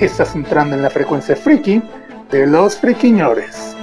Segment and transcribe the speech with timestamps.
[0.00, 1.80] Estás entrando en la frecuencia friki
[2.30, 3.74] de los friquiñores.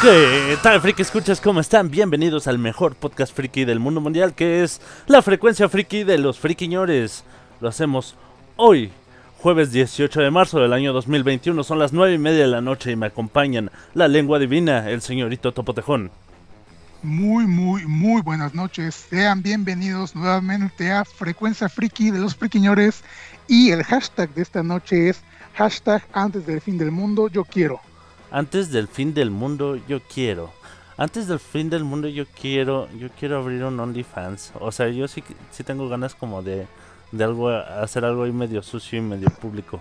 [0.00, 1.38] ¿Qué tal, friki escuchas?
[1.42, 1.90] ¿Cómo están?
[1.90, 6.38] Bienvenidos al mejor podcast friki del mundo mundial, que es la frecuencia friki de los
[6.38, 7.22] friquiñores.
[7.60, 8.14] Lo hacemos
[8.56, 8.90] hoy,
[9.40, 11.64] jueves 18 de marzo del año 2021.
[11.64, 15.00] Son las 9 y media de la noche y me acompañan la lengua divina, el
[15.00, 16.10] señorito Topotejón.
[17.02, 18.94] Muy, muy, muy buenas noches.
[18.94, 23.02] Sean bienvenidos nuevamente a Frecuencia Friki de los Friquiñores.
[23.48, 25.22] Y el hashtag de esta noche es
[25.54, 27.80] hashtag antes del fin del mundo, yo quiero.
[28.30, 30.52] Antes del fin del mundo, yo quiero.
[30.98, 32.90] Antes del fin del mundo, yo quiero.
[32.98, 34.52] Yo quiero abrir un OnlyFans.
[34.60, 36.66] O sea, yo sí, sí tengo ganas como de,
[37.12, 39.80] de algo, hacer algo ahí medio sucio y medio público.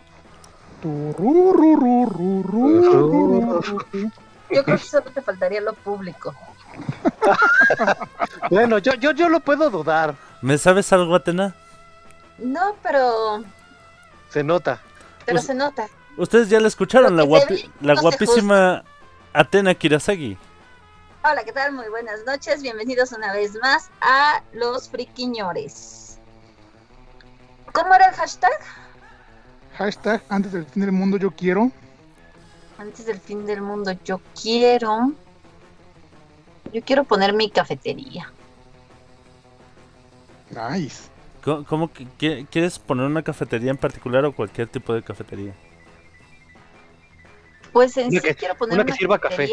[4.52, 6.34] Yo creo que solo te faltaría lo público.
[8.50, 10.16] Bueno, yo, yo, yo lo puedo dudar.
[10.42, 11.54] ¿Me sabes algo, Atena?
[12.38, 13.44] No, pero,
[14.30, 14.80] Se nota.
[15.26, 15.88] pero Pues- se nota.
[16.18, 18.84] Ustedes ya la escucharon, la, guapi- la no guapísima
[19.32, 20.38] Atena Kirasagi.
[21.24, 21.72] Hola, ¿qué tal?
[21.74, 22.62] Muy buenas noches.
[22.62, 26.09] Bienvenidos una vez más a Los Friquiñores.
[27.74, 28.52] ¿Cómo era el hashtag?
[29.78, 31.72] Hashtag antes del fin del mundo, yo quiero.
[32.78, 35.12] Antes del fin del mundo, yo quiero.
[36.74, 38.32] Yo quiero poner mi cafetería.
[40.50, 41.10] Nice.
[41.44, 45.54] ¿Cómo, cómo que- qui- quieres poner una cafetería en particular o cualquier tipo de cafetería?
[47.72, 49.50] Pues en Una sí que- quiero poner una una, que sirva café.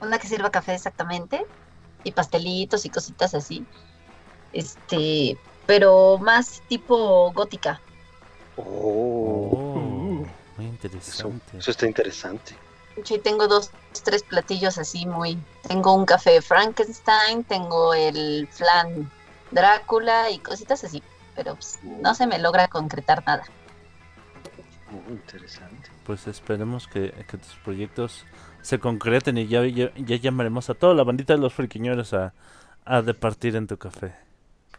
[0.00, 1.44] Una que sirva café exactamente.
[2.04, 3.64] Y pastelitos y cositas así.
[4.52, 5.36] Este,
[5.68, 7.82] pero más tipo gótica.
[8.56, 10.66] Oh, Oh, muy
[11.00, 11.58] eso, interesante.
[11.58, 12.56] eso está interesante.
[13.04, 13.70] Sí, tengo dos,
[14.02, 15.38] tres platillos así muy.
[15.68, 19.12] Tengo un café Frankenstein, tengo el flan
[19.50, 21.02] Drácula y cositas así.
[21.34, 23.44] Pero pues, no se me logra concretar nada.
[24.90, 25.90] Muy interesante.
[26.04, 28.26] Pues esperemos que, que tus proyectos
[28.62, 32.32] se concreten y ya, ya, ya llamaremos a toda la bandita de los friquiñores a,
[32.86, 34.14] a departir en tu café.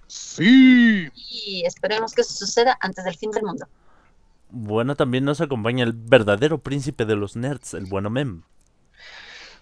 [0.09, 1.07] Sí.
[1.13, 3.67] Y esperemos que eso suceda antes del fin del mundo.
[4.49, 8.41] Bueno, también nos acompaña el verdadero príncipe de los nerds, el bueno Mem.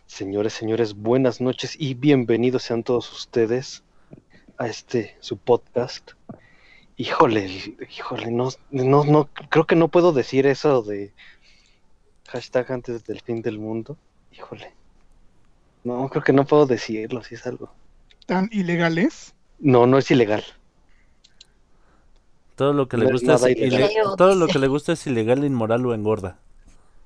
[0.06, 3.84] Señores, señores, buenas noches y bienvenidos sean todos ustedes
[4.57, 6.12] a este su podcast.
[6.96, 11.12] Híjole, híjole, no, no, no, creo que no puedo decir eso de
[12.30, 13.97] hashtag antes del fin del mundo.
[14.31, 14.74] Híjole.
[15.84, 17.69] No, creo que no puedo decirlo, si es algo.
[18.25, 19.34] Tan ilegales.
[19.59, 20.44] No, no es ilegal.
[22.56, 23.91] Todo lo que le gusta es nada ilegal.
[24.18, 26.38] todo lo que le gusta es ilegal, inmoral o engorda.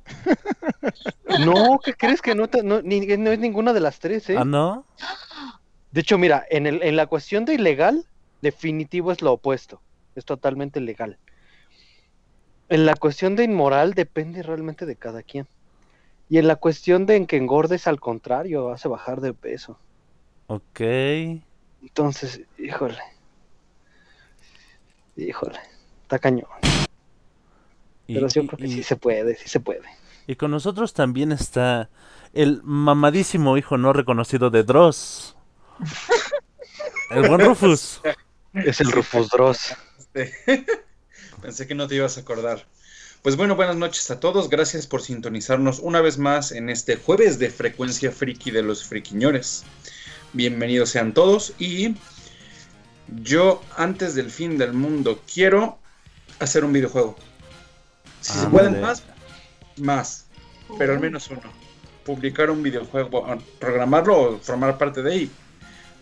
[1.39, 4.35] No, ¿qué crees que no, te- no, ni- no es ninguna de las tres, eh?
[4.37, 4.85] ¿Ah, no?
[5.91, 8.05] De hecho, mira, en, el, en la cuestión de ilegal,
[8.41, 9.81] definitivo es lo opuesto.
[10.15, 11.17] Es totalmente legal.
[12.69, 15.47] En la cuestión de inmoral, depende realmente de cada quien.
[16.29, 19.77] Y en la cuestión de en que engordes, al contrario, hace bajar de peso.
[20.47, 20.81] Ok.
[21.81, 22.97] Entonces, híjole.
[25.17, 25.59] Híjole.
[26.03, 26.45] Está cañón.
[28.07, 29.83] Y, Pero yo creo que y- sí se puede, sí se puede.
[30.27, 31.89] y con nosotros también está
[32.33, 35.35] el mamadísimo hijo no reconocido de Dross.
[37.11, 37.99] El buen Rufus.
[38.53, 39.75] Es el Rufus Dross.
[40.13, 40.65] Este,
[41.41, 42.65] Pensé que no te ibas a acordar.
[43.21, 44.49] Pues bueno, buenas noches a todos.
[44.49, 49.63] Gracias por sintonizarnos una vez más en este jueves de frecuencia friki de los friquiñores.
[50.33, 51.95] Bienvenidos sean todos y
[53.23, 55.77] yo antes del fin del mundo quiero
[56.39, 57.17] hacer un videojuego.
[58.21, 58.51] Si se Ándale.
[58.51, 59.03] pueden más,
[59.77, 60.25] más,
[60.77, 61.41] pero al menos uno.
[62.05, 65.31] Publicar un videojuego, programarlo o formar parte de él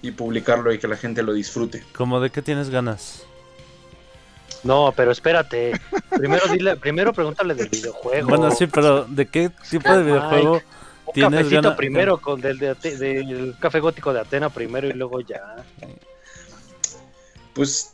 [0.01, 1.83] y publicarlo y que la gente lo disfrute.
[1.95, 3.23] ¿Cómo de qué tienes ganas?
[4.63, 5.73] No, pero espérate.
[6.09, 8.27] Primero dile, primero pregúntale del videojuego.
[8.27, 10.61] Bueno, sí, pero ¿de qué tipo de videojuego
[11.09, 15.21] Un tienes cafecito primero con del, de del café gótico de Atena primero y luego
[15.21, 15.55] ya.
[17.53, 17.93] Pues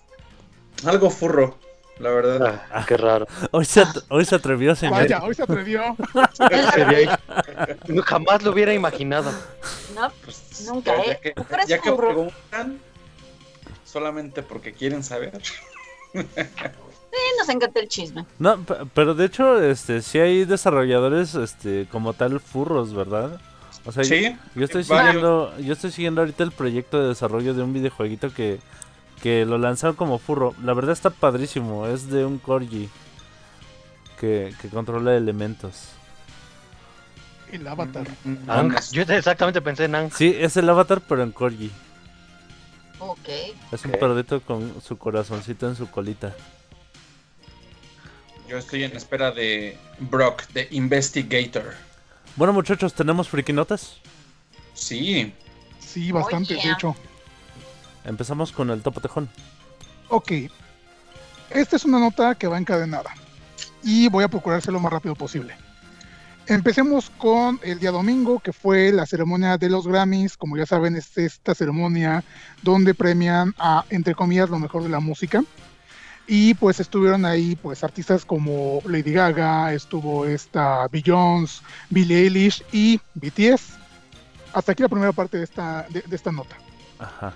[0.85, 1.57] algo furro.
[1.99, 2.63] la verdad.
[2.71, 3.25] Ah, qué raro.
[3.51, 4.95] Hoy se, hoy se atrevió, señor.
[4.97, 5.95] Vaya, hoy se atrevió.
[6.73, 7.19] Sería-
[7.87, 9.31] no, jamás lo hubiera imaginado.
[9.95, 11.07] No, Pues, Nunca, ya, ¿eh?
[11.07, 12.07] ya que, ya que furro.
[12.09, 12.79] preguntan,
[13.85, 15.31] solamente porque quieren saber.
[17.15, 18.25] sí, nos encanta el chisme.
[18.39, 23.39] No, pe- pero de hecho, este, sí hay desarrolladores, este, como tal furros, ¿verdad?
[23.85, 27.53] O sea, Sí, yo, yo estoy siguiendo, yo estoy siguiendo ahorita el proyecto de desarrollo
[27.53, 28.59] de un videojueguito que,
[29.21, 30.53] que lo lanzaron como furro.
[30.63, 32.89] La verdad está padrísimo, es de un corgi
[34.19, 35.89] que, que controla elementos.
[37.51, 38.07] El avatar.
[38.25, 38.49] Ang.
[38.49, 38.91] Andas.
[38.91, 40.11] Yo exactamente pensé en Ang.
[40.11, 41.71] Sí, es el avatar, pero en corgi.
[42.97, 43.29] Ok.
[43.71, 43.99] Es un Ok.
[43.99, 46.33] perrito con su corazoncito en su colita.
[48.47, 51.73] Yo estoy en espera de Brock, de Investigator.
[52.35, 53.97] Bueno, muchachos, ¿tenemos frikinotas?
[54.73, 55.33] Sí,
[55.95, 56.93] Sí, bastante, de hecho.
[58.03, 59.29] Empezamos con el topo tejón.
[60.09, 60.31] Ok.
[61.49, 63.11] Esta es una nota que va encadenada.
[63.81, 65.55] Y voy a procurar ser lo más rápido posible.
[66.47, 70.35] Empecemos con el día domingo, que fue la ceremonia de los Grammys.
[70.35, 72.25] Como ya saben, es esta ceremonia
[72.61, 75.45] donde premian a, entre comillas, lo mejor de la música.
[76.27, 82.99] Y pues estuvieron ahí pues artistas como Lady Gaga, estuvo esta Beyoncé, Billie Eilish y
[83.13, 83.73] BTS.
[84.53, 86.55] Hasta aquí la primera parte de esta, de- de esta nota.
[86.97, 87.33] Ajá.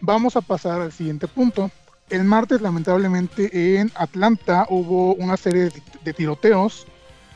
[0.00, 1.70] Vamos a pasar al siguiente punto.
[2.08, 6.86] El martes, lamentablemente, en Atlanta hubo una serie de, de tiroteos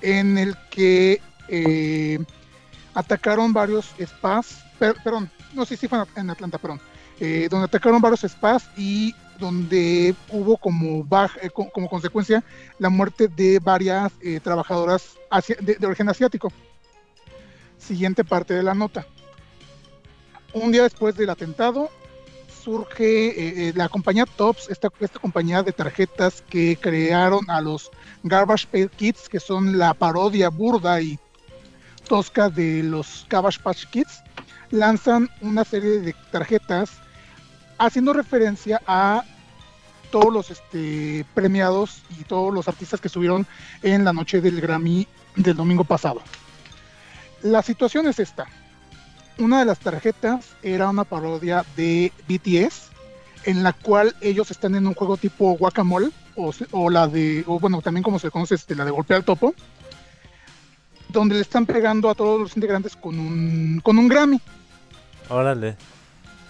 [0.00, 2.18] en el que eh,
[2.94, 6.80] atacaron varios spas, per- perdón, no sé si fue en At- en Atlanta, perdón,
[7.20, 10.58] eh, donde atacaron varios spas y donde hubo
[11.42, 12.44] eh, co- como consecuencia
[12.78, 15.16] la muerte de varias eh, trabajadoras
[15.60, 16.52] de, origen asiático.
[17.78, 19.06] Siguiente parte de la nota.
[20.52, 21.90] Un día después del atentado,
[22.62, 27.90] surge eh, la compañía Tops, esta, esta compañía de tarjetas que crearon a los
[28.22, 31.18] Garbage Pail Kids, que son la parodia burda y
[32.08, 34.22] tosca de los Garbage Patch Kids,
[34.70, 36.90] lanzan una serie de tarjetas
[37.78, 39.24] haciendo referencia a
[40.10, 43.46] todos los este, premiados y todos los artistas que estuvieron
[43.82, 46.22] en la noche del Grammy del domingo pasado.
[47.42, 48.46] La situación es esta.
[49.38, 52.90] Una de las tarjetas era una parodia de BTS,
[53.44, 57.82] en la cual ellos están en un juego tipo Guacamole, o, la de, o bueno,
[57.82, 59.54] también como se conoce, este, la de golpear al topo,
[61.08, 64.40] donde le están pegando a todos los integrantes con un, con un Grammy.
[65.28, 65.76] Órale.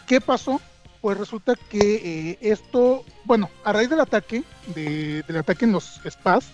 [0.06, 0.60] ¿Qué pasó?
[1.04, 1.96] Pues resulta que
[2.30, 4.42] eh, esto, bueno, a raíz del ataque,
[4.74, 6.46] de- del ataque en los spas,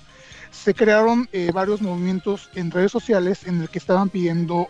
[0.51, 4.67] se crearon eh, varios movimientos en redes sociales en el que estaban pidiendo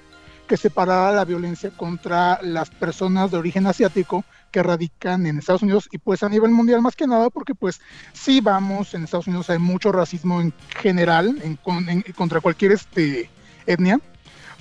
[0.46, 5.62] que se parara la violencia contra las personas de origen asiático que radican en Estados
[5.62, 7.80] Unidos y pues a nivel mundial más que nada porque pues
[8.12, 13.30] sí vamos, en Estados Unidos hay mucho racismo en general en, en- contra cualquier este,
[13.64, 13.98] etnia,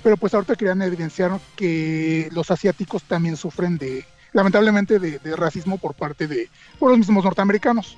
[0.02, 5.94] pero pues ahorita querían evidenciar que los asiáticos también sufren de, lamentablemente, de, racismo por
[5.94, 6.48] parte de
[6.78, 7.96] por los mismos norteamericanos.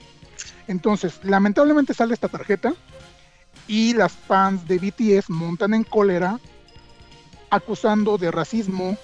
[0.68, 2.74] Entonces, lamentablemente sale esta tarjeta
[3.68, 6.38] y las fans de BTS montan en cólera
[7.50, 8.96] acusando de racismo.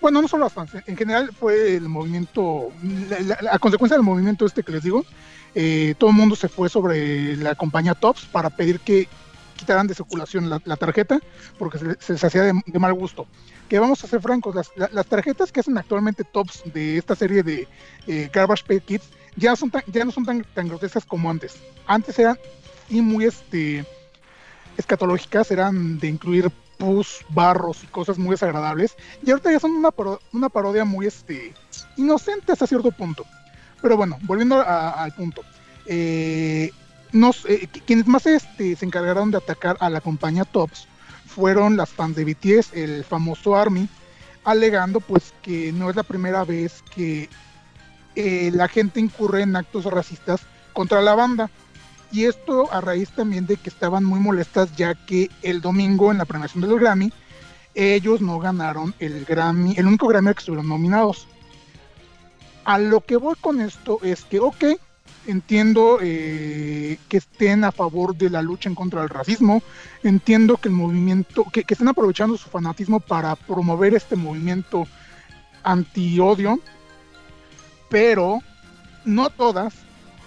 [0.00, 2.70] Bueno, no solo las fans, en general fue el movimiento,
[3.08, 5.04] la, la- a consecuencia del movimiento este que les digo,
[5.54, 9.08] eh, todo el mundo se fue sobre la compañía Tops para pedir que
[9.58, 11.18] quitaran de circulación la, tarjeta
[11.58, 13.26] porque se, se les hacía de, mal gusto.
[13.68, 17.14] Que vamos a ser francos, las, la- las tarjetas que hacen actualmente Tops de esta
[17.14, 17.68] serie de
[18.06, 21.56] eh, Garbage Pail Kids ya, son tan- ya no son tan, tan grotescas como antes.
[21.86, 22.38] Antes eran
[22.90, 23.84] muy este,
[24.76, 28.94] escatológicas, eran de incluir pus, barros y cosas muy desagradables.
[29.22, 29.90] Y ahorita ya son una,
[30.32, 31.52] una parodia muy este,
[31.96, 33.24] inocente hasta cierto punto.
[33.82, 35.42] Pero bueno, volviendo al punto.
[35.86, 36.70] Eh,
[37.46, 40.86] eh, qui- quienes más este, se encargaron de atacar a la compañía Tops
[41.26, 43.88] fueron las fans de BTS, el famoso ARMY,
[44.44, 47.28] alegando pues que no es la primera vez que
[48.16, 50.40] eh, la gente incurre en actos racistas
[50.72, 51.50] contra la banda.
[52.10, 56.18] Y esto a raíz también de que estaban muy molestas ya que el domingo en
[56.18, 57.12] la premiación del Grammy
[57.74, 61.28] ellos no ganaron el Grammy, el único Grammy al que estuvieron nominados.
[62.64, 64.64] A lo que voy con esto es que, ok,
[65.28, 69.62] entiendo eh, que estén a favor de la lucha en contra del racismo,
[70.02, 74.86] entiendo que el movimiento, que, que estén aprovechando su fanatismo para promover este movimiento
[75.62, 76.58] anti-odio,
[77.90, 78.38] pero
[79.04, 79.74] no todas,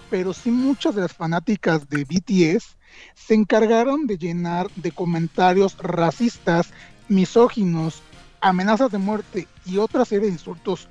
[0.08, 2.76] pero sí muchas de las fanáticas de BTS
[3.14, 6.70] se encargaron de llenar de comentarios racistas,
[7.08, 8.02] misóginos,
[8.40, 10.86] amenazas de muerte y otra serie de insultos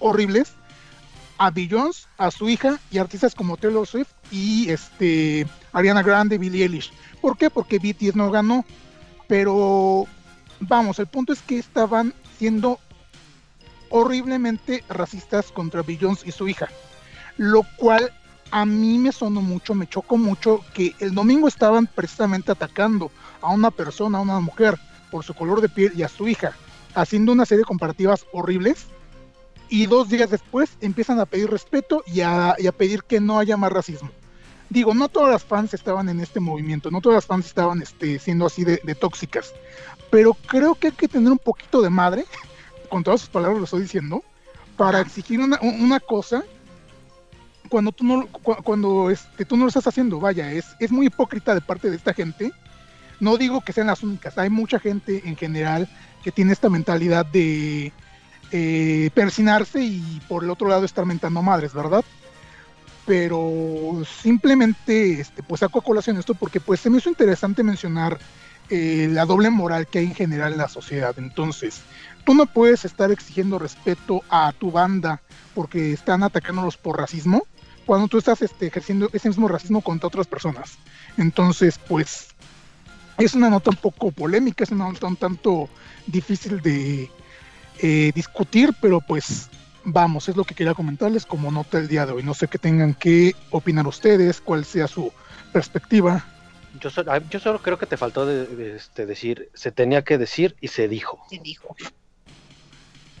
[0.00, 0.57] horribles
[1.38, 6.64] a Beyoncé, a su hija y artistas como Taylor Swift y este Ariana Grande, Billie
[6.64, 6.92] Eilish.
[7.20, 7.48] ¿Por qué?
[7.48, 8.64] Porque BTS no ganó.
[9.28, 10.06] Pero
[10.60, 12.78] vamos, el punto es que estaban siendo
[13.90, 16.68] horriblemente racistas contra Beyoncé y su hija.
[17.36, 18.12] Lo cual
[18.50, 23.50] a mí me sonó mucho, me chocó mucho que el domingo estaban precisamente atacando a
[23.50, 24.78] una persona, a una mujer,
[25.10, 26.52] por su color de piel y a su hija,
[26.94, 28.86] haciendo una serie de comparativas horribles.
[29.68, 33.72] Y dos días después empiezan a pedir respeto y a, pedir que no haya más
[33.72, 34.10] racismo.
[34.70, 38.18] Digo, no todas las fans estaban en este movimiento, no todas las fans estaban este,
[38.18, 39.54] siendo así de, tóxicas,
[40.10, 42.24] pero creo que hay que tener un poquito de madre,
[42.88, 44.22] con todas sus palabras lo estoy diciendo,
[44.76, 46.44] para exigir una, cosa
[47.68, 51.06] cuando tú no cu- cuando este, tú no lo estás haciendo, vaya, es, es muy
[51.06, 52.52] hipócrita de parte de esta gente.
[53.20, 55.88] No digo que sean las únicas, hay mucha gente en general
[56.22, 57.92] que tiene esta mentalidad de
[58.52, 62.04] eh, persinarse y por el otro lado estar mentando madres, ¿verdad?
[63.06, 68.18] Pero simplemente este, pues saco a colación esto porque pues se me hizo interesante mencionar
[68.70, 71.14] eh, la doble moral que hay en general en la sociedad.
[71.18, 71.80] Entonces,
[72.24, 75.22] tú no puedes estar exigiendo respeto a tu banda
[75.54, 77.46] porque están atacándolos por racismo,
[77.86, 80.76] cuando tú estás este, ejerciendo ese mismo racismo contra otras personas.
[81.16, 82.28] Entonces, pues,
[83.16, 85.70] es una nota un poco polémica, es una nota un tanto
[86.06, 87.10] difícil de
[87.80, 89.48] eh, discutir, pero pues
[89.84, 92.22] vamos, es lo que quería comentarles como nota el día de hoy.
[92.22, 95.12] No sé qué tengan que opinar ustedes, cuál sea su
[95.52, 96.24] perspectiva.
[96.80, 100.02] Yo, so- ah, yo solo creo que te faltó de- de, este, decir, se tenía
[100.04, 101.18] que decir y se dijo.
[101.30, 101.74] Sí, dijo.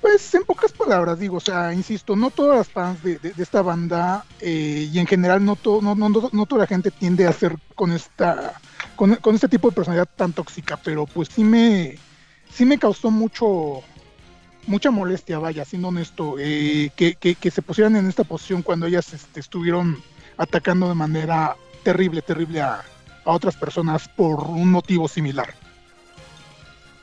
[0.00, 3.42] Pues en pocas palabras digo, o sea, insisto, no todas las fans de, de- de
[3.42, 6.90] esta banda eh, y en general no, to- no, no, no, no toda la gente
[6.92, 8.60] tiende a ser con esta
[8.94, 11.98] con, con este tipo de personalidad tan tóxica, pero pues sí me
[12.50, 13.80] sí me causó mucho
[14.68, 18.86] mucha molestia, vaya, siendo honesto, eh, que, que, que se pusieran en esta posición cuando
[18.86, 20.00] ellas este, estuvieron
[20.36, 22.84] atacando de manera terrible, terrible a,
[23.24, 25.54] a otras personas por un motivo similar.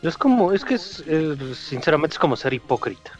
[0.01, 3.11] Es como, es que es, eh, sinceramente es como ser hipócrita.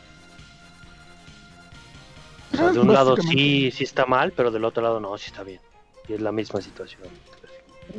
[2.54, 5.26] O sea, de un lado sí, sí está mal, pero del otro lado no, sí
[5.28, 5.60] está bien.
[6.08, 7.02] Y es la misma situación.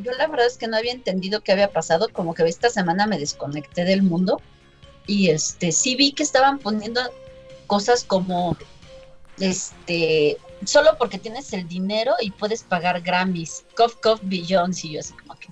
[0.03, 3.07] Yo la verdad es que no había entendido qué había pasado, como que esta semana
[3.07, 4.41] me desconecté del mundo
[5.07, 7.01] y este sí vi que estaban poniendo
[7.67, 8.57] cosas como
[9.39, 15.01] este solo porque tienes el dinero y puedes pagar Grammys, Cough Cough Beyoncé y yo
[15.01, 15.49] así como que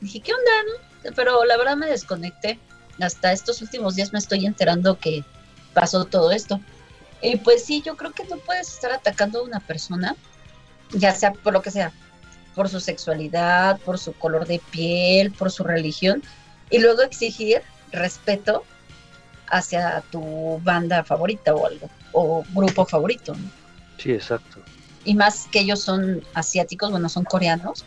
[0.00, 0.50] dije, ¿qué onda?
[0.66, 1.12] no?".
[1.14, 2.58] Pero la verdad me desconecté.
[3.00, 5.24] Hasta estos últimos días me estoy enterando que
[5.72, 6.60] pasó todo esto.
[7.22, 10.16] Y pues sí, yo creo que no puedes estar atacando a una persona,
[10.90, 11.92] ya sea por lo que sea,
[12.54, 16.22] por su sexualidad, por su color de piel, por su religión,
[16.68, 18.64] y luego exigir respeto
[19.52, 23.34] hacia tu banda favorita o algo, o grupo favorito.
[23.34, 23.50] ¿no?
[23.98, 24.58] Sí, exacto.
[25.04, 27.84] Y más que ellos son asiáticos, bueno, son coreanos.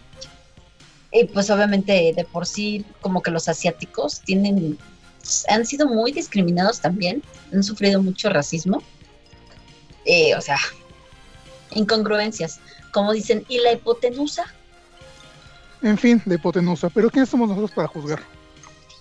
[1.12, 4.78] Y pues obviamente de por sí, como que los asiáticos tienen,
[5.50, 8.84] han sido muy discriminados también, han sufrido mucho racismo.
[10.06, 10.58] Eh, o sea,
[11.72, 12.60] incongruencias.
[12.92, 14.46] Como dicen, ¿y la hipotenusa?
[15.82, 18.35] En fin, de hipotenusa, pero ¿quiénes somos nosotros para juzgar?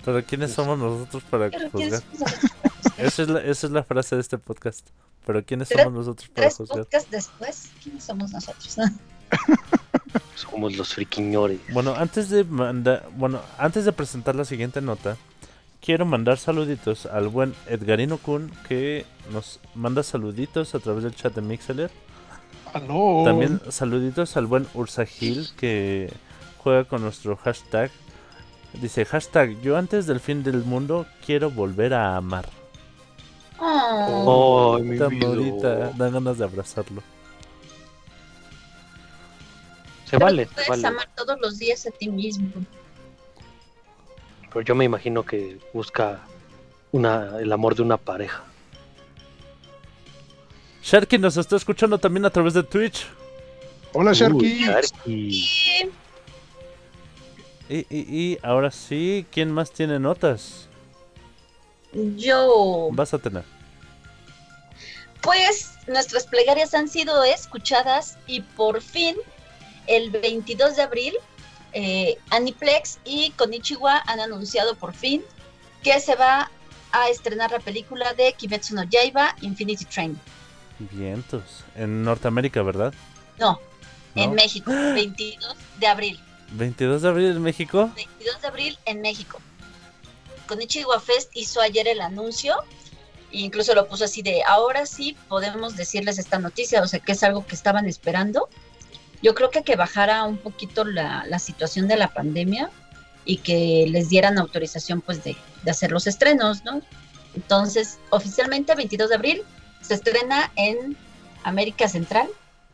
[0.05, 2.33] Pero ¿quiénes somos nosotros para Pero ¿quiénes juzgar?
[2.99, 4.87] Esa es, la, esa es la frase de este podcast.
[5.27, 6.79] Pero ¿quiénes somos nosotros para Tres juzgar?
[6.81, 8.77] podcasts después, ¿quiénes somos nosotros?
[10.37, 11.59] Somos los friquiñores.
[11.73, 15.17] Bueno, antes de mandar, bueno, antes de presentar la siguiente nota,
[15.81, 21.35] quiero mandar saluditos al buen Edgarino Kun que nos manda saluditos a través del chat
[21.35, 21.91] de Mixeler.
[22.73, 23.23] Aló.
[23.25, 26.13] También saluditos al buen Ursa Gil que
[26.59, 27.91] juega con nuestro hashtag.
[28.81, 32.49] Dice hashtag yo antes del fin del mundo quiero volver a amar.
[33.59, 37.02] Oh, mi Tan bonita, dan ganas de abrazarlo.
[40.04, 40.87] Se vale, puedes vale.
[40.87, 42.49] amar todos los días a ti mismo.
[44.52, 46.21] Pero yo me imagino que busca
[46.93, 48.43] una, el amor de una pareja.
[50.83, 53.07] Sharky nos está escuchando también a través de Twitch.
[53.93, 55.90] Hola, Uy, Sharky.
[57.68, 60.68] Y, y, y ahora sí, ¿quién más tiene notas?
[62.16, 63.44] Yo, Vas a tener.
[65.23, 69.16] pues nuestras plegarias han sido escuchadas y por fin,
[69.87, 71.14] el 22 de abril,
[71.73, 75.23] eh, Aniplex y Konichiwa han anunciado por fin
[75.83, 76.50] que se va
[76.92, 80.18] a estrenar la película de Kimetsu no Yaiba Infinity Train.
[80.78, 81.64] Vientos.
[81.76, 82.92] En Norteamérica, ¿verdad?
[83.38, 83.61] No,
[84.14, 84.37] en ¿No?
[84.37, 86.21] México, 22 de abril.
[86.53, 87.91] 22 de abril en México.
[87.95, 89.41] 22 de abril en México.
[90.47, 92.57] Konichiwa Fest hizo ayer el anuncio
[93.35, 97.23] incluso lo puso así de, ahora sí podemos decirles esta noticia, o sea, que es
[97.23, 98.49] algo que estaban esperando.
[99.23, 102.71] Yo creo que que bajara un poquito la, la situación de la pandemia
[103.25, 106.83] y que les dieran autorización pues de, de hacer los estrenos, ¿no?
[107.35, 109.43] Entonces, oficialmente 22 de abril
[109.81, 110.97] se estrena en
[111.43, 112.29] América Central,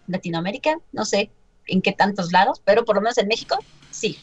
[0.07, 1.31] Latinoamérica, no sé
[1.67, 3.59] en qué tantos lados, pero por lo menos en México,
[3.91, 4.19] sí.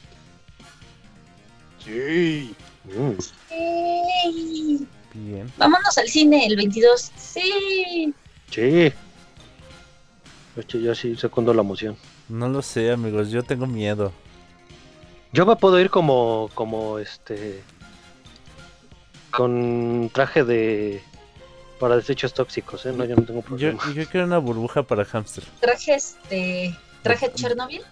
[1.84, 2.56] Sí.
[2.86, 3.14] Mm.
[3.52, 4.88] ¡Ey!
[5.14, 5.52] Bien.
[5.58, 7.12] Vámonos al cine el 22.
[7.18, 8.14] Sí.
[8.52, 8.92] Sí.
[10.58, 11.98] Oye, yo sí secundo la emoción.
[12.30, 14.12] No lo sé, amigos, yo tengo miedo.
[15.32, 17.62] Yo me puedo ir como, como este,
[19.32, 21.02] con traje de
[21.80, 22.92] para desechos tóxicos, ¿eh?
[22.92, 23.46] No, yo no tengo Yo,
[23.78, 23.94] problema.
[23.94, 25.44] yo quiero una burbuja para hámster.
[25.60, 26.76] Traje este.
[27.04, 27.84] Traje Chernobyl.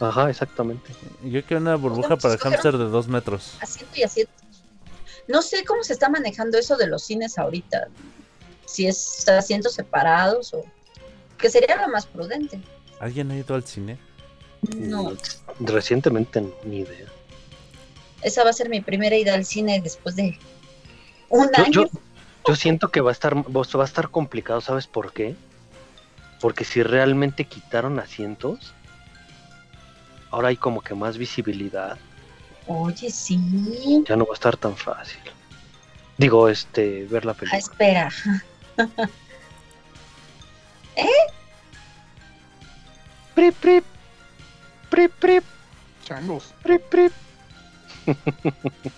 [0.00, 0.92] Ajá, exactamente.
[1.22, 3.56] Yo quiero una burbuja para escoger hámster de dos metros.
[3.60, 4.32] Asiento y asiento.
[5.28, 7.88] No sé cómo se está manejando eso de los cines ahorita.
[8.66, 10.64] Si es asientos separados o.
[11.38, 12.60] Que sería lo más prudente.
[13.00, 13.98] ¿Alguien ha ido al cine?
[14.76, 15.12] No.
[15.60, 17.06] Recientemente, ni idea.
[18.22, 20.38] Esa va a ser mi primera ida al cine después de
[21.28, 21.72] un Yo, año.
[21.72, 21.84] yo,
[22.48, 25.36] yo siento que va a estar va a estar complicado, ¿sabes por qué?
[26.44, 28.74] Porque si realmente quitaron asientos,
[30.30, 31.96] ahora hay como que más visibilidad,
[32.66, 33.40] Oye, sí.
[34.06, 35.22] ya no va a estar tan fácil.
[36.18, 37.58] Digo, este, ver la Ah, película.
[37.58, 38.10] espera.
[43.34, 43.84] Prip, prip,
[44.90, 45.44] prip, prip,
[46.04, 46.52] Changos.
[46.62, 47.12] prip, prip.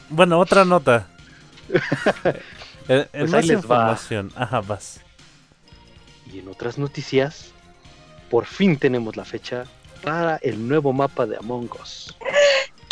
[0.09, 1.07] Bueno, otra nota.
[2.89, 3.55] en en Pues más va.
[3.55, 4.33] información.
[4.35, 5.01] Ajá, vas.
[6.33, 7.53] Y en otras noticias,
[8.31, 9.65] por fin tenemos la fecha
[10.03, 12.15] para el nuevo mapa de Among Us.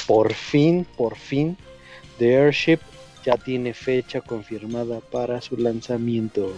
[0.07, 1.57] Por fin, por fin,
[2.19, 2.79] The Airship
[3.25, 6.53] ya tiene fecha confirmada para su lanzamiento.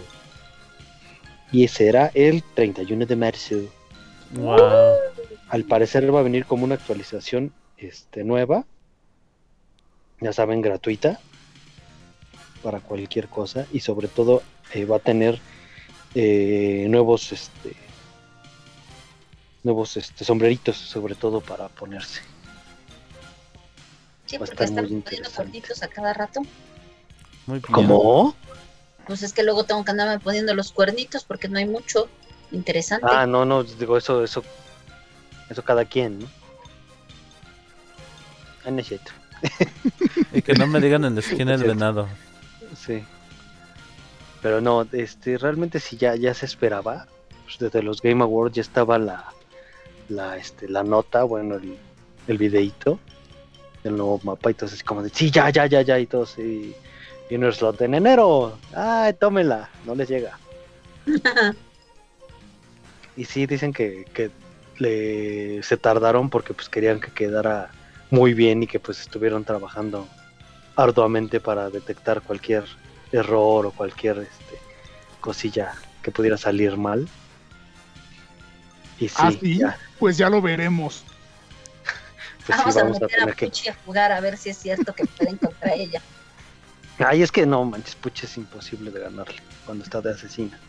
[1.51, 3.55] Y será el 31 de marzo.
[4.31, 4.57] Wow.
[5.47, 8.65] Al parecer va a venir como una actualización este, nueva.
[10.19, 11.19] Ya saben, gratuita.
[12.61, 13.65] Para cualquier cosa.
[13.71, 15.39] Y sobre todo eh, va a tener
[16.15, 17.75] eh, nuevos este
[19.63, 22.21] nuevos este sombreritos sobre todo para ponerse
[24.27, 26.41] Sí, Va porque están poniendo cuernitos a cada rato.
[27.45, 27.71] Muy bien.
[27.71, 28.35] ¿Cómo?
[29.05, 32.09] Pues es que luego tengo que andarme poniendo los cuernitos porque no hay mucho
[32.51, 33.07] interesante.
[33.09, 34.43] Ah, no, no, digo eso, eso,
[35.49, 36.27] eso cada quien, ¿no?
[38.65, 39.13] Ah, no es cierto.
[40.33, 41.73] Y que no me digan en la esquina el Cierto.
[41.73, 42.09] venado.
[42.75, 43.01] Sí.
[44.41, 47.07] Pero no, este, realmente sí ya, ya se esperaba.
[47.43, 49.25] Pues desde los Game Awards ya estaba la,
[50.09, 51.77] la, este, la nota, bueno, el,
[52.27, 52.99] el videíto
[53.83, 54.49] del nuevo mapa.
[54.49, 55.99] Y entonces como de, sí, ya, ya, ya, ya.
[55.99, 56.75] Y todos, sí.
[57.29, 58.57] Viene el slot en enero.
[58.73, 59.69] Ay, tómela.
[59.85, 60.39] No les llega.
[63.17, 64.29] Y sí, dicen que, que
[64.77, 67.71] le, se tardaron porque pues querían que quedara
[68.11, 70.07] muy bien y que pues estuvieron trabajando
[70.75, 72.63] arduamente para detectar cualquier
[73.11, 74.59] error o cualquier este,
[75.21, 77.07] cosilla que pudiera salir mal.
[78.99, 79.57] Y sí, Ah, sí.
[79.59, 81.03] ya, Pues ya lo veremos.
[82.45, 83.45] pues sí, vamos, a vamos a meter a, tener que...
[83.47, 86.01] Puchi a jugar a ver si es cierto que pueden contra ella.
[86.99, 90.59] Ay, es que no, manches, Puch es imposible de ganarle cuando está de asesina.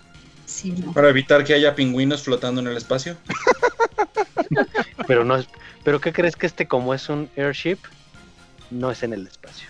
[0.44, 0.92] Sí, no.
[0.92, 3.16] Para evitar que haya pingüinos flotando en el espacio.
[5.06, 5.46] Pero no es...
[5.84, 7.78] Pero ¿qué crees que este como es un airship?
[8.70, 9.68] No es en el espacio.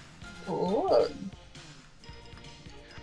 [0.49, 0.99] Oh,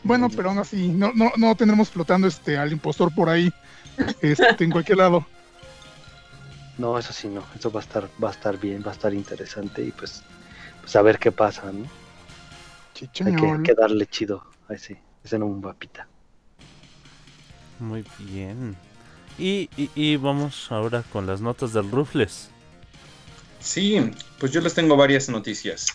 [0.05, 3.51] Bueno, pero aún así, no, no, no tendremos flotando este al impostor por ahí.
[4.21, 5.25] Este, en cualquier lado.
[6.77, 9.13] No, eso sí no, eso va a estar, va a estar bien, va a estar
[9.13, 10.23] interesante y pues,
[10.81, 11.85] pues a ver qué pasa, ¿no?
[13.01, 16.05] Hay que, hay que darle chido a ese, ese no un mapita.
[17.79, 18.75] Muy bien.
[19.37, 22.49] Y, y, y vamos ahora con las notas del Rufles.
[23.61, 25.87] Sí, pues yo les tengo varias noticias.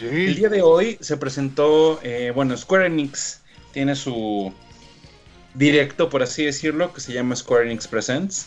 [0.00, 3.39] El día de hoy se presentó, eh, bueno, Square Enix
[3.72, 4.52] tiene su
[5.54, 8.46] directo, por así decirlo, que se llama Square Enix Presents,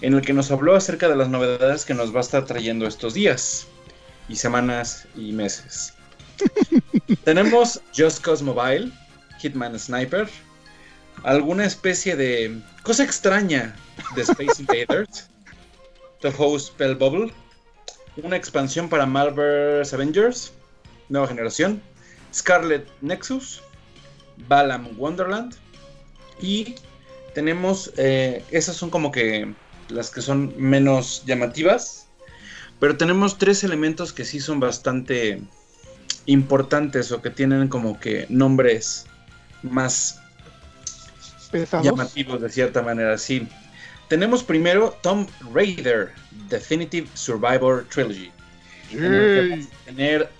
[0.00, 2.86] en el que nos habló acerca de las novedades que nos va a estar trayendo
[2.86, 3.66] estos días,
[4.28, 5.94] y semanas y meses.
[7.24, 8.90] Tenemos Just Cause Mobile,
[9.40, 10.28] Hitman Sniper,
[11.24, 13.74] alguna especie de cosa extraña
[14.14, 15.28] de Space Invaders,
[16.20, 17.32] The Host Spell Bubble,
[18.16, 20.52] una expansión para Marvel's Avengers,
[21.08, 21.82] nueva generación,
[22.32, 23.62] Scarlet Nexus,
[24.48, 25.54] Balam Wonderland
[26.40, 26.74] y
[27.34, 29.52] tenemos, eh, esas son como que
[29.88, 32.08] las que son menos llamativas,
[32.80, 35.42] pero tenemos tres elementos que sí son bastante
[36.26, 39.06] importantes o que tienen como que nombres
[39.62, 40.20] más
[41.82, 43.46] llamativos de cierta manera, sí.
[44.08, 46.12] Tenemos primero Tomb Raider
[46.48, 48.30] Definitive Survivor Trilogy.
[48.90, 50.30] en el que a tener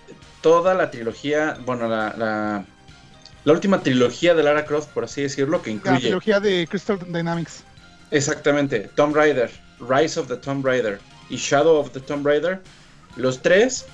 [0.41, 2.65] toda la trilogía, bueno, la, la,
[3.45, 6.99] la última trilogía de Lara Croft, por así decirlo, que La incluye trilogía de Crystal
[7.11, 7.63] Dynamics.
[8.11, 12.61] exactamente Tomb Raider, Rise of the Tomb Raider y Shadow of the Tomb Raider,
[13.15, 13.85] los tres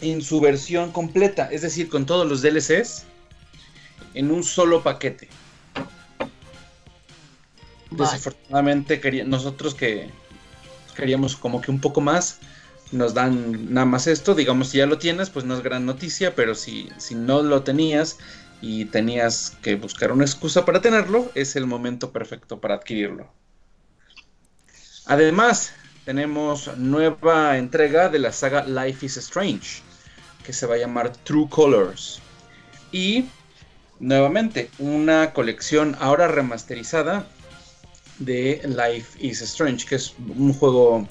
[0.00, 3.04] en su versión completa, es decir, con todos los DLCs
[4.14, 5.28] en un solo paquete.
[7.90, 10.10] Desafortunadamente nosotros que
[10.94, 12.38] queríamos como que un poco más,
[12.92, 16.34] nos dan nada más esto, digamos si ya lo tienes, pues no es gran noticia,
[16.34, 18.18] pero si, si no lo tenías
[18.60, 23.30] y tenías que buscar una excusa para tenerlo, es el momento perfecto para adquirirlo.
[25.06, 25.72] Además,
[26.04, 29.82] tenemos nueva entrega de la saga Life is Strange,
[30.44, 32.20] que se va a llamar True Colors.
[32.92, 33.26] Y
[34.00, 37.26] nuevamente, una colección ahora remasterizada
[38.18, 41.06] de Life is Strange, que es un juego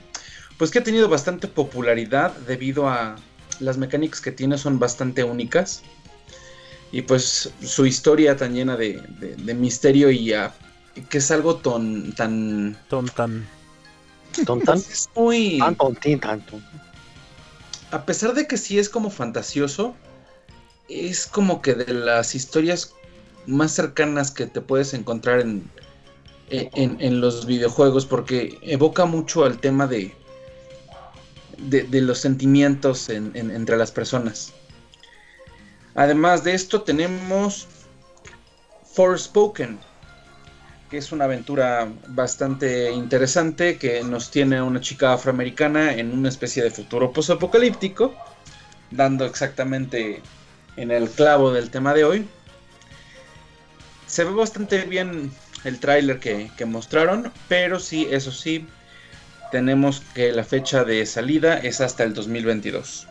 [0.58, 3.16] pues que ha tenido bastante popularidad debido a
[3.60, 5.84] las mecánicas que tiene son bastante únicas.
[6.92, 10.54] Y pues su historia tan llena de, de- de misterio y ah,
[11.10, 12.78] que es algo ton- tan...
[12.90, 13.46] Tontan.
[14.46, 14.78] ¿Tontan?
[14.78, 15.58] Es muy...
[15.60, 16.60] Tan tontín, tanto.
[17.92, 19.96] a pesar de que sí es como fantasioso,
[20.90, 22.94] es como que de las historias
[23.48, 25.70] más cercanas que te puedes encontrar en,
[26.50, 30.14] en, en los videojuegos, porque evoca mucho el tema de,
[31.58, 34.54] de, de los sentimientos en- en- entre las personas.
[35.98, 37.68] Además de esto tenemos
[38.94, 39.80] Forspoken,
[40.92, 46.62] que es una aventura bastante interesante que nos tiene una chica afroamericana en una especie
[46.62, 48.14] de futuro posapocalíptico,
[48.92, 50.22] dando exactamente
[50.76, 52.30] en el clavo del tema de hoy.
[54.06, 55.32] Se ve bastante bien
[55.64, 58.68] el tráiler que, que mostraron, pero sí, eso sí,
[59.52, 63.08] tenemos que la fecha de salida es hasta el 2022.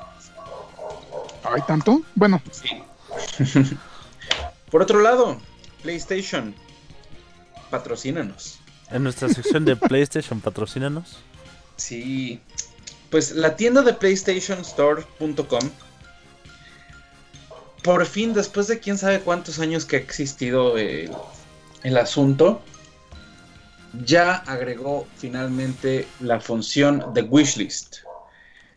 [1.55, 2.03] ¿Hay tanto?
[2.15, 2.83] Bueno, Sí.
[4.71, 5.41] Por otro lado,
[5.83, 6.55] PlayStation,
[7.71, 8.59] patrocínanos.
[8.91, 11.19] En nuestra sección de PlayStation, patrocínanos.
[11.77, 12.41] Sí.
[13.11, 15.71] Pues la tienda de PlayStationStore.com.
[17.83, 21.13] Por fin, después de quién sabe cuántos años que ha existido el,
[21.85, 22.61] el asunto,
[24.05, 27.99] ya agregó finalmente la función de wishlist.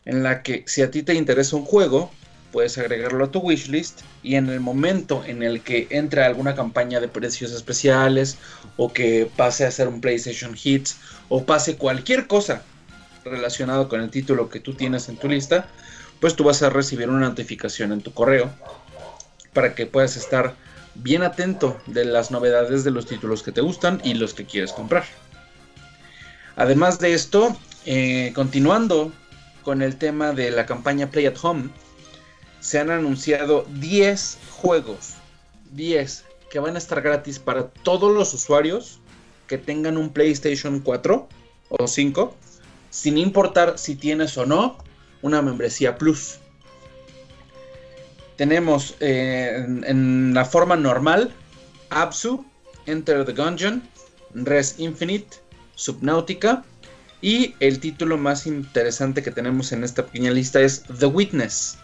[0.04, 2.10] En la que si a ti te interesa un juego,
[2.52, 7.00] puedes agregarlo a tu wishlist y en el momento en el que entre alguna campaña
[7.00, 8.38] de precios especiales
[8.76, 12.62] o que pase a ser un PlayStation Hits o pase cualquier cosa
[13.24, 15.68] relacionado con el título que tú tienes en tu lista,
[16.20, 18.50] pues tú vas a recibir una notificación en tu correo
[19.52, 20.54] para que puedas estar
[20.94, 24.72] bien atento de las novedades de los títulos que te gustan y los que quieres
[24.72, 25.04] comprar.
[26.56, 29.12] Además de esto, eh, continuando
[29.62, 31.70] con el tema de la campaña Play at Home,
[32.60, 35.14] se han anunciado 10 juegos,
[35.72, 39.00] 10 que van a estar gratis para todos los usuarios
[39.46, 41.28] que tengan un PlayStation 4
[41.70, 42.36] o 5,
[42.90, 44.78] sin importar si tienes o no
[45.22, 46.38] una membresía Plus.
[48.36, 51.32] Tenemos eh, en, la forma normal
[51.90, 52.44] Absu,
[52.86, 53.82] Enter the Gungeon,
[54.34, 55.36] Res Infinite,
[55.74, 56.64] Subnautica
[57.20, 61.78] y el título más interesante que tenemos en esta pequeña lista es The Witness.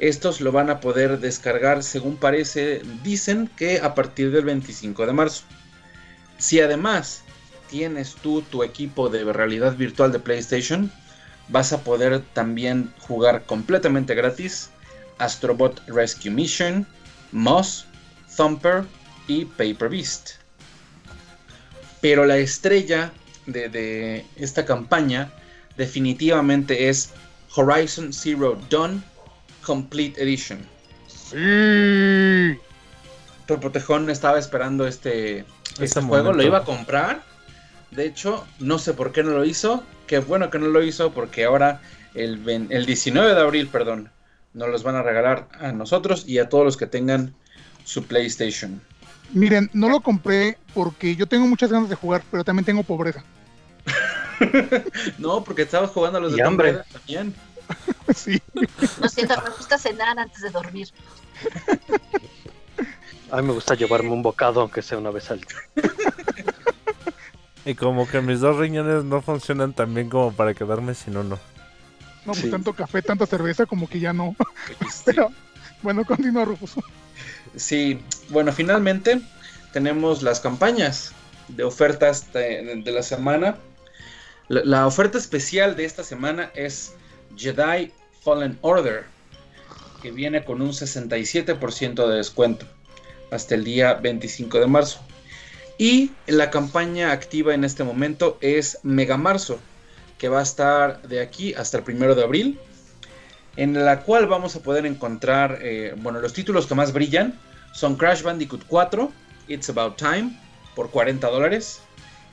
[0.00, 5.12] Estos lo van a poder descargar según parece, dicen que a partir del 25 de
[5.12, 5.44] marzo.
[6.38, 7.22] Si además
[7.68, 10.90] tienes tú tu equipo de realidad virtual de PlayStation,
[11.48, 14.70] vas a poder también jugar completamente gratis
[15.18, 16.86] Astrobot Rescue Mission,
[17.30, 17.84] Moss,
[18.34, 18.84] Thumper
[19.28, 20.30] y Paper Beast.
[22.00, 23.12] Pero la estrella
[23.44, 25.30] de, de esta campaña
[25.76, 27.10] definitivamente es
[27.54, 29.04] Horizon Zero Dawn
[29.70, 30.58] Complete Edition.
[31.06, 32.58] sí.
[33.46, 37.22] Protejón estaba esperando este, este, Este juego, lo iba a comprar.
[37.92, 39.84] De hecho, no sé por qué no lo hizo.
[40.08, 41.82] Qué bueno que no lo hizo porque ahora
[42.14, 44.10] el, el 19 de abril, perdón,
[44.54, 47.32] nos los van a regalar a nosotros y a todos los que tengan
[47.84, 48.80] su PlayStation.
[49.32, 53.22] Miren, no lo compré porque yo tengo muchas ganas de jugar, pero también tengo pobreza.
[55.18, 56.78] No, porque estabas jugando a los Y de hambre.
[56.92, 57.34] También.
[58.14, 58.40] Sí.
[59.00, 60.88] Lo siento, me gusta cenar antes de dormir.
[63.30, 65.56] A mí me gusta llevarme un bocado, aunque sea una vez al día.
[67.64, 71.38] Y como que mis dos riñones no funcionan tan bien como para quedarme sin uno.
[72.26, 72.50] No, pues Sí.
[72.50, 74.34] tanto café, tanta cerveza, como que ya no.
[74.68, 75.02] Sí.
[75.04, 75.30] Pero
[75.82, 76.72] bueno, continúa Rufus.
[77.56, 79.20] Sí, bueno, finalmente
[79.72, 81.12] tenemos las campañas
[81.48, 83.56] de ofertas de, de la semana.
[84.48, 86.94] La, la oferta especial de esta semana es
[87.36, 89.04] Jedi Fallen Order,
[90.02, 92.66] que viene con un 67% de descuento
[93.30, 95.00] hasta el día 25 de marzo.
[95.78, 99.58] Y la campaña activa en este momento es Mega Marzo,
[100.18, 102.58] que va a estar de aquí hasta el primero de abril,
[103.56, 107.38] en la cual vamos a poder encontrar, eh, bueno, los títulos que más brillan
[107.72, 109.10] son Crash Bandicoot 4,
[109.48, 110.38] It's About Time,
[110.74, 111.80] por 40 dólares,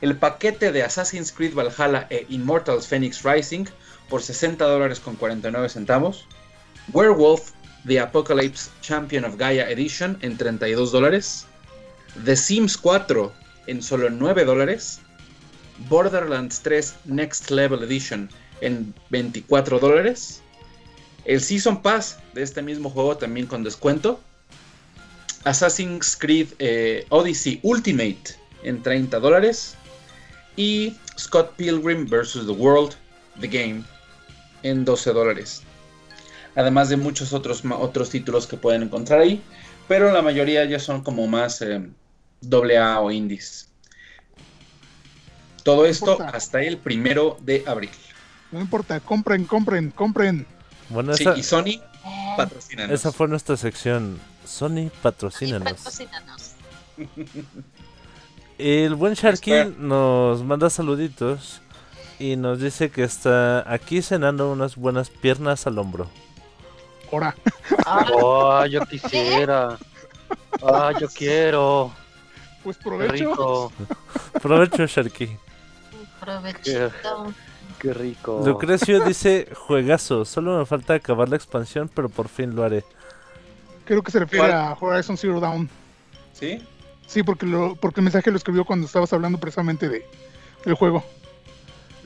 [0.02, 3.66] el paquete de Assassin's Creed Valhalla e Immortals Phoenix Rising
[4.10, 6.26] por 60 dólares con 49 centavos,
[6.94, 7.52] Werewolf
[7.86, 11.46] The Apocalypse Champion of Gaia Edition en 32 dólares,
[12.26, 13.32] The Sims 4
[13.68, 15.00] en solo 9 dólares,
[15.90, 18.30] Borderlands 3 Next Level Edition
[18.62, 20.42] en 24 dólares,
[21.26, 24.20] el Season Pass de este mismo juego también con descuento,
[25.44, 29.76] Assassin's Creed eh, Odyssey Ultimate en 30 dólares.
[30.56, 32.46] Y Scott Pilgrim vs.
[32.46, 32.96] The World,
[33.40, 33.84] The Game
[34.64, 35.64] en 12 dólares.
[36.56, 39.42] Además de muchos otros, otros títulos que pueden encontrar ahí,
[39.88, 41.88] pero la mayoría ya son como más eh,
[42.52, 43.70] AA o indies.
[45.64, 46.36] Todo esto importa.
[46.38, 47.90] hasta el primero de abril.
[48.52, 50.46] No importa, compren, compren, compren.
[50.90, 51.82] Bueno, Sí, esa, y Sony
[52.38, 52.86] patrocina.
[52.86, 54.20] esa fue nuestra sección.
[54.46, 55.74] Sony, patrocínanos.
[55.74, 56.54] patrocínanos.
[58.58, 61.62] El buen Sharky nos manda saluditos
[62.20, 66.10] y nos dice que está aquí cenando unas buenas piernas al hombro.
[67.12, 67.36] Ahora,
[67.86, 69.78] Ah, Oh, yo quisiera.
[70.64, 71.92] Ah, yo quiero.
[72.64, 73.14] pues Qué provecho.
[73.14, 73.72] rico.
[74.42, 75.38] Provecho, Sharky.
[76.20, 77.34] provechito.
[77.80, 78.42] Qué rico.
[78.46, 82.84] Lucrecio dice: Juegazo, solo me falta acabar la expansión, pero por fin lo haré.
[83.86, 84.52] Creo que se refiere ¿Cuál?
[84.60, 85.70] a Horizon Zero Dawn.
[86.34, 86.62] ¿Sí?
[87.06, 90.06] Sí, porque, lo, porque el mensaje lo escribió cuando estabas hablando precisamente de,
[90.66, 91.06] del juego.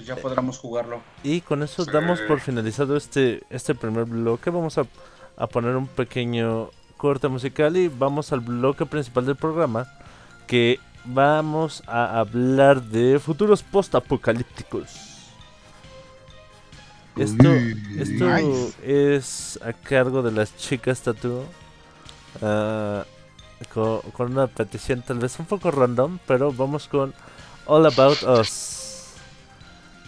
[0.02, 1.02] Pues ya podremos jugarlo.
[1.24, 1.92] Y con eso Sí.
[1.92, 4.50] damos por finalizado este, este primer bloque.
[4.50, 4.86] Vamos a,
[5.38, 9.88] a poner un pequeño corte musical y vamos al bloque principal del programa.
[10.48, 14.90] Que vamos a hablar de futuros post-apocalípticos.
[17.16, 17.50] Esto,
[18.00, 18.74] esto Nice.
[18.84, 21.44] es a cargo de las chicas Tattoo.
[22.42, 23.04] ah,
[23.74, 27.14] con, con una petición tal vez un poco random, pero vamos con
[27.68, 28.81] All About Us.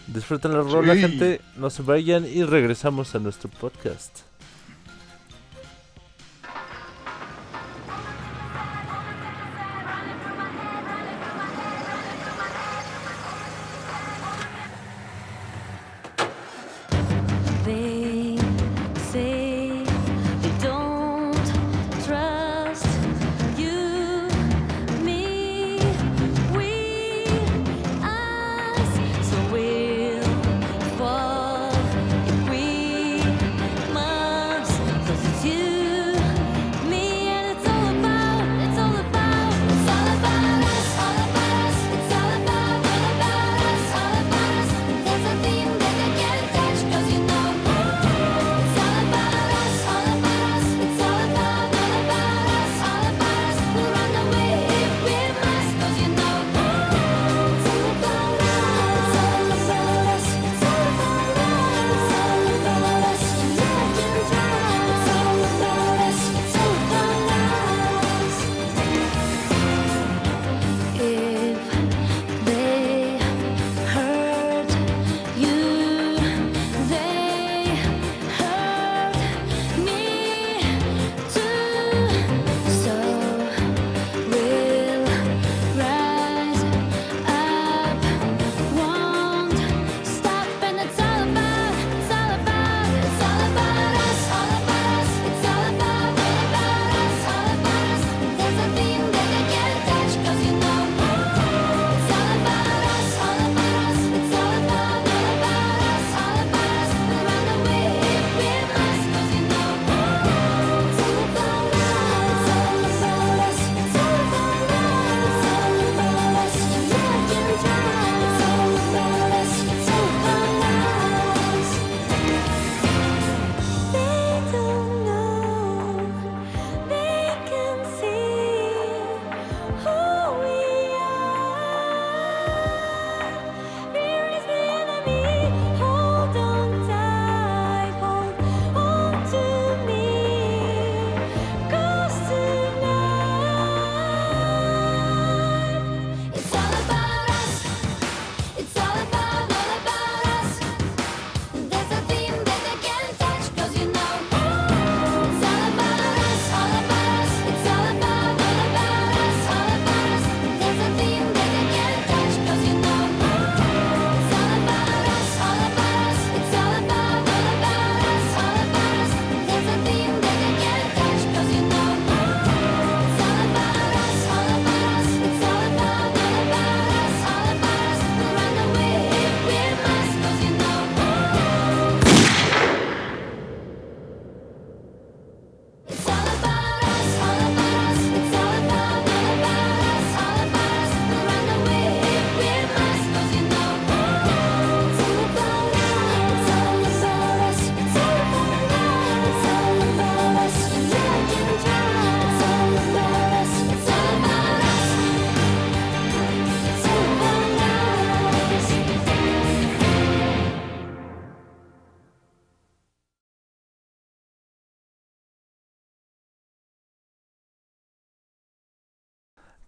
[0.08, 1.02] Disfruten la rola, Sí.
[1.02, 1.42] gente.
[1.58, 4.20] No se vayan y regresamos a nuestro podcast.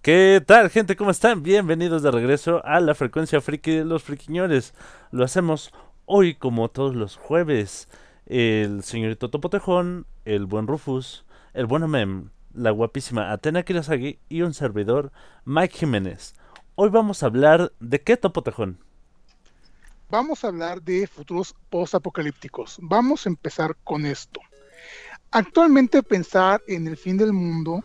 [0.06, 0.96] ¿Qué tal, gente?
[0.96, 1.42] ¿Cómo están?
[1.42, 4.76] Bienvenidos de regreso a la frecuencia friki de los friquiñores.
[5.10, 5.74] Lo hacemos
[6.06, 7.90] hoy como todos los jueves.
[8.28, 14.54] El señorito Topotejón, el buen Rufus, el buen Mem, la guapísima Atena Kirasagi y un
[14.54, 15.12] servidor,
[15.44, 16.36] Mike Jiménez.
[16.76, 18.78] Hoy vamos a hablar de qué Topotejón.
[20.12, 22.78] Vamos a hablar de futuros post-apocalípticos.
[22.80, 24.40] Vamos a empezar con esto.
[25.32, 27.84] Actualmente pensar en el fin del mundo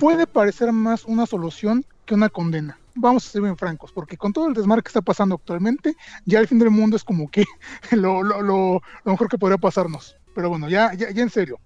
[0.00, 2.78] puede parecer más una solución que una condena.
[2.94, 6.40] Vamos a ser bien francos, porque con todo el desmadre que está pasando actualmente, ya
[6.40, 7.44] el fin del mundo es como que
[7.92, 10.16] lo mejor que podría pasarnos.
[10.34, 11.60] Pero bueno, ya, ya, ya en serio.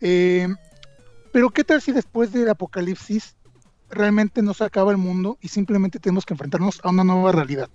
[0.00, 0.48] Eh,
[1.32, 3.34] pero ¿qué tal si después del apocalipsis
[3.90, 7.68] realmente no se acaba el mundo y simplemente tenemos que enfrentarnos a una nueva realidad?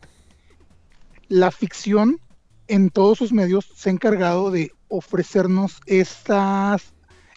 [1.28, 2.20] La ficción
[2.68, 6.93] en todos sus medios se ha encargado de ofrecernos estas,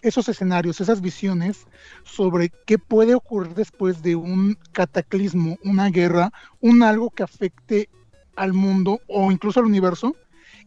[0.09, 1.67] esos escenarios, esas visiones
[2.05, 7.89] sobre qué puede ocurrir después de un cataclismo, una guerra, un algo que afecte
[8.37, 10.15] al mundo o incluso al universo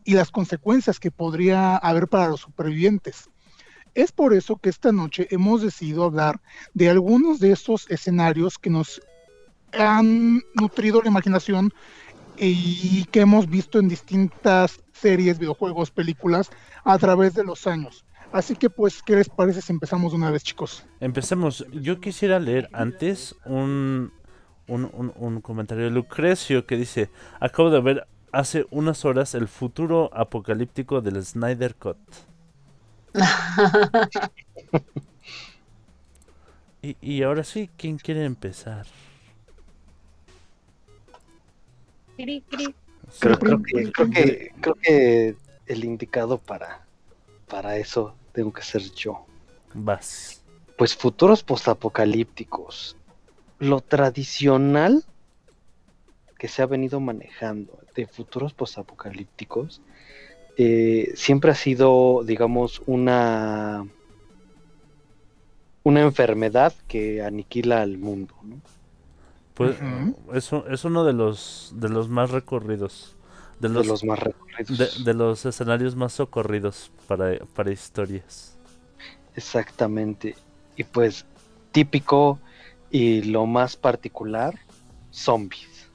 [0.03, 3.29] y las consecuencias que podría haber para los supervivientes.
[3.95, 6.41] Es por eso que esta noche hemos decidido hablar
[6.73, 9.01] de algunos de esos escenarios que nos
[9.73, 11.73] han nutrido la imaginación
[12.37, 16.49] y que hemos visto en distintas series, videojuegos, películas
[16.83, 18.05] a través de los años.
[18.31, 20.85] Así que pues, ¿qué les parece si empezamos de una vez, chicos?
[20.99, 21.65] Empecemos.
[21.71, 24.11] Yo quisiera leer antes un,
[24.67, 29.47] un, un- un comentario de Lucrecio que dice: Acabo de ver hace unas horas el
[29.47, 31.97] futuro apocalíptico del Snyder Cut.
[36.81, 38.85] Y, y ahora sí, ¿quién quiere empezar?
[43.19, 45.35] Creo, creo que, creo, que, creo que
[45.67, 46.81] el indicado para,
[47.47, 49.25] para eso tengo que ser yo.
[49.73, 50.41] Vas.
[50.77, 52.95] Pues futuros postapocalípticos.
[53.59, 55.03] Lo tradicional
[56.37, 59.81] que se ha venido manejando de futuros postapocalípticos
[60.57, 63.85] eh, siempre ha sido, digamos, una
[65.83, 68.59] una enfermedad que aniquila al mundo, ¿no?
[69.53, 70.15] Pues Ujú.
[70.33, 73.15] es, u- es uno de los de los más recorridos.
[73.59, 74.77] De De los, más recorridos.
[74.77, 78.55] de, de los escenarios más socorridos para, para historias.
[79.35, 80.35] Exactamente.
[80.75, 81.25] Y pues
[81.71, 82.39] típico
[82.89, 84.57] y lo más particular,
[85.11, 85.87] zombies.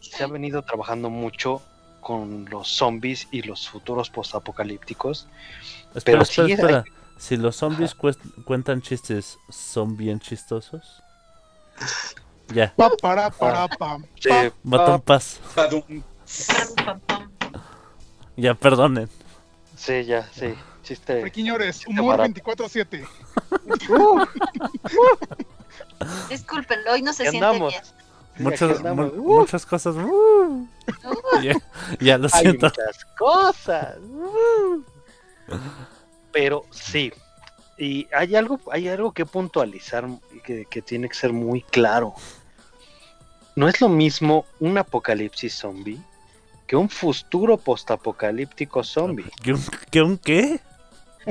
[0.00, 1.62] Se ha venido trabajando mucho
[2.00, 5.28] con los zombies y los futuros postapocalípticos.
[5.94, 6.84] Espera, Pero espera, sí, espera.
[7.18, 7.94] Si los zombies
[8.44, 11.02] cuentan chistes, ¿son bien chistosos?
[12.54, 13.98] Ya, Pa, para, para, pa.
[14.18, 14.30] Sí,
[14.62, 15.40] Batón Paz.
[18.36, 19.08] Ya, perdonen.
[19.76, 20.54] sí, ya, sí.
[20.84, 21.28] Chiste.
[21.32, 22.40] Chiste humor barato.
[22.40, 23.06] 24-7.
[26.30, 27.72] Discúlpenlo, hoy no se ¿Qué siente andamos?
[27.72, 27.82] bien.
[28.38, 29.96] Muchas, Uh, muchas cosas.
[29.96, 30.66] uh.
[31.42, 31.54] ya,
[32.00, 32.66] ya lo hay siento.
[32.66, 33.96] muchas cosas.
[34.00, 34.82] Uh.
[36.32, 37.12] Pero sí.
[37.76, 40.06] Y hay algo, hay algo que puntualizar
[40.44, 42.14] que, que tiene que ser muy claro.
[43.56, 45.98] No es lo mismo un apocalipsis zombie
[46.68, 49.24] que un futuro postapocalíptico zombie.
[49.42, 50.60] ¿Qué un, qué un qué?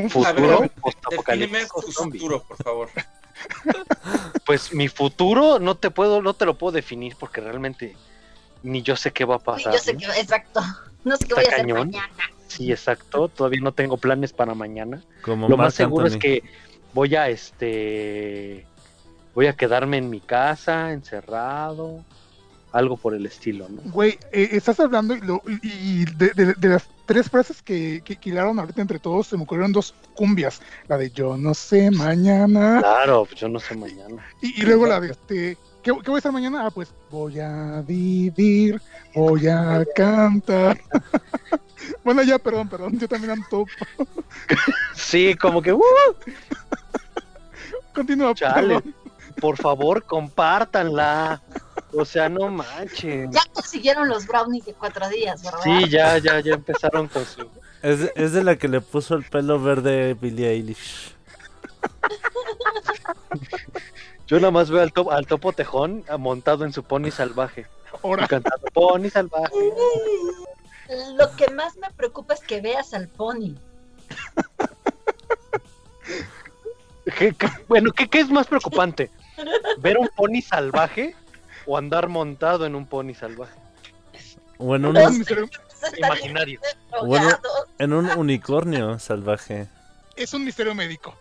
[0.09, 2.19] Futuro postapocalíptico zombie.
[2.19, 2.89] futuro, por favor.
[4.47, 7.95] Pues mi futuro no te puedo, no te lo puedo definir porque realmente
[8.63, 9.73] ni yo sé qué va a pasar.
[9.73, 9.99] yo sé ¿no?
[9.99, 10.61] que, exacto.
[11.03, 11.91] No sé qué voy a hacer cañón.
[11.91, 12.31] mañana.
[12.47, 13.27] Sí, exacto.
[13.27, 15.03] Todavía no tengo planes para mañana.
[15.21, 16.41] Como Lo más seguro es que
[16.93, 18.65] voy a este
[19.35, 22.03] voy a quedarme en mi casa, encerrado,
[22.71, 23.81] algo por el estilo, ¿no?
[23.91, 28.17] Güey, eh, estás hablando y, lo- y- de, de- de las tres frases que, que,
[28.17, 30.61] que hilaron ahorita entre todos, se me ocurrieron dos cumbias.
[30.87, 34.25] La de yo no sé mañana Claro, pues yo no sé mañana.
[34.41, 35.57] y, y luego la de este.
[35.81, 36.65] ¿qué, qué voy a hacer mañana?
[36.65, 38.81] Ah, pues voy a vivir,
[39.15, 40.77] voy a cantar.
[42.03, 43.65] bueno, ya, perdón, perdón, yo también ando.
[44.93, 45.81] Sí, como que ¡uh!
[47.93, 48.75] Continúa, chale.
[48.75, 48.95] perdón.
[49.39, 51.41] Por favor, compártanla.
[51.93, 53.31] O sea, no manchen.
[53.31, 55.59] Ya consiguieron los brownies de cuatro días, ¿verdad?
[55.63, 57.47] Sí, ya, ya, ya empezaron con su.
[57.81, 61.13] Es, de- es de la que le puso el pelo verde Billie Eilish.
[64.27, 67.65] Yo nada más veo al, to- al topo tejón montado en su pony salvaje.
[68.03, 69.53] Ahora, cantando pony salvaje.
[71.17, 73.55] Lo que más me preocupa es que veas al pony.
[77.17, 79.09] ¿Qué- qué- bueno, ¿qué, ¿qué es más preocupante?
[79.77, 81.15] ¿Ver un pony salvaje
[81.67, 83.53] o andar montado en un pony salvaje?
[84.57, 85.49] O en un, es un misterio,
[85.97, 86.59] Imaginario.
[87.05, 87.27] Bueno.
[87.27, 87.67] Drogado.
[87.77, 89.67] en un unicornio salvaje.
[90.15, 91.15] es un misterio médico.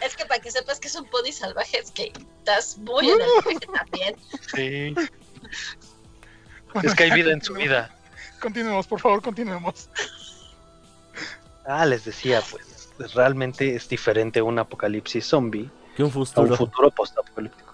[0.00, 3.20] Es que para que sepas que es un pony salvaje, es que estás muy en
[3.20, 4.16] el viaje también.
[4.54, 4.94] Sí.
[6.82, 7.94] Es que hay vida en su vida.
[8.40, 9.90] Continuemos, por favor, continuemos.
[11.66, 16.56] Ah, les decía, pues, realmente es diferente un apocalipsis zombie Que un a un futuro.
[16.56, 17.69] futuro postapocalíptico.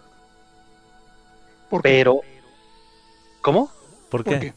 [1.68, 1.88] ¿Por qué?
[1.88, 2.20] Pero,
[3.42, 3.70] ¿cómo?
[4.08, 4.40] ¿Por ¿Por qué?
[4.40, 4.54] qué?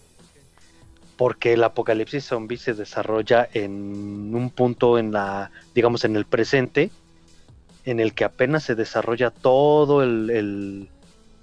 [1.17, 6.91] Porque el apocalipsis zombie se desarrolla en un punto en la, digamos, en el presente,
[7.83, 10.89] en el que apenas se desarrolla todo el, el-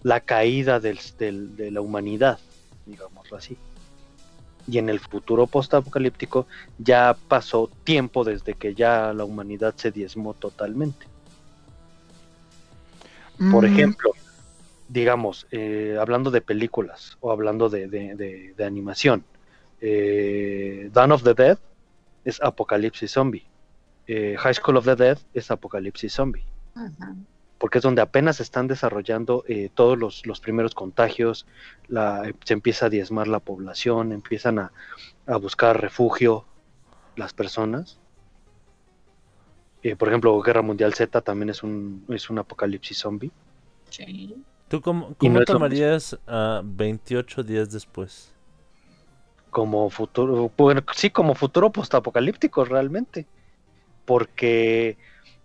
[0.02, 2.38] la caída del- del- de la humanidad,
[2.86, 3.58] digámoslo así.
[4.68, 6.46] Y en el futuro postapocalíptico
[6.78, 11.06] ya pasó tiempo desde que ya la humanidad se diezmó totalmente.
[13.50, 14.12] Por Mm, ejemplo,
[14.88, 19.24] digamos, eh, hablando de películas o hablando de, de- de- de animación,
[19.80, 21.58] eh, Dawn of the Dead
[22.24, 23.46] es Apocalipsis Zombie.
[24.06, 26.44] Eh, High School of the Dead es Apocalipsis Zombie.
[27.58, 31.46] Porque es donde apenas están desarrollando eh, todos los, los primeros contagios,
[31.88, 34.72] la- se empieza a diezmar la población, empiezan a,
[35.26, 36.44] a buscar refugio
[37.16, 37.98] las personas.
[39.82, 43.30] Eh, por ejemplo, Guerra Mundial Z también es un, es un apocalipsis zombie.
[43.90, 44.34] Sí.
[44.68, 48.32] ¿Tú cómo, Y cómo no tomarías a 28 días después?
[49.50, 53.26] como futuro, bueno, sí, como futuro postapocalíptico realmente,
[54.04, 54.98] porque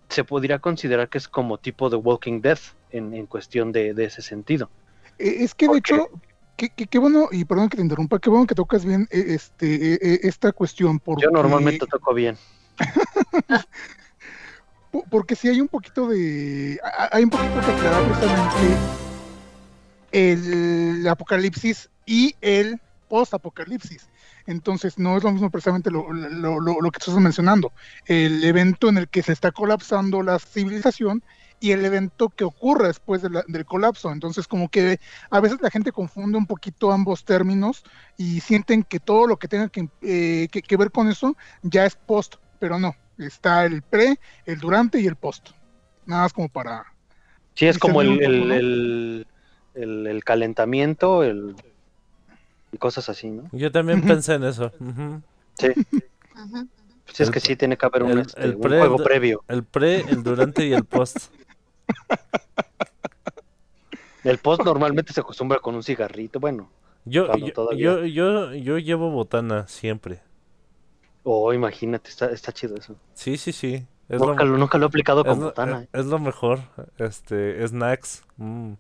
[0.09, 2.59] se podría considerar que es como tipo de Walking Dead
[2.91, 4.69] en, en cuestión de, de ese sentido.
[5.17, 6.09] Eh, Es que de hecho,
[6.57, 9.23] qué, qué- qué bueno, y perdón que te interrumpa, qué bueno que tocas bien eh,
[9.29, 10.99] este, eh, eh, esta cuestión.
[10.99, 12.37] Porque, Yo normalmente toco bien.
[14.91, 16.79] po- Porque si hay un poquito de.
[16.83, 19.10] ha- Hay un poquito que aclarar precisamente
[20.11, 24.09] el apocalipsis y el post-apocalipsis.
[24.47, 27.71] Entonces, no es lo mismo precisamente lo, lo- lo- lo que estás mencionando.
[28.05, 31.23] El evento en el que se está colapsando la civilización
[31.59, 34.11] y el evento que ocurre después de la- del colapso.
[34.11, 34.99] Entonces, como que
[35.29, 37.83] a veces la gente confunde un poquito ambos términos
[38.17, 41.85] y sienten que todo lo que tenga que, eh, que- que ver con eso ya
[41.85, 42.95] es post, pero no.
[43.19, 45.49] Está el pre, el durante y el post.
[46.05, 46.83] Nada más como para...
[47.53, 48.09] Sí, es como el,
[48.53, 49.27] el-
[49.75, 51.55] el- el calentamiento, el
[52.73, 53.43] y cosas así, ¿no?
[53.51, 54.71] Yo también pensé en eso.
[54.79, 55.21] ujú.
[55.59, 56.03] Sí, sí,
[57.23, 59.43] es El- que sí tiene que haber un, el- este, el un pre- juego previo.
[59.47, 61.17] El pre, el durante y el post.
[64.23, 66.69] El post normalmente se acostumbra con un cigarrito, bueno,
[67.05, 70.21] Yo, yo, todavía- yo, yo, yo llevo botana siempre.
[71.23, 72.95] o imagínate, está, está chido eso.
[73.13, 73.85] Sí, sí, sí.
[74.09, 75.87] Es Nunca, lo, nunca lo he aplicado es con lo- botana.
[75.93, 76.59] es lo mejor.
[76.97, 78.23] Este, snacks.
[78.37, 78.73] mm.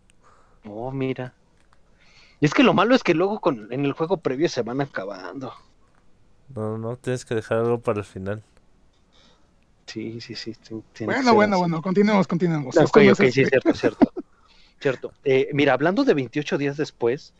[0.65, 1.33] Oh, mira.
[2.39, 4.81] Y es que lo malo es que luego con, en el juego previo se van
[4.81, 5.53] acabando.
[6.55, 8.43] No, no, tienes que dejar algo para el final.
[9.85, 10.53] Sí, sí, sí.
[11.01, 11.61] Bueno, bueno, así.
[11.61, 12.77] bueno, continuemos, continuemos.
[12.77, 14.13] Ok, no es ok, sí, este- cierto, cierto.
[14.79, 15.13] cierto.
[15.23, 17.33] Eh, mira, hablando de 28 días después,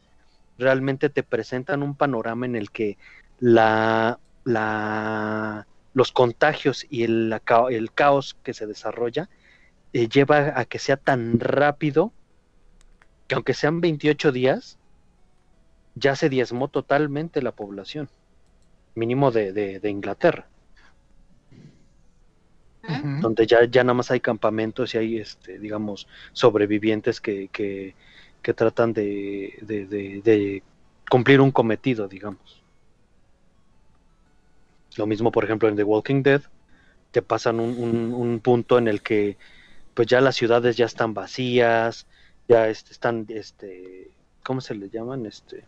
[0.58, 2.98] realmente te presentan un panorama en el que
[3.40, 7.34] la, la, los contagios y el,
[7.70, 9.30] el caos que se desarrolla
[9.94, 12.12] eh, lleva a que sea tan rápido
[13.32, 14.78] que aunque sean 28 días,
[15.96, 18.10] ya se diezmó totalmente la población,
[18.94, 20.50] mínimo de, de- de Inglaterra,
[23.22, 27.96] donde ya, ya nada más hay campamentos y hay, este, digamos, sobrevivientes que, que,
[28.42, 30.64] que tratan de, de- de- de
[31.10, 32.62] cumplir un cometido, digamos.
[34.98, 36.42] Lo mismo, por ejemplo, en The Walking Dead,
[37.12, 39.38] te pasan un, un- un punto en el que
[39.94, 42.08] pues ya las ciudades ya están vacías,
[42.48, 44.12] ya este, están, este,
[44.44, 45.26] ¿cómo se le llaman?
[45.26, 45.64] Este,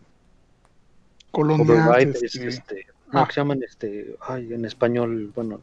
[1.30, 3.26] Colonias, override, es, este, este, no, ah.
[3.26, 5.60] que se llaman, este, ay, en español, bueno,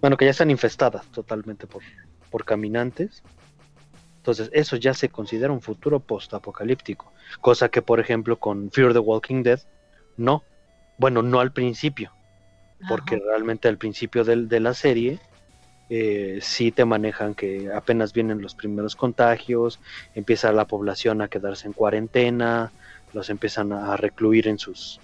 [0.00, 1.82] bueno, que ya están infestadas totalmente por,
[2.30, 3.22] por caminantes.
[4.16, 7.12] Entonces, eso ya se considera un futuro post-apocalíptico.
[7.40, 9.60] Cosa que, por ejemplo, con Fear the Walking Dead,
[10.16, 10.42] no.
[10.98, 12.12] Bueno, no al principio,
[12.88, 13.24] porque Ajá.
[13.26, 15.18] realmente al principio del- de, la serie
[15.94, 19.80] eh, sí te manejan que apenas vienen los primeros contagios,
[20.14, 22.72] empieza la población a quedarse en cuarentena,
[23.12, 25.00] los empiezan a recluir en sus...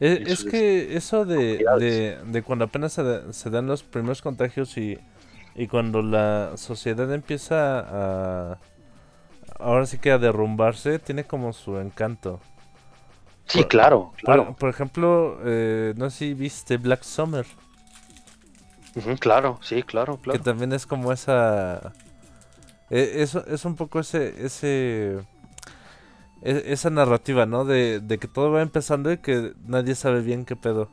[0.00, 3.66] Es, en es sus, que eso de, de, de cuando apenas se, da- se dan
[3.66, 4.98] los primeros contagios y,
[5.54, 7.80] y cuando la sociedad empieza
[8.52, 8.58] a...
[9.58, 12.40] Ahora sí que a derrumbarse, tiene como su encanto.
[13.46, 17.46] Sí, Por- claro, Por, claro, por ejemplo, eh, no sé si viste Black Summer,
[19.20, 20.40] claro, sí, claro, que claro.
[20.40, 21.92] también es como esa...
[22.90, 24.44] eh, eso es un poco ese...
[24.44, 25.18] ese
[26.42, 27.64] e- esa narrativa, ¿no?
[27.64, 30.90] De, de que todo va empezando y que nadie sabe bien qué pedo.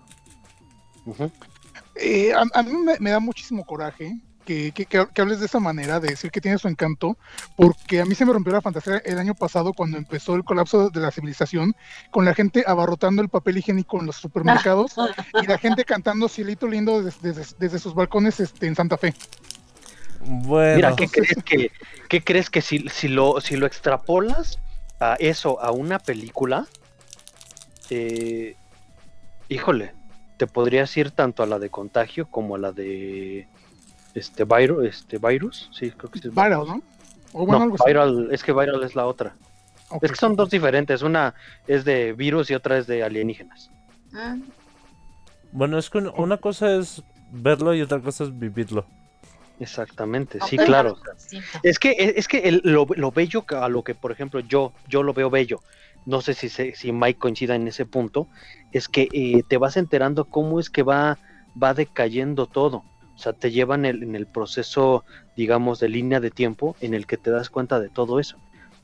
[1.95, 5.45] Eh, a, a mí me, me da muchísimo coraje que, que- que- que hables de
[5.45, 7.17] esa manera, de decir que tiene su encanto,
[7.55, 10.89] porque a mí se me rompió la fantasía el año pasado cuando empezó el colapso
[10.89, 11.75] de la civilización,
[12.11, 14.95] con la gente abarrotando el papel higiénico en los supermercados
[15.41, 19.13] y la gente cantando Cielito Lindo desde, desde- desde sus balcones este, en Santa Fe.
[20.21, 21.71] Bueno, Mira, ¿qué crees que,
[22.09, 24.59] qué crees que si, si lo, si lo extrapolas
[24.99, 26.67] a eso, a una película,
[27.89, 28.55] eh,
[29.47, 29.93] híjole,
[30.37, 33.47] te podrías ir tanto a la de contagio como a la de
[34.13, 36.27] este virus, este virus, sí, creo que sí.
[36.27, 36.81] es Viral, ¿no?
[37.33, 37.85] O bueno, no, algo así.
[37.87, 39.35] viral, es que viral es la otra.
[40.01, 41.33] Es que son dos diferentes, una
[41.67, 43.69] es de virus y otra es de alienígenas.
[44.13, 44.35] Ah,
[45.51, 47.01] bueno, es que un- una cosa es
[47.31, 48.85] verlo y otra cosa es vivirlo.
[49.59, 50.95] Exactamente, sí, claro.
[51.63, 55.03] Es que, es que el- lo, lo bello a lo que, por ejemplo, yo, yo
[55.03, 55.61] lo veo bello,
[56.05, 58.27] no sé si, se- si Mike coincida en ese punto,
[58.71, 61.17] es que eh, te vas enterando cómo es que va,
[61.61, 62.83] va decayendo todo.
[63.19, 65.03] O sea, te llevan en el proceso,
[65.35, 68.41] digamos, de línea de tiempo en el que te das cuenta de todo eso.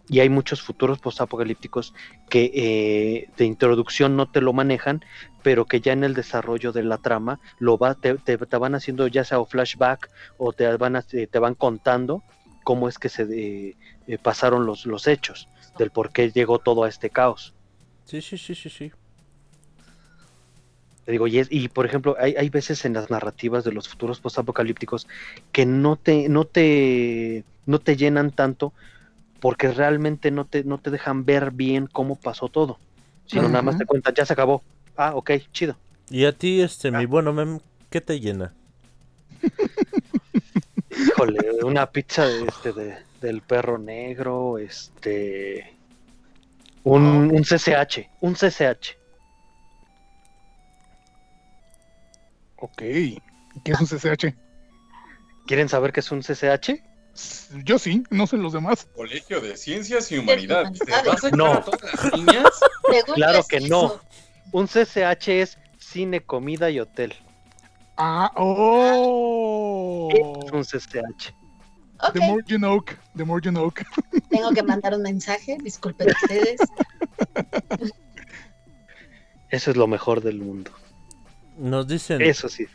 [0.08, 1.94] Y hay muchos futuros postapocalípticos
[2.30, 5.00] que eh, de introducción no te lo manejan,
[5.42, 9.08] pero que ya en el desarrollo de la trama lo va, te, te- van haciendo
[9.08, 12.24] ya sea o flashback o te van, a- te van contando
[12.64, 16.84] cómo es que se eh, eh, pasaron los, los hechos, del por qué llegó todo
[16.84, 17.56] a este caos.
[18.06, 18.92] Sí, sí, sí, sí, sí.
[21.06, 23.88] Te digo, y, es- y por ejemplo, hay, hay veces en las narrativas de los
[23.88, 25.08] futuros postapocalípticos
[25.52, 28.74] que no te, no te, no te llenan tanto
[29.40, 32.80] porque realmente no te, no te dejan ver bien cómo pasó todo.
[33.28, 34.64] Sino nada más te cuentan, ya se acabó.
[34.98, 35.76] Ah, ok, chido.
[36.10, 36.92] Y a ti, este, Ah.
[37.00, 38.54] mi bueno mem, ¿qué te llena?
[40.90, 45.74] Híjole, una pizza de, este, de, del perro negro, este.
[46.84, 48.96] Un, un CCH, un CCH.
[52.58, 52.82] Ok.
[52.82, 53.22] ¿Y
[53.64, 54.36] ¿Qué es un CCH?
[55.48, 56.82] ¿Quieren saber qué es un CCH?
[57.64, 58.88] Yo sí, no sé los demás.
[58.94, 60.80] Colegio de Ciencias y Humanidades.
[60.80, 61.54] ¿Te vas a No.
[61.54, 62.50] a todas las niñas?
[63.14, 64.02] Claro que no.
[64.52, 67.14] Un CCH es cine, comida y hotel.
[67.98, 70.10] Ah, oh.
[70.12, 71.34] Es un CCH.
[72.14, 72.84] The more you know,
[73.16, 73.72] the more you know.
[74.30, 76.60] tengo que mandar un mensaje, disculpen ustedes.
[79.50, 80.72] Eso es lo mejor del mundo.
[81.58, 82.66] Nos dicen, Eso sí.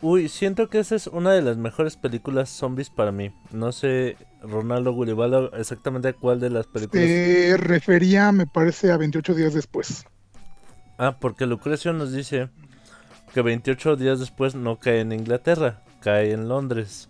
[0.00, 3.32] uy, siento que esa es una de las mejores películas zombies para mí.
[3.52, 7.04] No sé, Ronaldo Gulibala, exactamente a cuál de las películas.
[7.06, 10.04] Se refería, me parece, a 28 días después.
[10.98, 12.50] Ah, porque Lucrecio nos dice
[13.32, 17.08] que 28 días después no cae en Inglaterra, cae en Londres.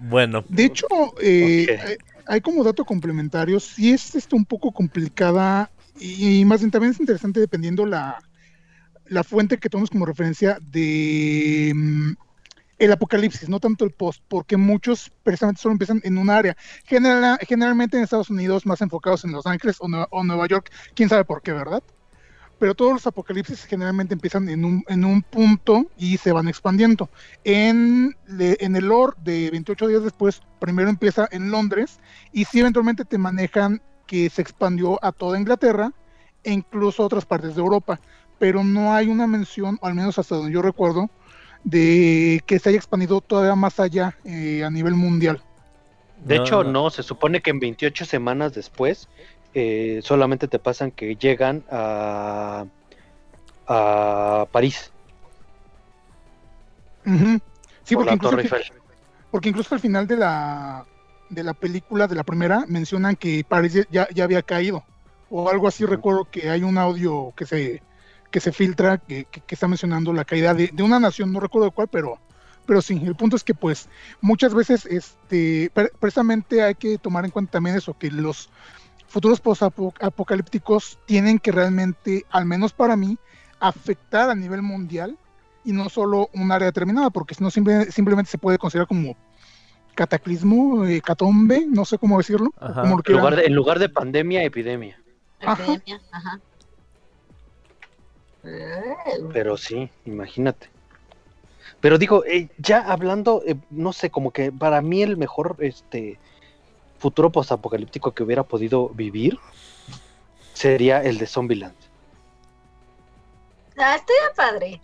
[0.00, 0.86] Bueno, De hecho,
[1.20, 6.70] eh, hay, hay como dato complementario, sí es esto un poco complicada y, más bien
[6.70, 8.18] también es interesante dependiendo la,
[9.06, 12.12] la fuente que tomemos como referencia de mm,
[12.78, 16.56] el apocalipsis, no tanto el post, porque muchos precisamente solo empiezan en un área.
[16.84, 20.70] General- generalmente en Estados Unidos más enfocados en Los Ángeles o, Nue- o Nueva York,
[20.94, 21.82] quién sabe por qué, ¿verdad?
[22.58, 27.10] Pero todos los apocalipsis generalmente empiezan en un, en un punto y se van expandiendo.
[27.42, 31.98] En, en el lore de 28 días después, primero empieza en Londres
[32.32, 35.92] y sí eventualmente te manejan que se expandió a toda Inglaterra
[36.44, 38.00] e incluso a otras partes de Europa,
[38.38, 41.08] pero no hay una mención, o al menos hasta donde yo recuerdo,
[41.64, 45.40] de que se haya expandido todavía más allá eh, a nivel mundial.
[46.24, 46.72] De No, hecho, no.
[46.72, 46.90] no.
[46.90, 49.08] se supone que en 28 semanas después
[49.54, 52.64] eh, solamente te pasan que llegan a,
[53.66, 54.92] a París.
[57.84, 58.56] Sí, por porque la incluso,
[59.30, 60.86] porque incluso al final de la,
[61.34, 64.84] de la película, de la primera, mencionan que París ya, ya había caído.
[65.30, 67.82] O algo así, recuerdo que hay un audio que se,
[68.30, 71.40] que se filtra que, que- que está mencionando la caída de, de una nación, no
[71.40, 72.18] recuerdo de cuál, pero,
[72.66, 73.88] pero sí, el punto es que pues
[74.20, 78.50] muchas veces este, pre- precisamente hay que tomar en cuenta también eso, que los
[79.08, 83.18] futuros post-apocalípticos tienen que realmente, al menos para mí,
[83.60, 85.16] afectar a nivel mundial
[85.64, 89.16] y no solo un área determinada, porque si no simple- simplemente se puede considerar como
[89.94, 93.88] cataclismo, eh, catombe, no sé cómo decirlo, como lo En lugar, de, en lugar de
[93.88, 95.00] pandemia, epidemia.
[95.40, 95.62] Ajá.
[95.62, 96.40] Epidemia, ajá.
[99.32, 100.68] Pero sí, imagínate.
[101.80, 106.18] Pero digo, eh, ya hablando, eh, no sé, como que para mí el mejor este
[106.98, 109.38] futuro postapocalíptico que hubiera podido vivir
[110.54, 111.74] sería el de Zombieland.
[113.76, 114.80] Ah, estaría padre.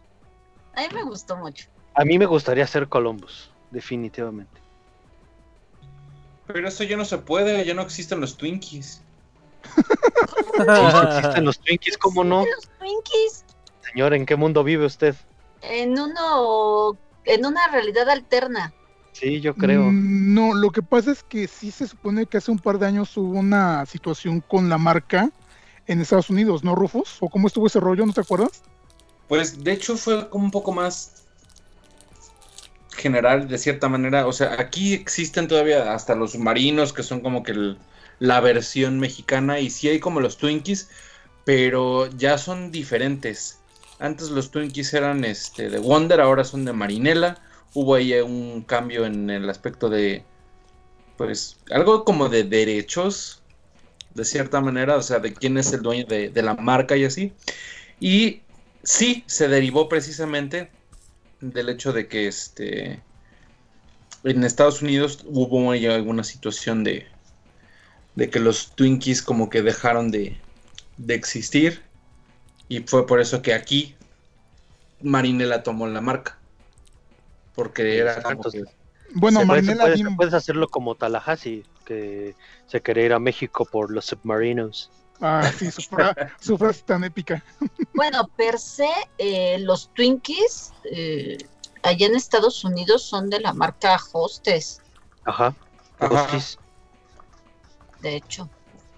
[0.74, 1.68] A mí me gustó mucho.
[1.94, 4.57] A mí me gustaría ser Columbus, definitivamente.
[6.48, 9.02] Pero eso ya no se puede, ya no existen los Twinkies.
[9.74, 9.82] Sí,
[11.16, 12.44] existen los Twinkies, ¿cómo no?
[12.44, 13.44] Los Twinkies
[13.92, 15.14] Señor, ¿en qué mundo vive usted?
[15.62, 18.72] en uno en una realidad alterna.
[19.12, 19.82] Sí, yo creo.
[19.82, 22.86] Mm, No, lo que pasa es que sí se supone que hace un par de
[22.86, 25.30] años hubo una situación con la marca
[25.86, 27.16] en Estados Unidos, ¿no, Rufus?
[27.20, 28.06] ¿O cómo estuvo ese rollo?
[28.06, 28.62] ¿No te acuerdas?
[29.26, 31.24] Pues de hecho fue como un poco más
[32.98, 34.26] general de cierta manera.
[34.26, 37.76] O sea, aquí existen todavía hasta los submarinos que son como que
[38.18, 40.90] la versión mexicana y sí hay como los Twinkies,
[41.44, 43.60] pero ya son diferentes.
[43.98, 47.40] Antes los Twinkies eran este de Wonder, ahora son de Marinela.
[47.74, 50.24] Hubo ahí un cambio en el aspecto de
[51.16, 53.42] pues algo como de derechos
[54.14, 57.04] de cierta manera, o sea, de quién es el dueño de, de la marca y
[57.04, 57.32] así.
[58.00, 58.40] Y
[58.82, 60.70] sí, se derivó precisamente
[61.40, 63.00] del hecho de que este
[64.24, 67.06] en Estados Unidos hubo alguna situación de,
[68.16, 70.36] de que los Twinkies como que dejaron de,
[70.96, 71.82] de existir
[72.68, 73.94] y fue por eso que aquí
[75.00, 76.38] Marinela tomó la marca.
[77.54, 78.64] Porque era como que-
[79.14, 82.34] Bueno, Marinela puedes, puedes hacerlo como Tallahassee, que
[82.66, 84.90] se quería ir a México por los submarinos.
[85.20, 87.42] Ah, sí, su, fra- su frase tan épica.
[87.94, 88.88] Bueno, per se,
[89.18, 91.38] eh, los Twinkies eh,
[91.82, 94.80] allá en Estados Unidos son de la marca Hostess,
[95.24, 95.54] Ajá.
[95.98, 96.22] Ajá.
[96.22, 96.58] Hostis.
[98.00, 98.48] de hecho.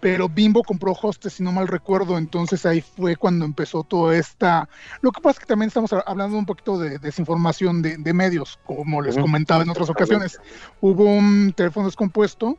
[0.01, 4.67] Pero Bimbo compró Hostes, si no mal recuerdo, entonces ahí fue cuando empezó toda esta...
[5.03, 8.59] Lo que pasa es que también estamos hablando un poquito de desinformación de, de medios,
[8.65, 10.39] como les comentaba en otras ocasiones.
[10.81, 12.57] Hubo un teléfono descompuesto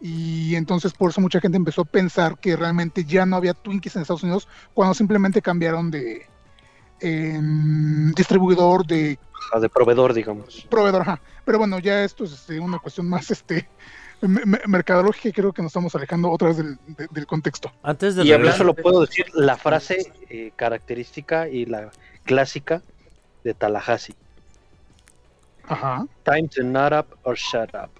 [0.00, 3.96] y entonces por eso mucha gente empezó a pensar que realmente ya no había Twinkies
[3.96, 6.26] en Estados Unidos cuando simplemente cambiaron de
[7.00, 9.18] em, distribuidor, de
[9.50, 10.66] Ajá, de proveedor, digamos.
[10.70, 11.20] proveedor, ajá.
[11.44, 13.68] Pero bueno, ya esto es este, una cuestión más este
[14.22, 17.70] me- me- mercadológica y creo que nos estamos alejando otra vez del, de- del contexto.
[17.82, 21.90] Antes de Y regresar- solo puedo decir la frase eh, característica y la
[22.24, 22.80] clásica
[23.42, 24.14] de Tallahassee.
[25.68, 26.06] Ajá.
[26.24, 27.90] Time to nut up or shut up.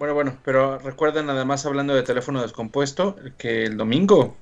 [0.00, 4.34] Bueno, bueno, pero recuerden además hablando de teléfono descompuesto que el domingo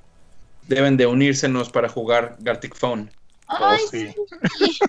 [0.68, 3.10] deben de unírsenos para jugar Gartic Phone.
[3.48, 4.14] Ay, sí.
[4.56, 4.78] sí.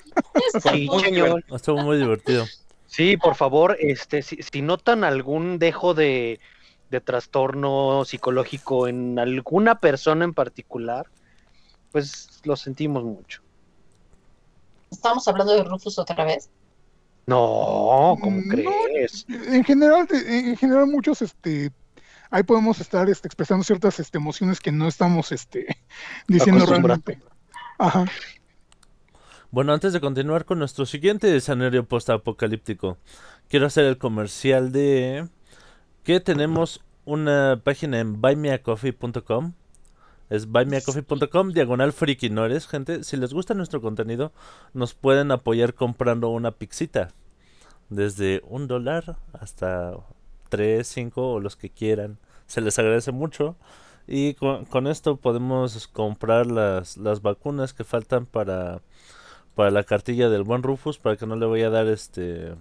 [0.62, 1.44] Sí, muy- señor.
[1.52, 2.46] Estuvo muy divertido.
[2.86, 6.40] Sí, por favor, este, si, si notan algún dejo de,
[6.92, 11.08] de trastorno psicológico en alguna persona en particular,
[11.92, 13.42] pues lo sentimos mucho.
[14.92, 16.52] Estamos hablando de Rufus otra vez.
[17.30, 19.26] No, ¿cómo No, crees?
[19.30, 21.72] En general, en general muchos, este,
[22.32, 25.68] ahí podemos estar este, expresando ciertas este, emociones que no estamos este,
[26.28, 27.20] diciendo realmente.
[27.78, 28.06] Ajá.
[29.52, 32.98] Bueno, antes de continuar con nuestro siguiente escenario post-apocalíptico,
[33.48, 35.28] quiero hacer el comercial de
[36.04, 39.54] que tenemos una página en buymeacoffee.com.
[40.30, 42.68] Es buymeacoffee.com, diagonal frikinores.
[42.68, 44.32] Gente, si les gusta nuestro contenido,
[44.74, 47.10] nos pueden apoyar comprando una pixita.
[47.90, 49.94] Desde un dólar hasta
[50.50, 52.20] tres, cinco o los que quieran.
[52.46, 53.56] Se les agradece mucho.
[54.08, 58.82] Y con, con esto podemos comprar las, las vacunas que faltan para,
[59.56, 62.56] para la cartilla del buen Rufus, para que no le vaya a dar este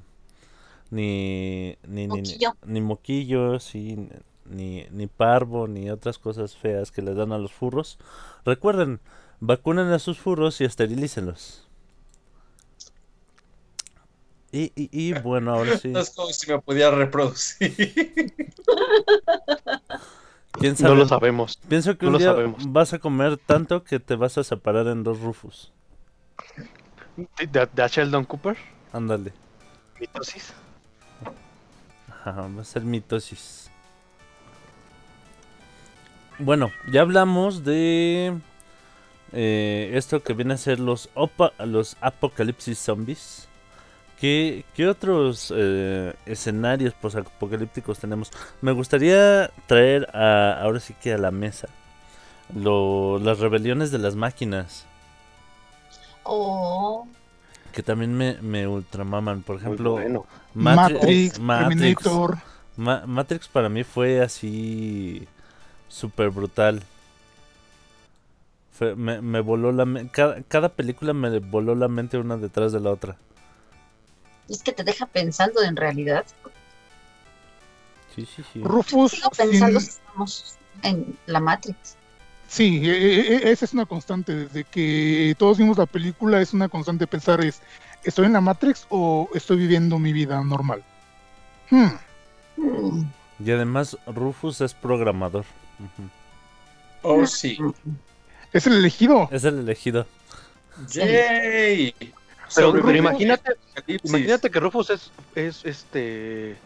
[0.90, 2.22] ni ni ni,
[2.66, 4.08] ni moquillo, sí,
[4.50, 7.98] ni, ni parvo, ni otras cosas feas que le dan a los furros.
[8.44, 9.00] Recuerden,
[9.40, 11.64] vacunen a sus furros y esterilícenlos.
[14.50, 15.88] Y, y, y bueno, ahora sí.
[15.92, 17.74] No es como si me pudiera reproducir.
[20.52, 20.96] ¿Quién No sabe?
[20.96, 21.58] lo sabemos.
[21.68, 22.72] Pienso que no un lo día sabemos.
[22.72, 25.72] vas a comer tanto que te vas a separar en dos Rufus.
[27.36, 28.56] ¿De, de a Sheldon Cooper?
[28.92, 29.34] Ándale.
[30.00, 30.52] Mitosis.
[32.08, 33.70] Ajá, va a ser mitosis.
[36.38, 38.38] Bueno, ya hablamos de
[39.32, 43.48] eh, esto que viene a ser los, opa- los apocalipsis zombies.
[44.20, 48.30] ¿Qué, qué otros eh, escenarios apocalípticos tenemos?
[48.60, 51.68] Me gustaría traer a, ahora sí que a la mesa
[52.54, 54.86] lo- las rebeliones de las máquinas.
[56.24, 57.08] Oh,
[57.72, 59.42] Que también me, me ultramaman.
[59.42, 60.26] Por ejemplo, bueno.
[60.54, 62.22] Matrix, Matrix.
[62.76, 65.26] Ma- Matrix para mí fue así
[65.88, 66.82] súper brutal.
[68.72, 70.10] Fue- me, me voló la mente.
[70.12, 73.16] Cada, cada película me voló la mente una detrás de la otra.
[74.48, 76.24] es que te deja pensando en realidad.
[78.14, 78.62] Sí, sí, sí.
[78.62, 79.12] Rufus.
[79.12, 81.96] Sigo pensando si estamos en la Matrix.
[82.48, 84.34] Sí, e- e- e- esa es una constante.
[84.34, 87.60] Desde que todos vimos la película, es una constante pensar: es,
[88.04, 90.82] ¿estoy en la Matrix o estoy viviendo mi vida normal?
[91.70, 91.88] Hmm,
[92.56, 93.02] Mm,
[93.38, 95.44] Y además Rufus es programador.
[97.02, 97.58] Oh, sí.
[98.52, 99.28] Es el elegido.
[99.30, 100.06] Es el elegido.
[100.90, 101.94] ¡Yay!
[102.54, 103.52] Pero, imagínate,
[104.04, 106.56] imagínate que Rufus es, es este.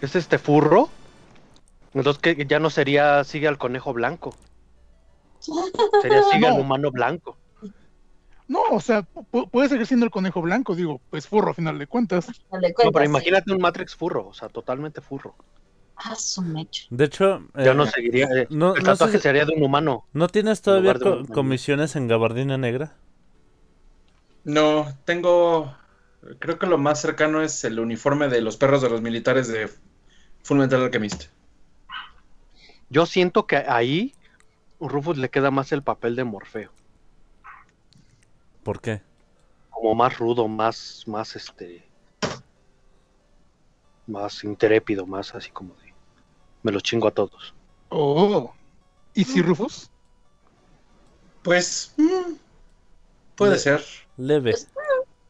[0.00, 0.88] Es este furro.
[1.94, 4.34] Entonces que ya no sería sigue al conejo blanco.
[6.00, 6.60] Sería sigue al No.
[6.62, 7.36] humano blanco.
[8.48, 11.78] No, o sea, pu- puede seguir siendo el conejo blanco, digo, pues furro a final
[11.78, 12.28] de cuentas.
[12.50, 15.34] No pero imagínate un Matrix furro, o sea, totalmente furro.
[16.04, 16.84] Ah, su mecho.
[16.90, 18.26] De hecho, Ya eh, no seguiría.
[18.36, 20.04] eh, no- el no sé tatuaje sería de un humano.
[20.12, 22.96] ¿no tienes todavía co- comisiones en gabardina negra?
[24.44, 25.76] No, tengo.
[26.38, 29.68] Creo que lo más cercano es el uniforme de los perros de los militares de
[30.44, 31.24] Full Metal Alchemist.
[32.88, 34.14] Yo siento que ahí
[34.80, 36.72] Rufus le queda más el papel de Morfeo.
[38.62, 39.02] ¿Por qué?
[39.70, 41.84] Como más rudo, más, más este.
[44.06, 45.81] Más intrépido, más así como de.
[46.62, 47.54] Me los chingo a todos.
[47.88, 48.52] Oh.
[49.14, 49.90] ¿Y si Rufus?
[51.42, 51.92] Pues.
[51.96, 52.34] mm,
[53.36, 53.84] puede Le- ser.
[54.16, 54.52] Leve.
[54.52, 54.68] Pues,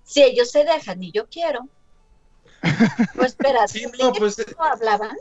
[0.05, 1.61] Si ellos se dejan y yo quiero.
[3.17, 4.37] Pues espera, Sí, ¿expliqué no, pues.
[4.57, 5.17] cómo hablaban?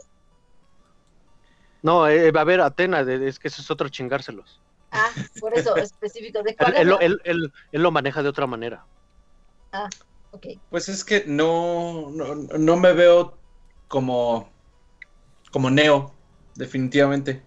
[1.82, 4.62] No, eh, a ver, Atena, de- es que ese es otro chingárselos.
[4.92, 5.10] Ah,
[5.40, 6.44] por eso, específico.
[6.44, 7.12] ¿De Él, cuál él lo- hablan?
[7.12, 8.86] él- él- él lo maneja de otra manera.
[10.32, 10.48] Ok.
[10.70, 13.38] Pues es que no, no, no me veo
[13.88, 14.50] como,
[15.52, 16.14] como Neo,
[16.56, 17.44] definitivamente.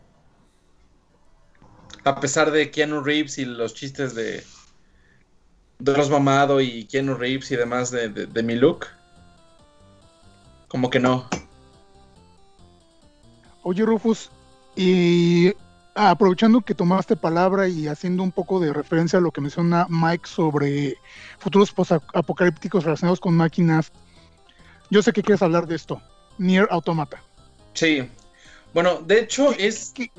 [2.05, 4.45] A pesar de Keanu Reeves y los chistes de,
[5.79, 8.87] los mamado y Keanu Reeves y demás de, de- mi look.
[10.69, 11.27] Como que no.
[13.63, 14.31] Oye, Rufus,
[14.77, 15.53] y
[15.95, 20.27] aprovechando que tomaste palabra y haciendo un poco de referencia a lo que menciona Mike
[20.29, 20.97] sobre
[21.39, 21.73] futuros
[22.13, 23.93] apocalípticos relacionados con máquinas,
[24.91, 26.03] yo sé que quieres hablar de esto,
[26.37, 27.23] Nier Automata.
[27.75, 28.09] Sí.
[28.73, 29.93] Bueno, de hecho es...
[29.95, 30.11] ¿Qué,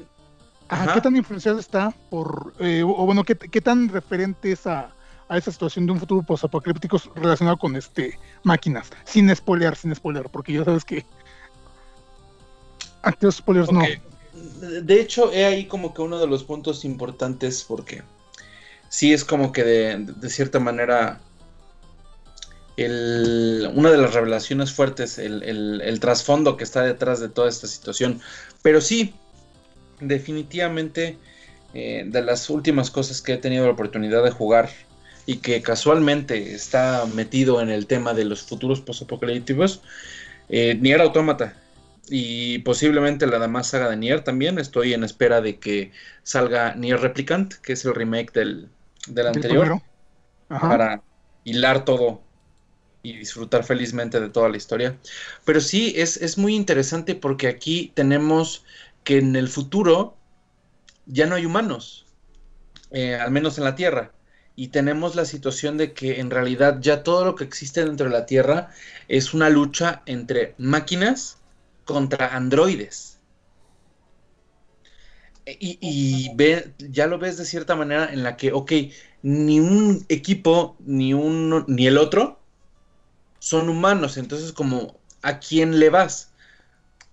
[0.67, 0.93] ajá.
[0.93, 4.93] ¿qué tan influenciado está por, eh, o o bueno, qué, qué tan referente es a,
[5.27, 8.89] a esa situación de un futuro posapocalíptico relacionado con este máquinas?
[9.05, 11.05] Sin spoilear, sin spoilear, porque ya sabes que
[13.01, 13.81] aquellos spoilers no.
[14.33, 18.03] De hecho, he ahí como que uno de los puntos importantes porque
[18.89, 21.21] sí es como que de, de cierta manera
[22.77, 27.49] el- una de las revelaciones fuertes, el, el- el trasfondo que está detrás de toda
[27.49, 28.21] esta situación.
[28.61, 29.13] Pero sí,
[29.99, 31.17] definitivamente
[31.73, 34.69] eh, de las últimas cosas que he tenido la oportunidad de jugar
[35.25, 39.81] y que casualmente está metido en el tema de los futuros postapocalípticos,
[40.49, 41.53] eh, Nier Automata
[42.09, 44.59] y posiblemente la demás saga de Nier también.
[44.59, 45.91] Estoy en espera de que
[46.23, 48.69] salga Nier Replicant, que es el remake del,
[49.07, 49.81] del anterior.
[50.47, 50.69] Ajá.
[50.69, 51.01] para
[51.43, 52.21] hilar todo
[53.09, 54.97] y disfrutar felizmente de toda la historia.
[55.45, 58.65] Pero sí, es, es muy interesante porque aquí tenemos
[59.03, 60.17] que en el futuro
[61.05, 62.05] ya no hay humanos,
[62.91, 64.13] eh, al menos en la Tierra.
[64.55, 68.13] Y tenemos la situación de que en realidad ya todo lo que existe dentro de
[68.13, 68.71] la Tierra
[69.07, 71.39] es una lucha entre máquinas
[71.85, 73.19] contra androides.
[75.45, 76.31] E- Y,
[76.89, 78.71] ya lo ves de cierta manera en la que, ok,
[79.21, 82.44] ni un equipo, ni uno, ni el otro
[83.45, 84.17] son humanos.
[84.17, 86.31] Entonces, como, ¿a quién le vas?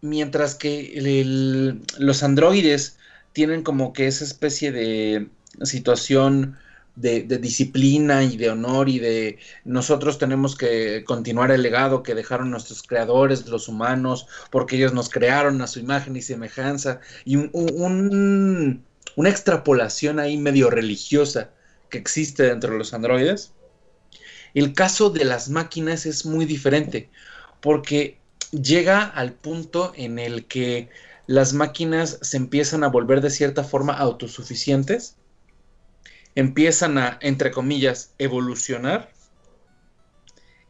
[0.01, 0.80] Mientras que
[1.99, 2.97] los androides
[3.35, 5.28] tienen como que esa especie de
[5.62, 6.57] situación
[6.97, 12.51] de, disciplina y de honor y de nosotros tenemos que continuar el legado que dejaron
[12.51, 17.51] nuestros creadores, los humanos, porque ellos nos crearon a su imagen y semejanza, y un-
[17.53, 21.51] un- una extrapolación ahí medio religiosa
[21.91, 23.53] que existe dentro de los androides.
[24.55, 27.09] El caso de las máquinas es muy diferente,
[27.61, 28.18] porque
[28.50, 30.90] llega al punto en el que
[31.26, 35.16] las máquinas se empiezan a volver de cierta forma autosuficientes,
[36.34, 39.11] empiezan a, entre comillas, evolucionar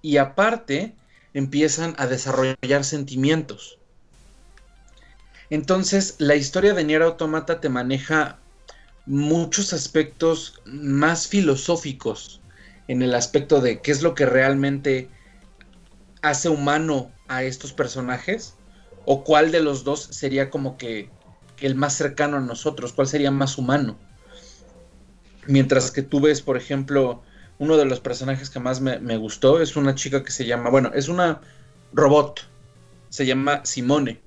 [0.00, 0.94] y aparte
[1.34, 3.78] empiezan a desarrollar sentimientos.
[5.50, 8.38] Entonces, la historia de Nier Automata te maneja
[9.06, 12.41] muchos aspectos más filosóficos
[12.92, 15.08] en el aspecto de qué es lo que realmente
[16.20, 18.54] hace humano a estos personajes
[19.06, 21.08] o cuál de los dos sería como que,
[21.60, 23.96] el más cercano a nosotros, cuál sería más humano.
[25.46, 27.22] Mientras que tú ves, por ejemplo,
[27.58, 30.68] uno de los personajes que más me, me gustó es una chica que se llama,
[30.68, 31.40] bueno, es una
[31.94, 32.46] robot,
[33.08, 34.20] se llama Simone.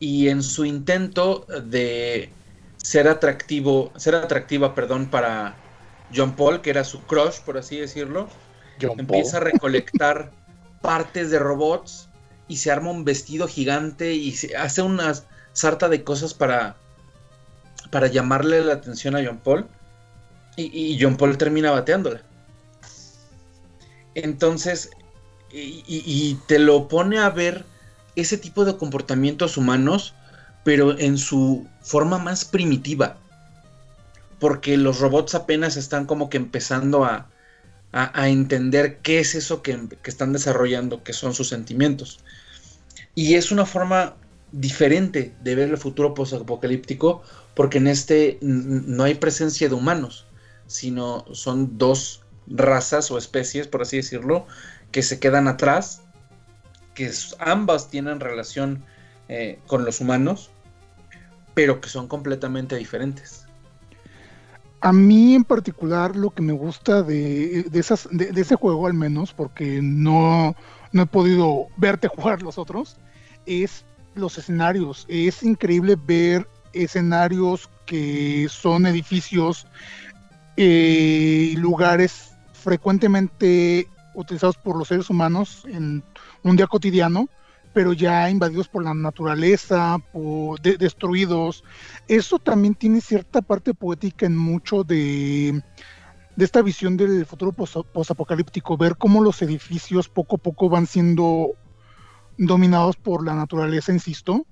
[0.00, 2.30] Y en su intento de
[2.76, 5.63] ser atractivo, ser atractiva, perdón, para
[6.12, 8.28] John Paul, que era su crush, por así decirlo,
[8.80, 9.38] John empieza Paul.
[9.38, 10.32] a recolectar
[10.80, 12.10] partes de robots
[12.48, 15.12] y se arma un vestido gigante y se hace una
[15.52, 16.82] sarta de cosas para,
[17.90, 19.68] para llamarle la atención a John Paul.
[20.56, 22.22] Y, y John Paul termina bateándola.
[24.14, 24.90] Entonces,
[25.50, 27.66] y, y- y te lo pone a ver
[28.16, 30.14] ese tipo de comportamientos humanos,
[30.62, 33.23] pero en su forma más primitiva.
[34.44, 37.30] Porque los robots apenas están como que empezando a,
[37.92, 42.20] a- entender qué es eso que, que están desarrollando, que son sus sentimientos.
[43.14, 44.16] Y es una forma
[44.52, 47.22] diferente de ver el futuro posapocalíptico,
[47.54, 50.26] porque en este no hay presencia de humanos,
[50.66, 54.46] sino son dos razas o especies, por así decirlo,
[54.92, 56.02] que se quedan atrás,
[56.94, 58.84] que ambas tienen relación
[59.30, 60.50] eh, con los humanos,
[61.54, 63.43] pero que son completamente diferentes.
[64.84, 68.92] A mí en particular lo que me gusta de, de esas, de, ese juego al
[68.92, 70.54] menos, porque no,
[70.92, 72.98] no he podido verte jugar los otros,
[73.46, 75.06] es los escenarios.
[75.08, 79.66] Es increíble ver escenarios que son edificios
[80.58, 86.04] eh, y lugares frecuentemente utilizados por los seres humanos en
[86.42, 87.30] un día cotidiano,
[87.74, 91.64] pero ya invadidos por la naturaleza, por, de- destruidos.
[92.08, 95.60] Eso también tiene cierta parte poética en mucho de,
[96.36, 100.86] de esta visión del futuro pos- posapocalíptico, ver cómo los edificios poco a poco van
[100.86, 101.50] siendo
[102.38, 104.46] dominados por la naturaleza, insisto.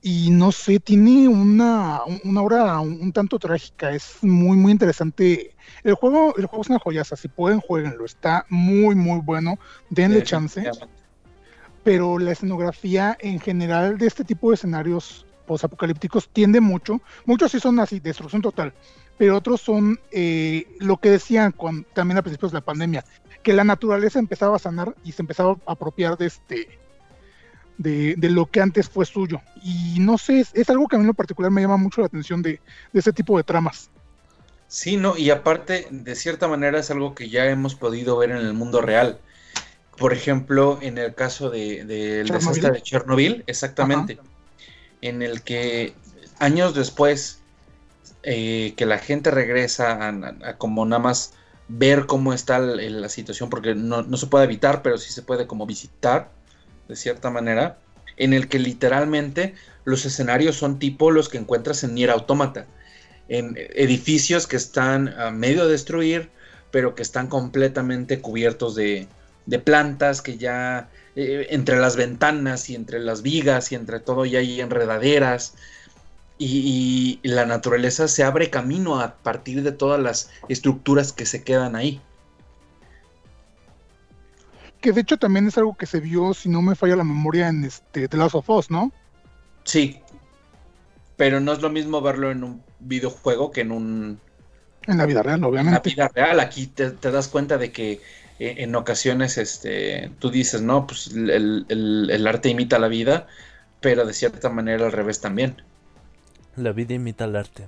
[0.00, 5.56] Y no sé, tiene una, una aura un, un tanto trágica, es muy, muy interesante.
[5.82, 9.56] El juego, el juego es una joyaza, si pueden, jueguenlo, está muy, muy bueno,
[9.90, 10.62] denle chance.
[11.88, 17.60] Pero la escenografía en general de este tipo de escenarios posapocalípticos tiende mucho, muchos sí
[17.60, 18.74] son así, destrucción total,
[19.16, 23.06] pero otros son eh, lo que decían cuan- también a principios de la pandemia,
[23.42, 26.78] que la naturaleza empezaba a sanar y se empezaba a apropiar de este
[27.78, 29.40] de, de lo que antes fue suyo.
[29.62, 32.08] Y no sé, es, algo que a mí en lo particular me llama mucho la
[32.08, 32.60] atención de,
[32.92, 33.90] de ese tipo de tramas.
[34.66, 38.36] Sí, no, y aparte, de cierta manera es algo que ya hemos podido ver en
[38.36, 39.20] el mundo real.
[39.98, 42.32] Por ejemplo, en el caso de- del ¿Chernobyl?
[42.32, 44.18] desastre de Chernobyl, exactamente,
[45.02, 45.94] en el que
[46.38, 47.40] años después
[48.22, 51.34] eh, que la gente regresa a, a- a como nada más
[51.68, 55.22] ver cómo está el- la situación, porque no, no se puede evitar, pero sí se
[55.22, 56.30] puede como visitar,
[56.88, 57.78] de cierta manera,
[58.16, 62.66] en el que literalmente los escenarios son tipo los que encuentras en Nier Automata
[63.28, 66.30] en edificios que están a medio de destruir,
[66.70, 69.06] pero que están completamente cubiertos de,
[69.48, 74.24] de plantas, que ya eh, entre las ventanas y entre las vigas y entre todo
[74.26, 75.54] ya hay enredaderas.
[76.40, 81.42] Y, y la naturaleza se abre camino a partir de todas las estructuras que se
[81.42, 82.00] quedan ahí.
[84.80, 87.48] Que de hecho también es algo que se vio, si no me falla la memoria,
[87.48, 88.92] en este The Last of Us, ¿no?
[89.64, 90.00] Sí.
[91.16, 94.20] Pero no es lo mismo verlo en un videojuego que en un,
[94.86, 95.90] En la vida real, en la obviamente.
[95.90, 96.40] vida real.
[96.40, 98.00] Aquí te, te das cuenta de que
[98.38, 103.26] en ocasiones este, tú dices, no, pues el, el- el arte imita la vida,
[103.80, 105.56] pero de cierta manera al revés también.
[106.56, 107.64] La vida imita al arte.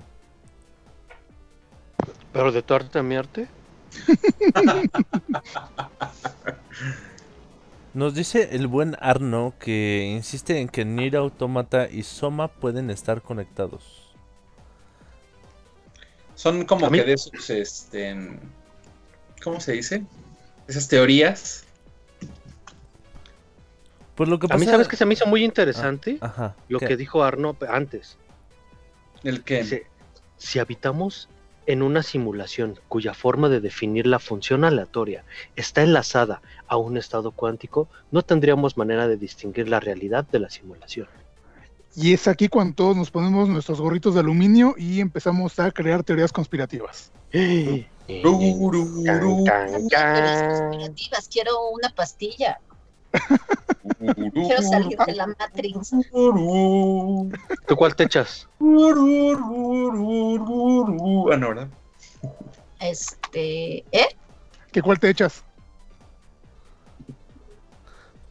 [2.33, 3.47] Pero de tu arte a mi arte.
[7.93, 13.21] Nos dice el buen Arno que insiste en que Nier Automata y Soma pueden estar
[13.21, 14.13] conectados.
[16.35, 18.15] Son como que de esos, este,
[19.43, 20.03] ¿cómo se dice?
[20.71, 21.65] Esas teorías.
[24.15, 26.55] Pues lo que A mí pasa- sabes que se me hizo muy interesante Ajá.
[26.69, 26.87] lo ¿qué?
[26.87, 28.17] que dijo Arno antes.
[29.23, 29.87] El que Dice,
[30.37, 31.27] si habitamos
[31.65, 35.25] en una simulación cuya forma de definir la función aleatoria
[35.57, 40.49] está enlazada a un estado cuántico, no tendríamos manera de distinguir la realidad de la
[40.49, 41.07] simulación.
[41.97, 46.03] Y es aquí cuando todos nos ponemos nuestros gorritos de aluminio y empezamos a crear
[46.03, 47.11] teorías conspirativas.
[47.33, 47.85] Tan,
[51.29, 52.59] Quiero una pastilla.
[54.33, 55.91] Quiero salir de la Matrix.
[57.67, 58.47] ¿Tú cuál te echas?
[58.59, 58.63] Ah,
[61.37, 61.67] no, ¿verdad?
[62.79, 64.15] Este, ¿eh?
[64.71, 65.43] ¿Qué cuál te echas?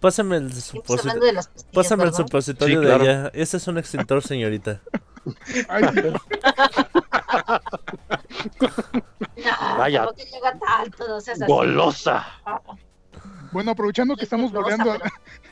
[0.01, 1.21] Pásame el supositorio.
[1.21, 1.41] de
[1.75, 3.31] Pásame el supositorio Sí, de allá.
[3.35, 4.81] Ese es un extintor, señorita.
[5.69, 5.85] Ay.
[9.37, 10.05] No, Vaya.
[10.05, 11.51] tampoco llega tanto, no seas así.
[11.51, 12.27] ¡Golosa!
[13.53, 14.95] Bueno, aprovechando que estamos a,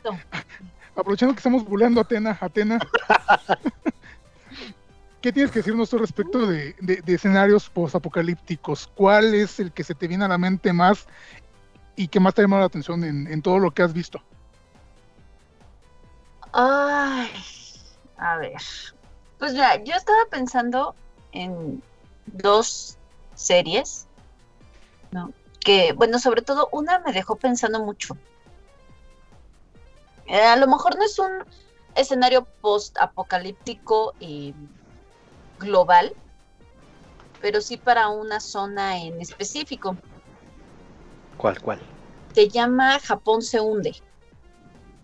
[0.02, 0.18] pero-
[0.96, 2.78] aprovechando que estamos buleando a Atena, Atena.
[5.20, 8.88] ¿Qué tienes que decirnos tú respecto de, de- de escenarios posapocalípticos?
[8.94, 11.06] ¿Cuál es el que se te viene a la mente más
[11.96, 14.22] y que más te ha llamado la atención en, en todo lo que has visto?
[16.52, 17.30] Ay,
[18.16, 18.52] a ver.
[19.38, 20.94] Pues mira, yo estaba pensando
[21.32, 21.82] en
[22.26, 22.98] dos
[23.34, 24.06] series,
[25.10, 25.32] ¿no?
[25.68, 28.16] que, bueno, sobre todo una me dejó pensando mucho.
[30.26, 31.44] Eh, a lo mejor no es un
[31.94, 34.14] escenario post-apocalíptico
[35.58, 36.14] global,
[37.40, 39.96] pero sí para una zona en específico.
[41.36, 41.80] ¿Cuál, cuál?
[42.34, 43.94] Se llama Japón se hunde.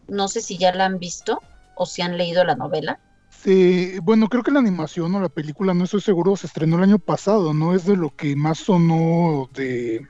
[0.08, 1.40] No sé si ya la han visto
[1.74, 2.98] o si han leído la novela.
[3.44, 6.84] Sí, bueno, creo que la animación o la película, no estoy seguro, se estrenó el
[6.84, 7.74] año pasado, ¿no?
[7.74, 10.00] Es de lo que más sonó de,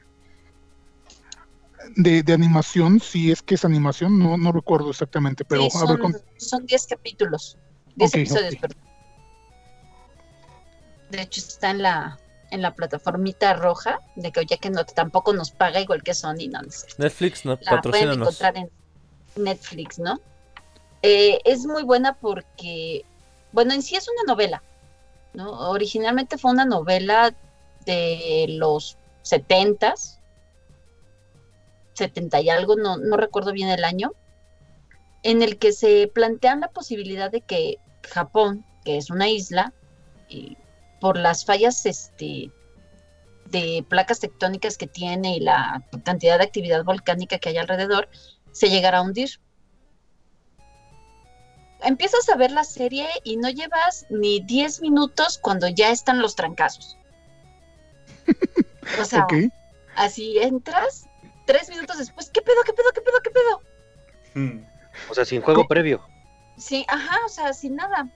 [1.97, 5.80] de, de animación, si es que es animación, no, no recuerdo exactamente, pero Sí, a
[5.80, 7.59] ver, son, con- son 10 capítulos,
[7.97, 8.78] 10 Ok, episodios, perdón.
[11.11, 12.16] De hecho, está en la,
[12.53, 16.49] en la plataformita roja, de que ya que no, tampoco nos paga igual que Sony,
[16.53, 16.87] no, no sé.
[16.99, 18.70] Netflix, no, la pueden encontrar en
[19.35, 20.20] Netflix, ¿no?
[21.03, 23.05] Eh, es muy buena porque,
[23.55, 24.62] bueno, en sí es una novela,
[25.32, 25.70] ¿no?
[25.70, 27.32] Originalmente fue una novela
[27.86, 30.18] de los setentas,
[31.92, 34.12] setenta y algo, no, no recuerdo bien el año,
[35.22, 39.72] en el que se plantean la posibilidad de que Japón, que es una isla,
[40.28, 40.59] y
[41.00, 42.50] por las fallas este,
[43.46, 48.09] de placas tectónicas que tiene y la cantidad de actividad volcánica que hay alrededor,
[48.50, 49.38] se llegará a hundir.
[51.85, 56.35] Empiezas a ver la serie y no llevas ni 10 minutos cuando ya están los
[56.35, 56.99] trancazos.
[59.01, 59.26] O sea,
[59.97, 61.07] así entras,
[61.47, 63.62] tres minutos después, ¿qué pedo, qué pedo, qué pedo, qué pedo?
[64.35, 64.64] Hmm.
[65.11, 66.03] O sea, sin juego previo.
[66.57, 68.09] Sí, ajá, o sea, sin nada.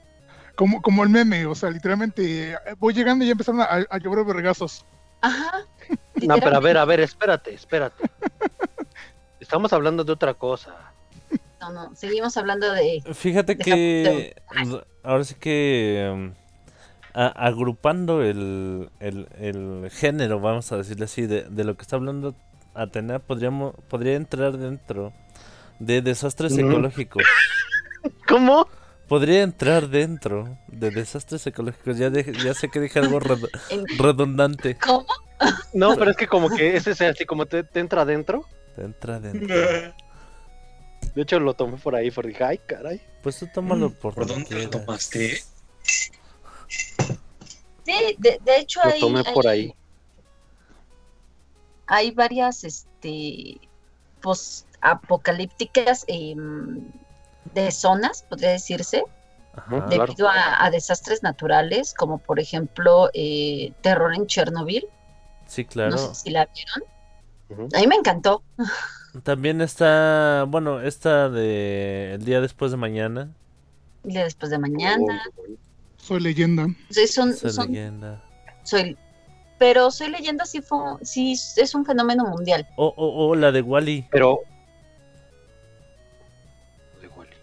[0.55, 3.99] Como, como el meme, o sea, literalmente eh, voy llegando y ya empezaron a, a
[3.99, 4.85] llover vergazos.
[5.21, 5.65] Ajá.
[6.15, 8.05] No, pero a ver, a ver, espérate, espérate.
[9.41, 10.93] Estamos hablando de otra cosa.
[11.61, 13.03] No, no, seguimos hablando de...
[13.15, 14.35] Fíjate de que
[15.03, 16.33] ahora sí que um,
[17.15, 21.97] a- agrupando el, el, el género, vamos a decirle así, de, de lo que está
[21.97, 22.35] hablando
[22.75, 25.13] Atenea, podríamos, podría entrar dentro
[25.81, 27.25] de desastres ecológicos.
[28.29, 28.69] ¿Cómo?
[29.09, 31.99] Podría entrar dentro de desastres ecológicos.
[31.99, 33.19] Ya, de- ya sé que dije algo
[33.99, 34.77] redundante.
[34.77, 35.07] ¿Cómo?
[35.73, 38.45] No, pero es que como que ese es así como te, te entra adentro.
[38.77, 39.57] Entra dentro.
[41.15, 43.01] De hecho, lo tomé por ahí, por dije, ay, caray.
[43.23, 45.43] Pues tú tómalo por, ¿Por donde dónde lo tomaste?
[46.69, 49.75] Sí, de, de hecho Lo hay, tomé por hay- ahí.
[51.87, 53.61] hay varias este
[54.21, 56.85] post-apocalípticas em,
[57.55, 59.03] de zonas, podría decirse,
[59.55, 59.87] Ajá.
[59.87, 60.07] Claro.
[60.07, 64.87] debido a, a desastres naturales, como por ejemplo eh, terror en Chernobyl.
[65.47, 65.93] Sí, claro.
[65.93, 67.71] No sé si la vieron.
[67.75, 68.43] A mí me encantó.
[69.23, 73.31] También está, bueno, esta de El día después de mañana.
[74.05, 75.23] Y de después de mañana.
[75.97, 76.67] Soy leyenda.
[76.91, 78.23] Sea, son- Esa son- leyenda.
[78.63, 78.97] soy,
[79.59, 82.67] pero soy leyenda sí, fue, sí es un fenómeno mundial.
[82.77, 84.07] O, o, o la de Wally.
[84.11, 84.41] Pero.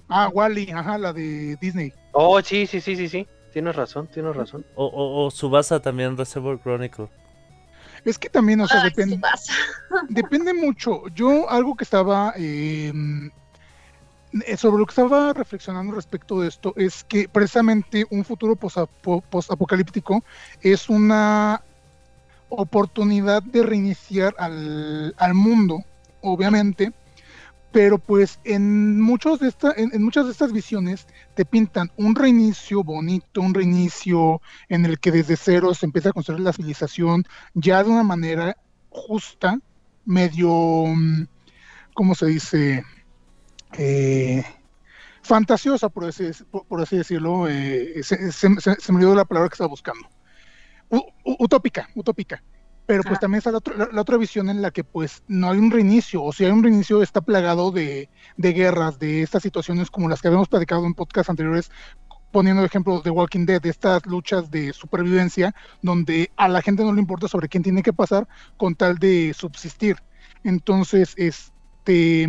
[0.07, 1.91] Ah, Wally, ajá, la de Disney.
[2.11, 3.27] Oh, sí, sí, sí, sí, sí.
[3.51, 4.63] Tienes razón, tienes razón.
[4.75, 7.07] O, o, o Subasa también, Reservoir Chronicle.
[8.05, 9.19] Es que también, o sea, Ay, depende.
[10.09, 11.07] Depende mucho.
[11.15, 12.93] Yo algo que estaba eh,
[14.45, 20.23] eh, sobre lo que estaba reflexionando respecto de esto es que precisamente un futuro posapocalíptico
[20.61, 21.61] es una
[22.49, 25.83] oportunidad de reiniciar al, al mundo,
[26.21, 26.93] obviamente,
[27.75, 31.05] pero pues en muchos de esta, en, muchas de estas visiones
[31.35, 36.13] te pintan un reinicio bonito, un reinicio en el que desde cero se empieza a
[36.13, 38.55] construir la civilización ya de una manera
[38.87, 39.59] justa,
[40.05, 41.25] medio, mm,
[41.93, 42.85] ¿cómo se dice?
[43.77, 44.41] Eh,
[45.21, 47.49] fantasiosa, por así, por, así decirlo.
[47.49, 50.07] eh, se, me olvidó la palabra que estaba buscando.
[50.89, 52.41] U- utópica, utópica.
[52.85, 53.21] Pero pues Ah.
[53.21, 55.71] también está la, otra- la- la otra visión en la que pues no hay un
[55.71, 60.07] reinicio, o si hay un reinicio está plagado de, de guerras, de estas situaciones como
[60.09, 61.71] las que habíamos platicado en podcasts anteriores,
[62.31, 66.91] poniendo ejemplos de Walking Dead, de estas luchas de supervivencia, donde a la gente no
[66.93, 68.27] le importa sobre quién tiene que pasar
[68.57, 69.97] con tal de subsistir.
[70.43, 72.27] Entonces, este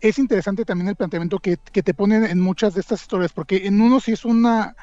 [0.00, 3.66] es interesante también el planteamiento que, que te ponen en muchas de estas historias, porque
[3.66, 4.76] en uno sí es una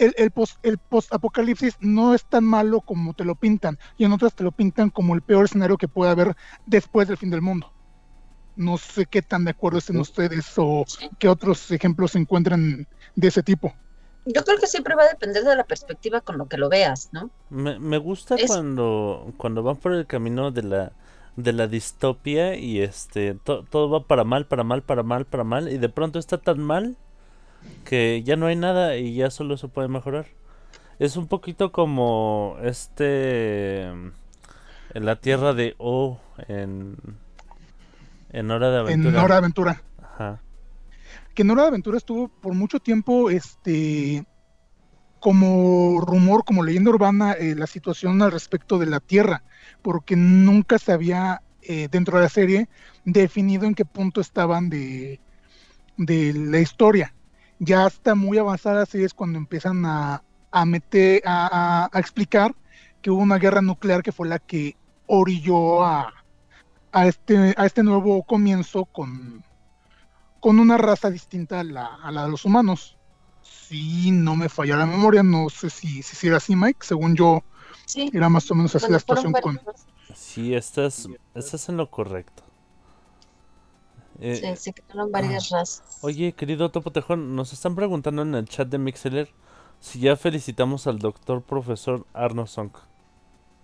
[0.00, 4.12] el, el post el post-apocalipsis no es tan malo como te lo pintan, y en
[4.12, 6.34] otras te lo pintan como el peor escenario que puede haber
[6.66, 7.72] después del fin del mundo.
[8.56, 10.84] No sé qué tan de acuerdo estén ustedes o
[11.18, 13.72] qué otros ejemplos se encuentran de ese tipo.
[14.26, 17.08] Yo creo que siempre va a depender de la perspectiva con lo que lo veas,
[17.12, 17.30] ¿no?
[17.48, 20.92] Me, me gusta Es- cuando, cuando van por el camino de la,
[21.36, 25.44] de la distopia y este to- todo va para mal, para mal, para mal, para
[25.44, 26.96] mal y de pronto está tan mal
[27.84, 30.26] que ya no hay nada y ya solo se puede mejorar.
[30.98, 36.96] Es un poquito como este En la tierra de O en
[38.32, 39.24] en Hora de en Aventura.
[39.24, 39.82] Hora de Aventura.
[40.02, 40.40] Ajá.
[41.34, 44.24] Que en Hora de Aventura estuvo por mucho tiempo este
[45.20, 49.42] como rumor, como leyenda urbana, eh, la situación al respecto de la Tierra,
[49.82, 52.68] porque nunca se había eh, dentro de la serie
[53.04, 55.20] definido en qué punto estaban de,
[55.98, 57.14] de la historia.
[57.60, 62.54] Ya hasta muy avanzada así es cuando empiezan a, a meter, a, a- a explicar
[63.02, 66.12] que hubo una guerra nuclear que fue la que orilló a,
[66.92, 69.44] a este, a este nuevo comienzo con,
[70.40, 72.96] con una raza distinta a la, a la de los humanos.
[73.42, 76.80] Si no me falla la memoria, no sé si, si era así, Mike.
[76.82, 77.42] Según yo,
[77.86, 79.60] Sí, era más o menos así bueno, la situación con.
[80.14, 82.49] Sí, estás estás en lo correcto.
[84.20, 85.82] Eh, Sí, se quedaron varias razas.
[86.02, 89.28] Oye, querido Topo Tejón, nos están preguntando en el chat de Mixeler
[89.80, 92.70] si ya felicitamos al doctor profesor Arno Song.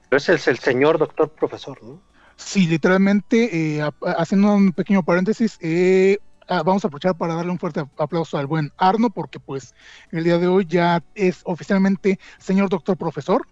[0.09, 2.01] Pero es el señor doctor profesor, ¿no?
[2.37, 7.59] Sí, literalmente, eh, haciendo un pequeño paréntesis, eh, ah, vamos a aprovechar para darle un
[7.59, 9.75] fuerte ap- aplauso al buen Arno, porque pues
[10.11, 13.47] el día de hoy ya es oficialmente señor doctor profesor.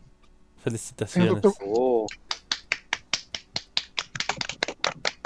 [0.62, 1.28] Felicitaciones.
[1.28, 2.06] Señor doctor, Oh,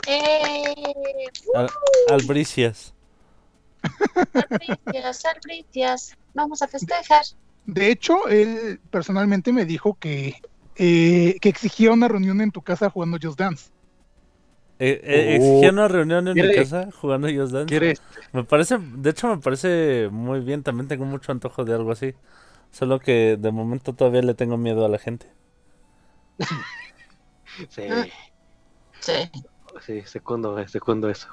[0.09, 0.75] ¡Eh!
[1.55, 1.69] Al-
[2.11, 2.95] Albricias.
[4.35, 6.17] Albricias, albricias.
[6.35, 7.23] Vamos a festejar.
[7.67, 10.41] de hecho, él personalmente me dijo que,
[10.77, 13.71] eh, que exigía una reunión en tu casa jugando Just Dance.
[14.81, 15.35] Eh, eh, Oh.
[15.45, 17.67] exigía una reunión en mi ¿Quiere- casa jugando Just Dance.
[17.67, 18.01] ¿Quieres?
[18.33, 22.15] Me parece, de hecho me parece muy bien, también tengo mucho antojo de algo así.
[22.71, 25.27] Solo que de momento todavía le tengo miedo a la gente.
[27.71, 27.83] Sí.
[29.01, 29.13] Sí.
[29.81, 31.29] Sí, segundo, segundo eso.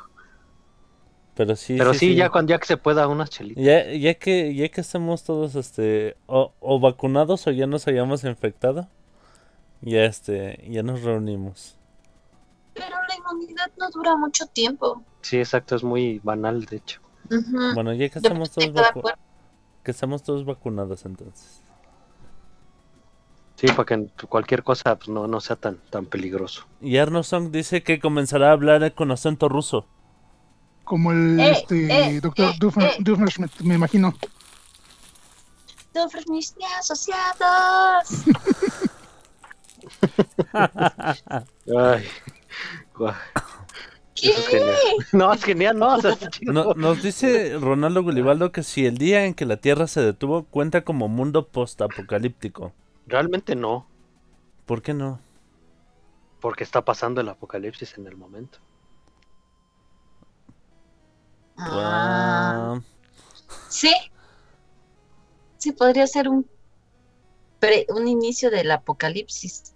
[1.36, 3.64] Pero sí, Pero sí, ya cuando ya que se pueda unas chelitas.
[3.64, 8.24] Ya, ya que ya que estemos todos este o, o vacunados o ya nos hayamos
[8.24, 8.88] infectado,
[9.82, 11.76] ya este ya nos reunimos.
[12.74, 15.04] Pero la inmunidad no dura mucho tiempo.
[15.22, 17.02] Sí, exacto, es muy banal, de hecho.
[17.74, 18.72] Bueno, ya que estamos todos
[19.84, 21.62] que estamos todos vacunados entonces.
[23.56, 26.66] Sí, para que cualquier cosa pues, no, no sea tan, tan peligroso.
[26.82, 29.88] Y Arno Song dice que comenzará a hablar con acento ruso.
[30.84, 33.48] Como el Eh, este, eh, doctor eh, eh.
[33.64, 34.14] Me imagino.
[35.94, 38.26] Doofenshmirtz asociados.
[40.54, 42.04] Ay,
[42.96, 43.14] guau,
[44.16, 44.30] ¿Qué?
[44.30, 44.76] eso es genial.
[45.14, 46.54] No, es genial, no, o sea, está chido.
[46.54, 50.44] No- nos dice Ronaldo Gulibaldo que si el día en que la Tierra se detuvo
[50.46, 52.74] cuenta como mundo post-apocalíptico.
[53.08, 53.88] Realmente no,
[54.66, 55.20] ¿Por qué no?
[56.42, 58.60] porque está pasando el apocalipsis en el momento.
[61.58, 62.82] Ah, Ah,
[63.70, 63.92] sí.
[65.58, 66.46] Sí, podría ser un
[67.60, 69.74] pre- un inicio del apocalipsis.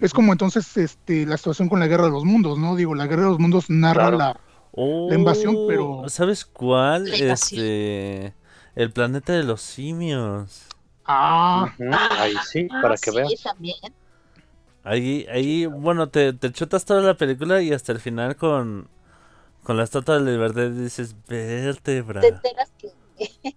[0.00, 2.76] Es como entonces este, la situación con la guerra de los mundos, ¿no?
[2.76, 4.18] Digo, la guerra de los mundos narra Claro.
[4.18, 4.40] la.
[4.72, 7.12] oh, La invasión, pero- ¿Sabes cuál?
[7.12, 8.34] Este,
[8.76, 10.66] el planeta de los simios.
[11.12, 11.74] Ah,
[12.18, 13.42] Ahí sí, para Ah, que sí, veas.
[13.42, 13.76] también.
[14.82, 18.88] Ahí, ahí, bueno, te, te chutas toda la película y hasta el final con,
[19.62, 22.20] con la estatua de la libertad dices, vértebra.
[22.20, 22.88] Te enteras que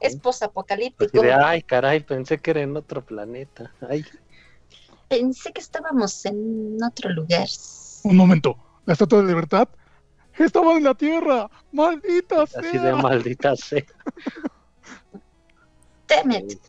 [0.00, 1.20] es Así posapocalíptico.
[1.22, 3.72] de, ay, caray, pensé que era en otro planeta.
[3.88, 4.04] Ay,
[5.08, 7.48] Pensé que estábamos en otro lugar.
[8.04, 8.56] un momento.
[8.86, 9.68] La estatua de libertad
[10.38, 11.50] estaba en la tierra.
[11.72, 12.60] ¡Maldita sea!
[12.60, 13.84] así de maldita sea.
[16.08, 16.60] Damn it.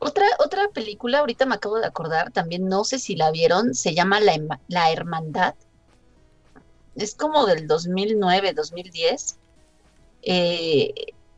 [0.00, 3.94] Otra, otra película, ahorita me acabo de acordar, también no sé si la vieron, se
[3.94, 4.38] llama La,
[4.68, 5.54] La Hermandad.
[6.94, 9.38] Es como del 2009, 2010.
[10.22, 10.92] Eh,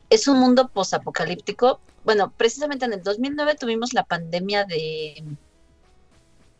[0.09, 1.79] es un mundo posapocalíptico.
[2.03, 5.23] Bueno, precisamente en el 2009 tuvimos la pandemia de,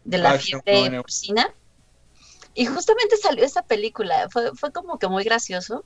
[0.04, 1.02] de la Ah, fiebre H1N1.
[1.02, 1.54] porcina.
[2.54, 4.28] Y justamente salió esa película.
[4.30, 5.84] Fue, fue como que muy gracioso,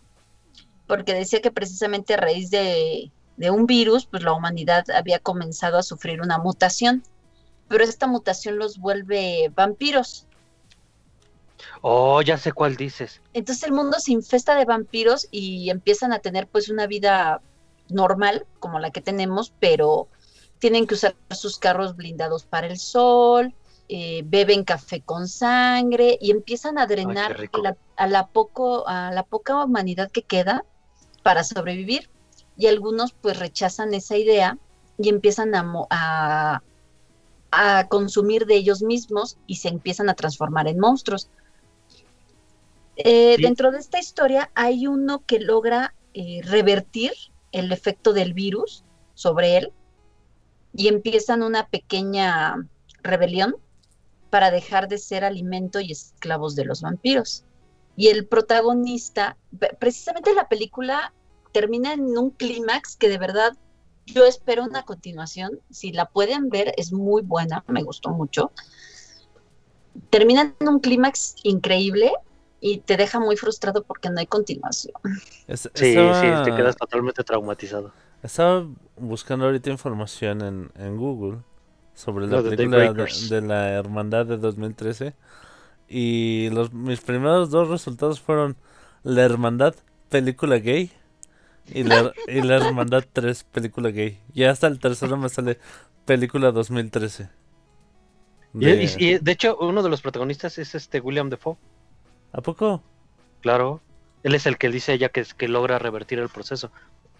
[0.87, 5.77] porque decía que precisamente a raíz de, de un virus, pues la humanidad había comenzado
[5.77, 7.03] a sufrir una mutación.
[7.67, 10.27] Pero esta mutación los vuelve vampiros.
[11.81, 13.21] Oh, ya sé cuál dices.
[13.33, 17.41] Entonces el mundo se infesta de vampiros y empiezan a tener pues una vida
[17.89, 20.07] normal como la que tenemos, pero
[20.59, 23.53] tienen que usar sus carros blindados para el sol,
[23.87, 27.59] eh, beben café con sangre y empiezan a drenar rico.
[27.59, 30.65] a, la, a la poco, a la poca humanidad que queda
[31.21, 32.09] para sobrevivir.
[32.57, 34.57] Y algunos pues rechazan esa idea
[34.98, 36.64] y empiezan a, a,
[37.52, 41.30] a consumir de ellos mismos y se empiezan a transformar en monstruos.
[42.95, 43.41] Eh, Sí.
[43.44, 47.11] Dentro de esta historia hay uno que logra eh, revertir
[47.52, 49.73] el efecto del virus sobre él
[50.73, 52.56] y empiezan una pequeña
[53.03, 53.56] rebelión
[54.30, 57.45] para dejar de ser alimento y esclavos de los vampiros.
[57.95, 59.38] Y el protagonista,
[59.80, 61.14] precisamente la película
[61.56, 63.53] termina en un clímax que de verdad
[64.06, 65.60] yo espero una continuación.
[65.72, 68.52] Si la pueden ver, es muy buena, me gustó mucho.
[70.10, 72.11] Termina en un clímax increíble
[72.61, 74.94] y te deja muy frustrado porque no hay continuación.
[75.48, 77.91] Es- Sí, sí, te quedas totalmente traumatizado.
[78.23, 78.65] estaba
[78.98, 81.40] buscando ahorita información en, en Google
[81.94, 83.03] sobre la película de,
[83.36, 85.14] de la Hermandad de 2013
[85.88, 88.57] y los mis primeros dos resultados fueron
[89.03, 89.76] la Hermandad
[90.10, 90.91] película gay
[91.67, 94.19] y la, y la Hermandad 3 película gay.
[94.33, 95.59] Y hasta el tercero me sale
[96.05, 97.29] película 2013.
[98.53, 101.57] Y, De- y- y, de hecho, uno de los protagonistas es este William Defoe.
[102.31, 102.83] ¿A poco?
[103.41, 103.81] Claro.
[104.23, 106.71] Él es el que dice ella que, que logra revertir el proceso.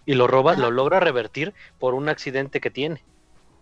[0.06, 0.60] Y lo roba, Ajá.
[0.62, 3.02] lo logra revertir por un accidente que tiene.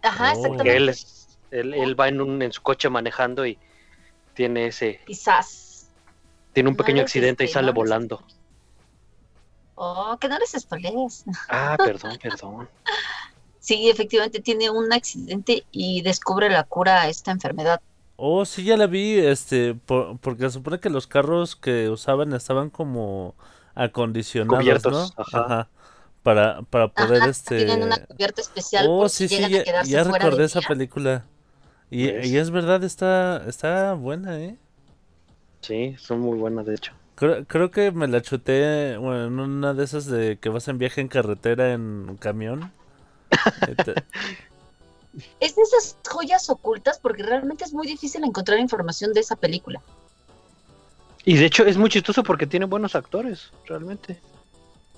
[0.03, 0.35] Ajá, Oh.
[0.35, 0.77] Que exactamente.
[0.77, 3.59] él, es, él, él va en, un, en su coche manejando y
[4.35, 5.89] tiene ese Quizás.
[6.53, 8.23] tiene un No pequeño accidente y sale volando.
[9.77, 11.25] Oh, que no les spoilees.
[11.49, 12.69] Ah, perdón, perdón.
[13.59, 17.81] Sí, efectivamente tiene un accidente y descubre la cura a esta enfermedad.
[18.17, 22.33] Oh, sí, ya la vi, este, por- porque se supone que los carros que usaban
[22.33, 23.35] estaban como
[23.75, 25.17] acondicionados, Cubiertos, ¿no?
[25.17, 25.69] ajá.
[26.23, 27.55] Para, para poder, Ajá, este...
[27.55, 30.47] tienen una cubierta especial Oh, por sí, si sí, ya, a ya fuera recordé de
[30.47, 30.67] esa día.
[30.67, 31.27] película.
[31.91, 34.59] Y, y es verdad, está, está buena, ¿eh?
[35.63, 36.93] Sí, son muy buenas, de hecho.
[37.15, 40.79] Creo, creo que me la chuté, bueno, en una de esas de que vas en
[40.79, 42.73] viaje en carretera en un camión.
[45.41, 49.81] Es de esas joyas ocultas porque realmente es muy difícil encontrar información de esa película.
[51.25, 54.21] Y de hecho es muy chistoso porque tiene buenos actores, realmente.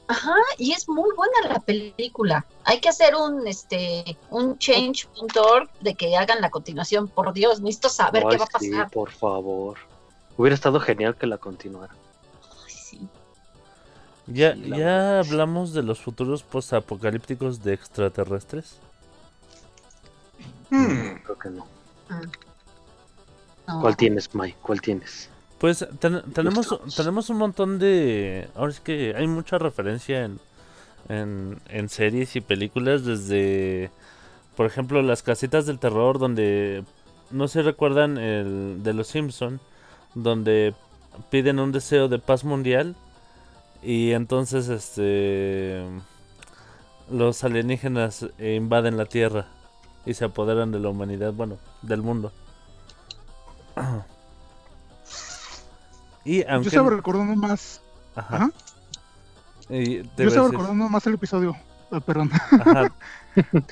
[0.09, 2.47] Ajá, y es muy buena la película.
[2.64, 7.09] Hay que hacer un este un change.org de que hagan la continuación.
[7.09, 8.90] Por Dios, necesito saber Ay, qué va a sí, pasar.
[8.90, 9.78] por favor.
[10.36, 11.94] Hubiera estado genial que la continuara.
[14.27, 18.81] ¿Ya, ya hablamos de los futuros postapocalípticos de extraterrestres?
[20.70, 21.66] Hmm, Creo que no.
[23.69, 23.81] No.
[23.81, 24.55] ¿Cuál tienes, Mai?
[24.62, 25.28] ¿Cuál tienes?
[25.59, 28.48] Pues ten- tenemos, tenemos un montón de...
[28.55, 30.39] Ahora es que hay mucha referencia en,
[31.09, 33.90] en, en series y películas desde,
[34.57, 36.85] por ejemplo, las casitas del terror donde,
[37.31, 39.61] no se recuerdan el de los Simpson,
[40.15, 40.74] donde
[41.31, 42.94] piden un deseo de paz mundial
[43.86, 45.84] y entonces este
[47.10, 49.46] los alienígenas invaden la Tierra
[50.04, 52.32] y se apoderan de la humanidad, bueno, del mundo.
[56.24, 57.80] Y Yo estaba recordando más.
[58.16, 58.36] Ajá.
[58.36, 58.50] Ajá.
[59.70, 61.56] Y te Yo estaba recordando más el episodio.
[62.04, 62.30] perdón.
[62.32, 62.92] ajá,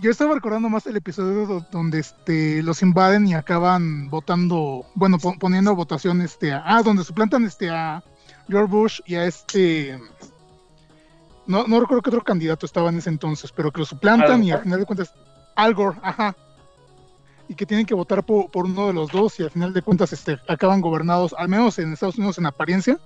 [0.00, 5.18] Yo estaba recordando más el episodio do- donde este los invaden y acaban votando, bueno,
[5.18, 8.04] pon- poniendo votación este a, ah, donde suplantan este a
[8.48, 9.98] George Bush y a este
[11.46, 14.50] no, no recuerdo qué otro candidato estaba en ese entonces, pero que lo suplantan y
[14.52, 15.14] al final de cuentas
[15.56, 16.36] Al Gore, ajá.
[17.48, 19.80] Y que tienen que votar po- por, uno de los dos y al final de
[19.80, 22.98] cuentas este acaban gobernados, al menos en Estados Unidos en apariencia,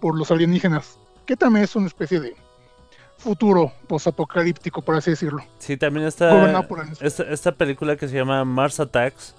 [0.00, 2.36] por los alienígenas, que también es una especie de
[3.16, 5.42] futuro posapocalíptico, por así decirlo.
[5.58, 6.28] sí, también está
[6.68, 9.34] por esta, esta película que se llama Mars Attacks,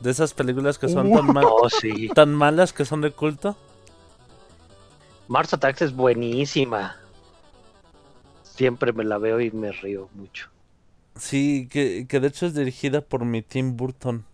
[0.00, 1.16] de esas películas que son Uh.
[1.16, 2.10] tan, mal- Oh, sí.
[2.14, 3.56] tan malas que son de culto.
[5.28, 6.96] Mars Attacks es buenísima.
[8.42, 10.48] Siempre me la veo y me río mucho.
[11.16, 14.24] Sí, que, que de hecho es dirigida por mi Tim Burton.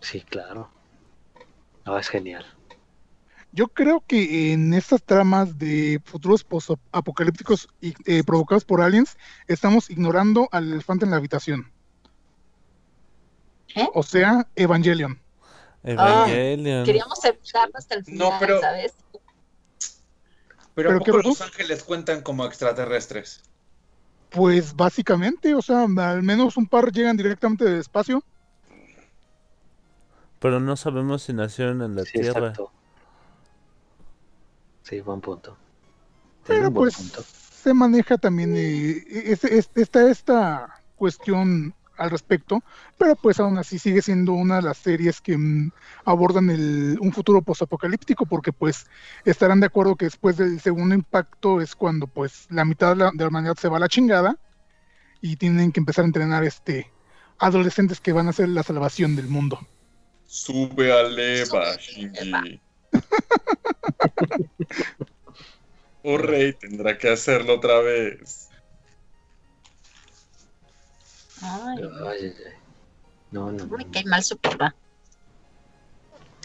[0.00, 0.70] Sí, claro.
[1.84, 2.44] No, es genial.
[3.52, 6.46] Yo creo que en estas tramas de futuros
[6.92, 9.16] apocalípticos y eh, provocados por aliens,
[9.48, 11.70] estamos ignorando al elefante en la habitación.
[13.74, 13.88] ¿Eh?
[13.94, 15.20] O sea, Evangelion.
[15.82, 16.84] Evangelion.
[16.84, 18.94] Queríamos evitarlo hasta el No, final, pero- ¿sabes?
[20.82, 23.42] Pero, ¿Pero ¿a qué poco los ángeles cuentan como extraterrestres?
[24.30, 28.24] Pues básicamente, o sea, al menos un par llegan directamente del espacio.
[30.38, 32.38] Pero no sabemos si nacieron en la Sí, Tierra.
[32.48, 32.72] exacto.
[34.84, 35.56] Sí, buen punto.
[36.46, 37.22] Pero buen pues punto.
[37.22, 42.62] se maneja también eh, es- es- está esta cuestión al respecto,
[42.98, 45.70] pero pues aún así sigue siendo una de las series que mm,
[46.04, 48.86] abordan el, un futuro posapocalíptico, porque pues
[49.24, 53.10] estarán de acuerdo que después del segundo impacto es cuando pues la mitad de la,
[53.12, 54.36] de la humanidad se va a la chingada
[55.20, 56.90] y tienen que empezar a entrenar este
[57.38, 59.58] adolescentes que van a ser la salvación del mundo.
[60.26, 62.60] Sube a leva, Sube, Shinji.
[66.02, 68.49] Oh, rey, tendrá que hacerlo otra vez.
[71.42, 72.52] Ay, Ay, ay, ay.
[73.30, 74.74] No, no, cae mal su papá.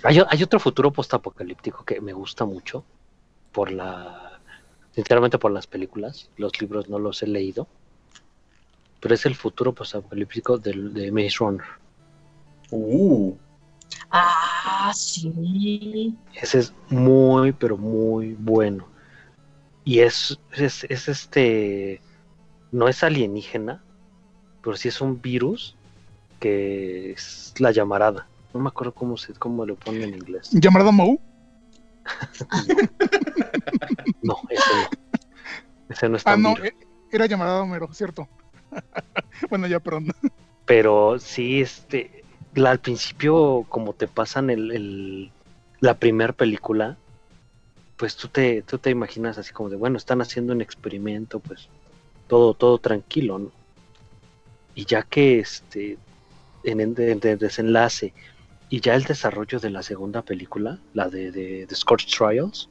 [0.04, 2.84] Hay, hay otro futuro postapocalíptico que me gusta mucho
[3.52, 4.40] por la,
[4.94, 6.30] sinceramente por las películas.
[6.38, 7.68] Los libros no los he leído,
[9.00, 11.66] pero es el futuro postapocalíptico del, de Maze Runner.
[12.70, 13.36] Uh,
[14.12, 16.16] Ah, sí.
[16.34, 18.88] Ese es muy, pero muy bueno.
[19.84, 22.02] Y es, es, es este,
[22.72, 23.84] no es alienígena,
[24.66, 25.76] pero sí es un virus
[26.40, 28.28] que es la llamarada.
[28.52, 30.50] No me acuerdo cómo se, cómo lo ponen en inglés.
[30.52, 31.20] Llamarada Moe.
[34.22, 34.90] No, ese no.
[35.90, 36.68] Ese no es Ah, no, virus.
[36.68, 36.74] eh,
[37.12, 38.28] era llamarada Homero, cierto.
[39.50, 40.08] bueno, ya, perdón.
[40.66, 42.24] Pero sí, este,
[42.56, 45.32] la, al principio, como te pasan el, el-
[45.80, 46.98] la primer película,
[47.98, 51.68] pues tú te, tú te imaginas así como de, bueno, están haciendo un experimento, pues
[52.28, 53.52] todo, todo tranquilo, ¿no?
[54.76, 55.98] Y ya que este,
[56.64, 58.14] en el de- de desenlace
[58.70, 61.76] y ya el desarrollo de la segunda película, la de, de, de
[62.18, 62.70] Trials,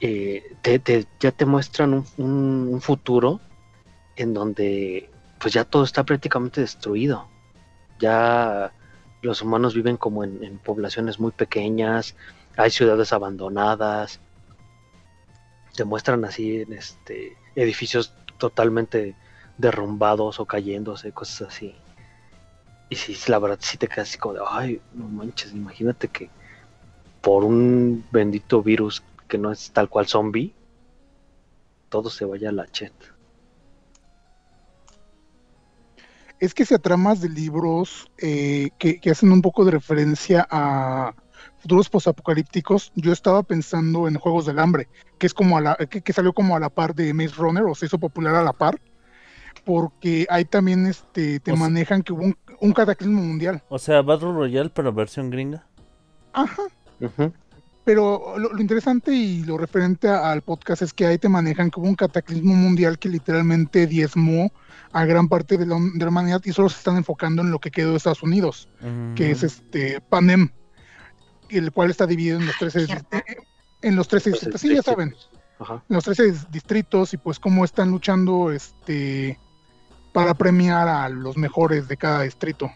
[0.00, 0.42] eh,
[1.20, 3.40] ya te muestran un futuro
[4.16, 7.28] en donde pues ya todo está prácticamente destruido.
[7.98, 8.72] Ya
[9.22, 12.16] los humanos viven como en, en poblaciones muy pequeñas,
[12.56, 14.20] hay ciudades abandonadas,
[15.74, 19.14] te muestran así en este edificios totalmente
[19.58, 21.74] derrumbados o cayéndose, cosas así.
[22.88, 26.30] Y sí, la verdad sí te quedas así como de, ay, no manches, imagínate que
[27.20, 30.54] por un bendito virus que no es tal cual zombie,
[31.90, 32.92] todo se vaya a la chet.
[36.40, 41.12] Es que si tramas de libros eh, que, que hacen un poco de referencia a
[41.58, 46.00] futuros posapocalípticos, yo estaba pensando en Juegos del Hambre, que es como a la, que,
[46.00, 48.52] que salió como a la par de Maze Runner, o se hizo popular a la
[48.52, 48.80] par,
[49.68, 53.62] porque ahí también este, te O sea- manejan que hubo un, un cataclismo mundial.
[53.68, 55.66] O sea, Battle Royale, pero versión gringa.
[56.32, 56.62] Ajá.
[57.02, 57.30] Ujú.
[57.84, 61.70] Pero lo, lo interesante y lo referente a- al podcast es que ahí te manejan
[61.70, 64.50] que hubo un cataclismo mundial que literalmente diezmó
[64.92, 67.58] a gran parte de la, de la humanidad y solo se están enfocando en lo
[67.58, 68.70] que quedó de Estados Unidos,
[69.16, 70.48] que es este Panem,
[71.50, 73.16] el cual está dividido en los 13 Cierto.
[73.18, 73.22] eh,
[73.82, 74.60] en los 13 Pues, distritos.
[74.62, 75.14] Sí, ya saben,
[75.58, 75.82] Ajá.
[75.90, 79.38] en los 13 distritos y pues cómo están luchando este
[80.18, 82.68] para premiar a los mejores de cada distrito.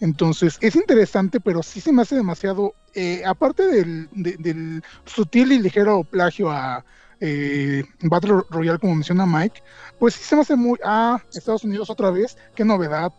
[0.00, 5.52] Entonces, es interesante, pero sí se me hace demasiado, eh, aparte del, de- del sutil
[5.52, 6.82] y ligero plagio a
[7.20, 9.62] eh, Battle Royale, como menciona Mike,
[9.98, 13.12] pues sí se me hace muy, ah, Estados Unidos otra vez, qué novedad.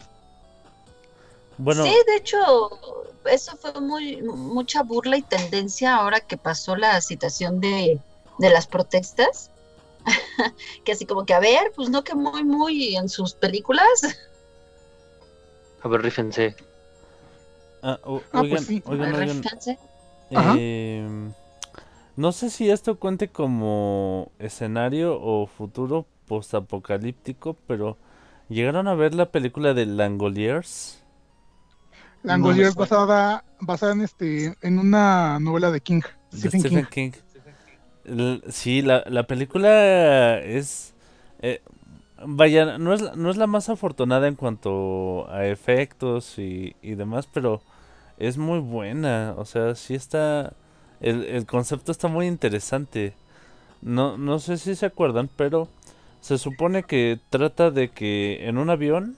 [1.60, 2.40] Bueno, Sí, de hecho,
[3.26, 8.00] eso fue muy mucha burla y tendencia ahora que pasó la situación de,
[8.40, 9.52] de las protestas.
[10.84, 13.88] que así como que, a ver, pues no que muy, muy en sus películas.
[15.82, 16.56] A ver, rífense.
[17.82, 18.84] ah, o- Ah, pues oigan, sí.
[18.86, 19.12] oigan,
[20.32, 21.34] em,
[22.16, 27.98] no sé si esto cuente como escenario o futuro postapocalíptico, pero
[28.50, 31.00] ¿llegaron a ver la película de Langoliers?
[32.24, 36.02] Langoliers No basada, basada en este, en una novela de King,
[36.32, 36.70] de Stephen King.
[36.70, 37.12] Stephen King.
[38.50, 40.94] Sí, la, la película es...
[41.42, 41.62] eh,
[42.26, 47.28] vaya, no es, no es la más afortunada en cuanto a efectos y, y demás,
[47.34, 47.62] pero
[48.18, 49.36] es muy buena.
[49.38, 50.54] O sea, sí está...
[51.02, 53.14] El, el concepto está muy interesante.
[53.82, 55.70] No, no sé si se acuerdan, pero
[56.22, 59.18] se supone que trata de que en un avión,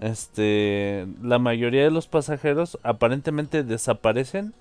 [0.00, 4.54] este, la mayoría de los pasajeros aparentemente desaparecen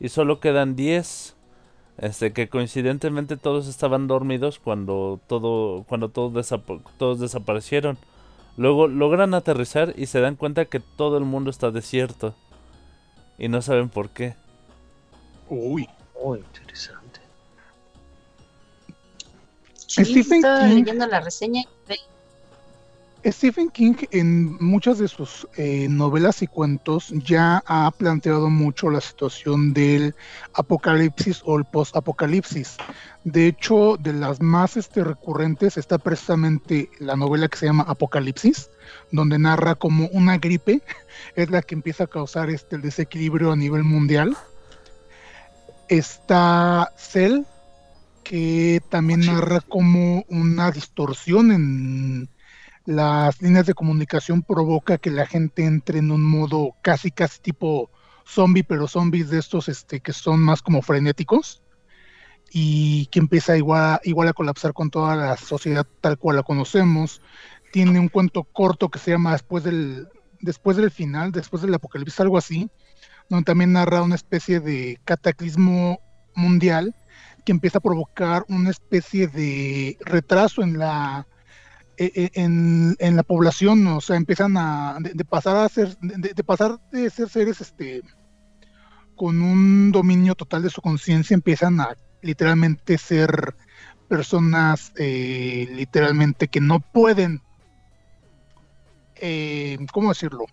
[0.00, 1.33] y solo quedan 10.
[1.98, 7.98] Este, que coincidentemente todos estaban dormidos cuando todo, cuando todos, desapa- todos desaparecieron.
[8.56, 12.34] Luego logran aterrizar y se dan cuenta que todo el mundo está desierto.
[13.38, 14.34] Y no saben por qué.
[15.48, 15.88] Uy.
[16.24, 17.20] Muy interesante.
[19.74, 20.74] Sí, Stephen estaba King.
[20.76, 21.62] leyendo la reseña.
[21.62, 22.13] y-
[23.26, 29.00] Stephen King en muchas de sus eh, novelas y cuentos ya ha planteado mucho la
[29.00, 30.14] situación del
[30.52, 32.76] apocalipsis o el post-apocalipsis.
[33.24, 38.68] De hecho, de las más este, recurrentes está precisamente la novela que se llama Apocalipsis,
[39.10, 40.82] donde narra como una gripe
[41.34, 44.36] es la que empieza a causar este, el desequilibrio a nivel mundial.
[45.88, 47.44] Está Cell,
[48.22, 52.28] que también narra como una distorsión en
[52.86, 57.90] las líneas de comunicación provoca que la gente entre en un modo casi casi tipo
[58.26, 61.62] zombie, pero zombies de estos este, que son más como frenéticos
[62.50, 67.20] y que empieza igual, igual a colapsar con toda la sociedad tal cual la conocemos.
[67.72, 70.08] Tiene un cuento corto que se llama Después del,
[70.40, 72.70] después del final, después del apocalipsis, algo así,
[73.28, 76.00] donde también narra una especie de cataclismo
[76.34, 76.94] mundial
[77.44, 81.26] que empieza a provocar una especie de retraso en la
[81.96, 86.78] en, en la población, o sea, empiezan a de, pasar a ser de, de pasar
[86.90, 88.02] de ser seres este
[89.16, 93.54] con un dominio total de su conciencia, empiezan a literalmente ser
[94.08, 97.42] personas eh, literalmente que no pueden
[99.16, 100.46] eh, ¿cómo decirlo?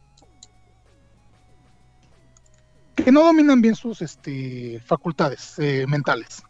[2.96, 6.44] que no dominan bien sus este, facultades eh, mentales.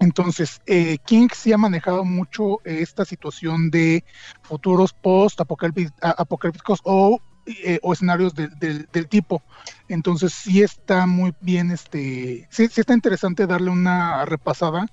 [0.00, 4.04] Entonces, eh, King sí ha manejado mucho esta situación de
[4.42, 9.42] futuros post-apocalípticos o, eh, o escenarios de- del- del tipo.
[9.88, 14.86] Entonces, sí está muy bien, este, sí, sí está interesante darle una repasada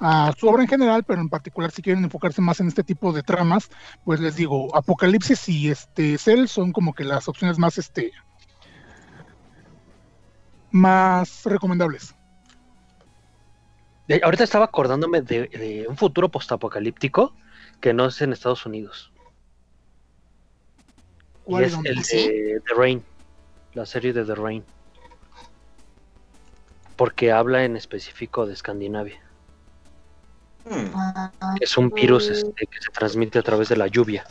[0.00, 3.12] a su obra en general, pero en particular si quieren enfocarse más en este tipo
[3.12, 3.68] de tramas,
[4.04, 8.12] pues les digo, Apocalipsis y este Cell son como que las opciones más, este,
[10.70, 12.14] más recomendables.
[14.08, 17.34] De- ahorita estaba acordándome de, de un futuro postapocalíptico
[17.80, 19.12] que no es en Estados Unidos.
[21.46, 23.04] Y ¿Cuál es el ¿Ah, de The Rain,
[23.74, 24.64] la serie de The Rain.
[26.96, 29.20] Porque habla en específico de Escandinavia.
[30.64, 30.90] Hmm.
[30.94, 34.24] Ah, Es un virus este, que se transmite a través de la lluvia.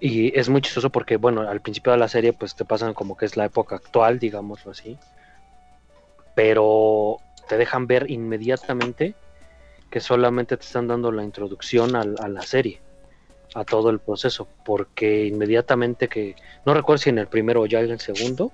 [0.00, 3.16] Y es muy chistoso porque, bueno, al principio de la serie pues te pasan como
[3.16, 4.98] que es la época actual, digámoslo así.
[6.34, 9.14] Pero te dejan ver inmediatamente
[9.90, 12.80] que solamente te están dando la introducción al- a, la serie,
[13.54, 17.80] a todo el proceso, porque inmediatamente que, no recuerdo si en el primero o ya
[17.80, 18.52] en el segundo,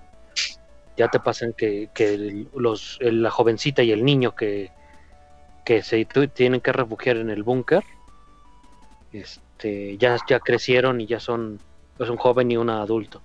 [0.97, 4.71] ya te pasan que, que los, la jovencita y el niño que,
[5.65, 6.05] que se
[6.35, 7.83] tienen que refugiar en el búnker,
[9.13, 11.61] este, ya, ya crecieron y ya son
[11.97, 13.23] pues, un joven y un adulto.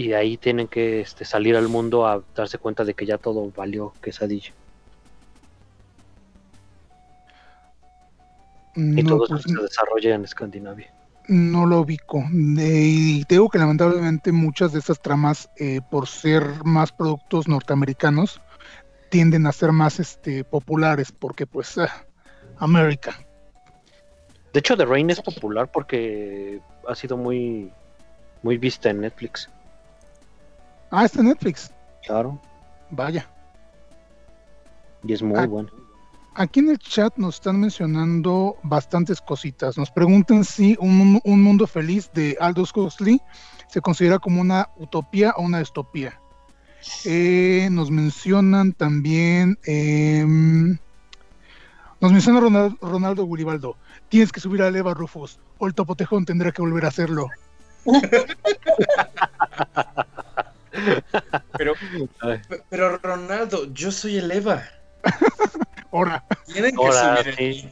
[0.00, 3.18] Y de ahí tienen que este, salir al mundo a darse cuenta de que ya
[3.18, 4.50] todo valió quesadilla.
[8.76, 10.90] Y No, todo pues, eso se desarrolla en Escandinavia.
[11.28, 12.20] no lo ubico.
[12.58, 17.46] Eh, y te digo que lamentablemente muchas de estas tramas, eh, por ser más productos
[17.46, 18.40] norteamericanos,
[19.10, 22.06] tienden a ser más este, populares, porque pues ah,
[22.56, 23.20] América.
[24.54, 27.70] De hecho, The Rain es popular porque ha sido muy,
[28.42, 29.50] muy vista en Netflix.
[30.90, 31.70] Ah, está en Netflix.
[32.04, 32.40] Claro.
[32.90, 33.28] Vaya.
[35.04, 35.46] Y es muy Ah.
[35.46, 35.68] bueno.
[36.34, 39.76] Aquí en el chat nos están mencionando bastantes cositas.
[39.76, 43.20] Nos preguntan si un, un mundo feliz de Aldous Huxley
[43.68, 46.18] se considera como una utopía o una distopía.
[47.04, 49.58] Eh, nos mencionan también.
[49.64, 50.78] em,
[52.00, 53.76] nos menciona Ronald- Ronaldo Guribaldo.
[54.08, 57.28] Tienes que subir a Eva Rufus o el Topotejón tendrá que volver a hacerlo.
[61.56, 61.74] Pero,
[62.68, 64.62] pero Ronaldo, yo soy el Eva.
[65.92, 67.70] Ahora, Tienen que subir sí.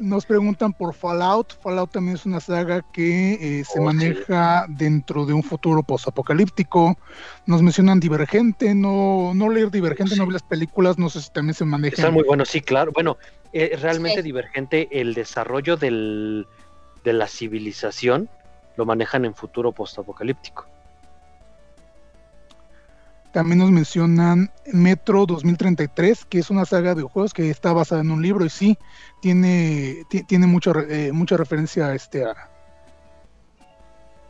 [0.00, 1.54] nos preguntan por Fallout.
[1.62, 3.96] Fallout también es una saga que eh, se Oh, sí.
[3.96, 6.98] maneja dentro de un futuro posapocalíptico.
[7.46, 8.74] Nos mencionan Divergente.
[8.74, 10.20] No, no leer Divergente, Sí.
[10.20, 10.98] no vi las películas.
[10.98, 11.94] No sé si también se maneja.
[11.96, 12.90] están muy buenos, sí, claro.
[12.92, 13.16] Bueno,
[13.52, 14.22] eh, realmente Sí.
[14.22, 16.46] divergente el desarrollo del,
[17.04, 18.28] de la civilización
[18.76, 20.66] lo manejan en futuro postapocalíptico.
[23.34, 28.12] También nos mencionan Metro 2033, que es una saga de videojuegos que está basada en
[28.12, 28.78] un libro y sí,
[29.20, 32.32] tiene, ti- tiene mucha, re- eh, mucha referencia a, este, a,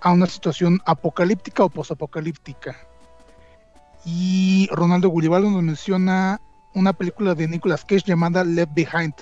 [0.01, 2.75] a una situación apocalíptica o posapocalíptica.
[4.07, 6.41] Y Ronaldo Gullibaldo nos menciona
[6.73, 9.15] una película de Nicolas Cage llamada Left Behind.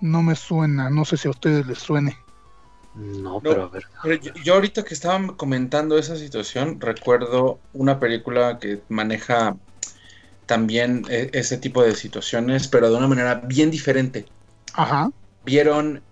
[0.00, 2.16] No me suena, no sé si a ustedes les suene.
[2.94, 3.84] No, pero a ver.
[4.02, 9.56] Pero yo, yo ahorita que estaban comentando esa situación, recuerdo una película que maneja
[10.46, 14.26] también eh, ese tipo de situaciones, pero de una manera bien diferente.
[14.72, 15.10] Ajá.
[15.44, 16.02] ¿Vieron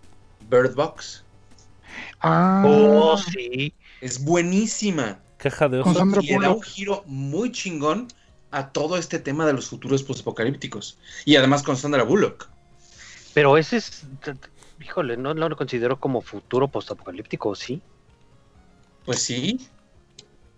[0.48, 1.24] Bird Box?
[2.20, 3.74] Ah, Oh, sí.
[4.00, 5.18] Es buenísima.
[5.38, 5.82] Caja de.
[5.82, 8.08] Sandra Y le da un giro muy chingón
[8.50, 10.98] a todo este tema de los futuros postapocalípticos.
[11.24, 12.48] Y además con Sandra Bullock.
[13.34, 14.04] Pero ese es,
[14.80, 17.82] híjole, no no lo considero como futuro postapocalíptico, ¿sí?
[19.04, 19.68] Pues sí.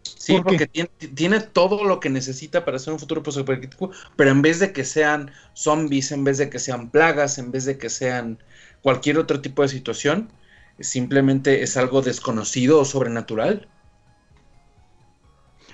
[0.02, 4.42] Sí, porque tiene, tiene todo lo que necesita para ser un futuro postapocalíptico, pero en
[4.42, 7.88] vez de que sean zombies, en vez de que sean plagas, en vez de que
[7.88, 8.38] sean
[8.82, 10.30] cualquier otro tipo de situación,
[10.78, 13.68] simplemente es algo desconocido o sobrenatural.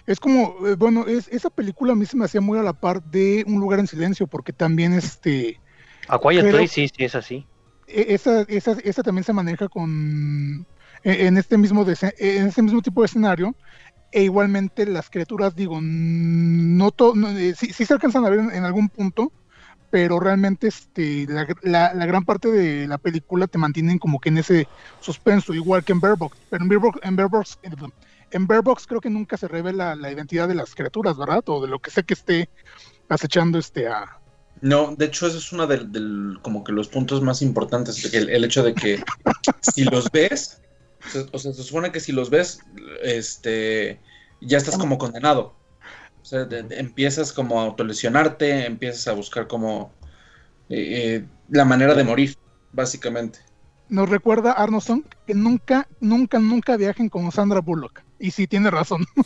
[0.07, 2.73] Es como, eh, bueno, es, esa película a mí se me hacía muy a la
[2.73, 5.61] par de Un lugar en silencio, porque también este,
[6.09, 7.47] A Quiet Place sí, sí es así.
[7.87, 10.67] E- esa, esa, esa también se maneja con
[11.05, 13.55] eh, en este mismo dese- en este mismo tipo de escenario
[14.13, 18.65] e igualmente las criaturas digo no, to- no, eh, sí, se alcanzan a ver en,
[18.65, 19.33] algún punto
[19.91, 21.27] pero realmente este
[21.63, 24.69] la, gran parte de la película te mantienen como que en ese
[25.01, 26.17] suspenso igual que en Bear
[26.51, 27.71] pero en Bear Box en Bear Box, eh,
[28.33, 28.47] en
[28.87, 31.91] creo que nunca se revela la identidad de las criaturas verdad o de lo que
[31.91, 32.49] sea que esté
[33.09, 34.21] acechando este a
[34.67, 38.19] No, de hecho, eso es uno del, del- como que los puntos más importantes, de
[38.19, 39.01] el, el hecho de que
[39.61, 40.61] si los ves,
[41.33, 42.59] o sea, se supone que si los ves,
[43.03, 44.01] este,
[44.41, 45.55] ya estás como condenado.
[46.21, 49.93] O sea, de- de- empiezas como a autolesionarte, empiezas a buscar como
[50.69, 52.35] eh, eh, la manera de morir,
[52.73, 53.39] básicamente.
[53.89, 58.06] nos recuerda Arnold Song que nunca, nunca, nunca viajen con Sandra Bullock.
[58.19, 59.05] Y sí, tiene razón.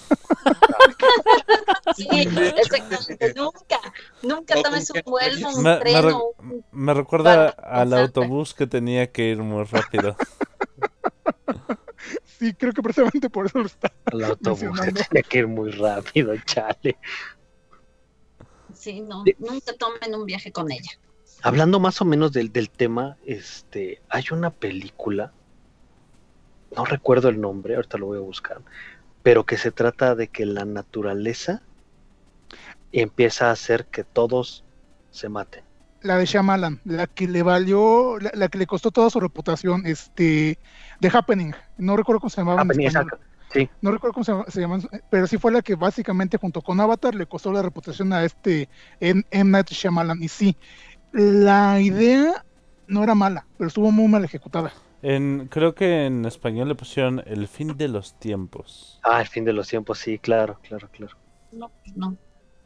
[1.97, 3.35] Sí, exactamente.
[3.35, 3.79] Nunca,
[4.23, 8.55] nunca tomes un vuelo, un Me, me tren re- o un- me recuerda al autobús
[8.55, 10.17] que tenía que ir muy rápido.
[12.25, 13.93] Sí, creo que precisamente por eso lo está.
[14.11, 15.01] El autobús Mencionando.
[15.11, 16.97] tenía que ir muy rápido, chale.
[18.75, 20.91] Sí, no, nunca tomen un viaje con ella.
[21.43, 25.35] Hablando más o menos del, del tema, este, hay una película,
[26.77, 28.61] no recuerdo el nombre, ahorita lo voy a buscar,
[29.23, 31.63] pero que se trata de que la naturaleza
[32.93, 34.65] empieza a hacer que todos
[35.11, 35.65] se maten.
[36.03, 39.85] La de Shyamalan, la que le valió, la, la que le costó toda su reputación,
[39.85, 40.59] este,
[41.01, 41.55] The Happening.
[41.77, 42.63] No recuerdo cómo se llamaba.
[42.63, 43.19] en Happening, exacto.
[43.53, 46.79] Sí, No recuerdo cómo se, se llaman, pero sí fue la que básicamente junto con
[46.81, 48.69] Avatar le costó la reputación a este.
[49.01, 49.25] M.
[49.31, 50.23] Night Shyamalan.
[50.23, 50.57] Y sí,
[51.13, 52.45] la idea
[52.87, 54.73] no era mala, pero estuvo muy mal ejecutada.
[55.03, 59.01] En, creo que en español le pusieron El fin de los tiempos.
[59.03, 61.17] ah, el fin de los tiempos, sí, claro, claro, claro.
[61.53, 62.17] No, pues no.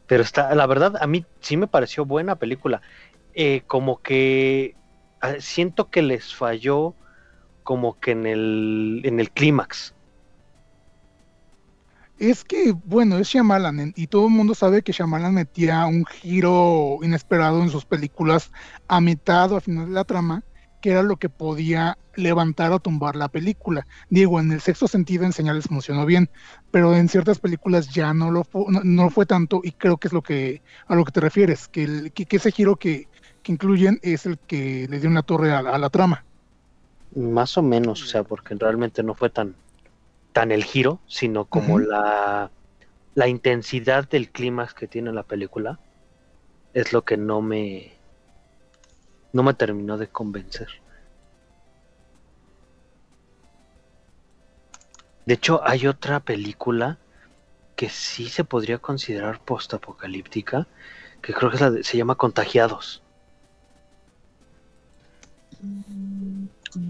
[0.06, 2.82] Pero está, la verdad, a mí sí me pareció buena película.
[3.35, 4.77] Eh, como que
[5.20, 6.94] ah, siento que les falló
[7.62, 9.94] como que en el, en el clímax.
[12.19, 16.98] Es que, bueno, es Shyamalan y todo el mundo sabe que Shyamalan metía un giro
[17.02, 18.52] inesperado en sus películas
[18.89, 20.44] a mitad o a final de la trama,
[20.85, 23.86] que era lo que podía levantar o tumbar la película.
[24.11, 26.28] Digo, en el sexto sentido en señales funcionó bien,
[26.70, 30.09] pero en ciertas películas ya no lo fue, no, no fue tanto y creo que
[30.09, 33.09] es lo que a lo que te refieres, que, el- que, que ese giro que,
[33.43, 36.27] que incluyen es el que le dio una torre a, la- a la trama.
[37.16, 39.56] Más o menos, o sea, porque realmente no fue tan,
[40.32, 42.52] tan el giro, sino como la,
[43.15, 45.81] la intensidad del clímax que tiene la película
[46.74, 47.93] es lo que no me
[49.35, 50.69] no me terminó de convencer.
[55.27, 56.98] De hecho, hay otra película
[57.77, 60.66] que sí se podría considerar postapocalíptica,
[61.20, 63.02] que creo que es la de- se llama Contagiados.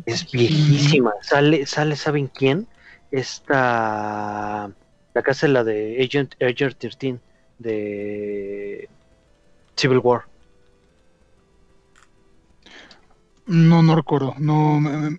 [0.07, 1.13] Es viejísima.
[1.23, 2.67] Sale, sale, ¿saben quién?
[3.11, 4.71] Esta.
[5.15, 7.21] La casa es la de Agent, Agent 13
[7.59, 8.89] de
[9.77, 10.25] Civil War.
[13.47, 14.81] No, no recuerdo, no...
[14.81, 15.19] me-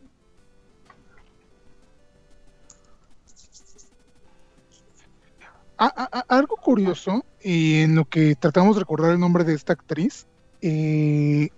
[5.77, 9.53] A- a- a- algo curioso, y en lo que tratamos de recordar el nombre de
[9.53, 10.25] esta actriz,
[10.61, 11.49] eh,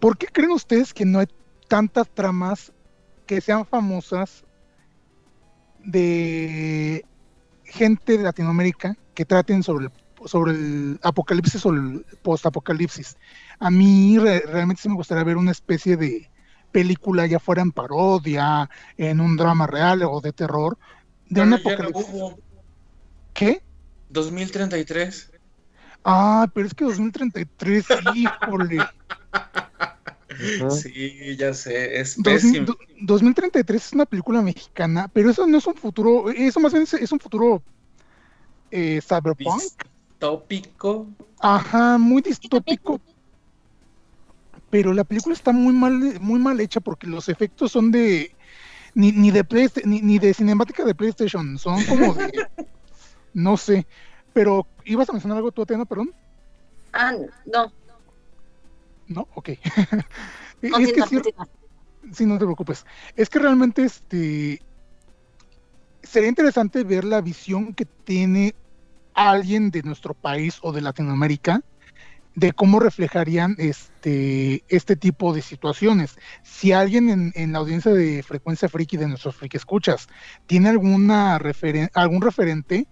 [0.00, 1.26] ¿por qué creen ustedes que no hay
[1.68, 2.72] tantas tramas
[3.26, 4.44] que sean famosas
[5.84, 7.04] de
[7.64, 9.92] gente de Latinoamérica que traten sobre el,
[10.26, 13.16] sobre el apocalipsis o el postapocalipsis?
[13.58, 16.30] A mí re- realmente sí me gustaría ver una especie de
[16.70, 20.76] película, ya fuera en parodia, en un drama real o de terror,
[21.26, 22.06] de un Pero apocalipsis.
[22.08, 22.38] hubo.
[23.32, 23.62] ¿Qué?
[24.08, 25.30] 2033.
[26.04, 27.84] Ah, pero es que 2033,
[28.14, 28.84] híjole.
[30.70, 32.66] Sí, ya sé, es 2000 pésimo.
[32.66, 36.84] do- 2033 es una película mexicana, pero eso no es un futuro, eso más bien
[36.84, 37.62] es, es un futuro
[38.70, 39.62] eh, cyberpunk.
[40.14, 41.08] Distópico.
[41.40, 43.00] Ajá, muy distópico.
[44.70, 48.34] Pero la película está muy mal, muy mal hecha porque los efectos son de
[48.94, 52.30] ni, ni de Playsta- ni, ni de cinemática de PlayStation, son como de
[53.34, 53.86] no sé.
[54.32, 56.10] Pero ibas a mencionar algo tú, Atena, perdón.
[56.92, 57.12] Ah,
[57.46, 57.72] no,
[59.08, 59.48] No, ok.
[60.62, 61.34] es que.
[62.12, 62.84] Sí, no te preocupes.
[63.16, 64.60] Es que realmente este
[66.02, 68.54] sería interesante ver la visión que tiene
[69.14, 71.62] alguien de nuestro país o de Latinoamérica
[72.36, 76.16] de cómo reflejarían este, este tipo de situaciones.
[76.42, 80.08] Si alguien en, en la audiencia de Frecuencia Friki, de nuestros Friki Escuchas,
[80.46, 82.88] tiene alguna referen- algún referente,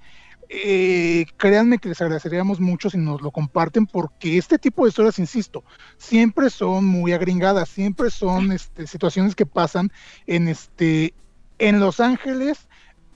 [0.49, 5.19] eh, créanme que les agradeceríamos mucho si nos lo comparten porque este tipo de historias,
[5.19, 5.65] insisto,
[5.97, 9.91] siempre son muy agringadas, siempre son este, situaciones que pasan
[10.27, 11.15] en, este,
[11.59, 12.69] en Los Ángeles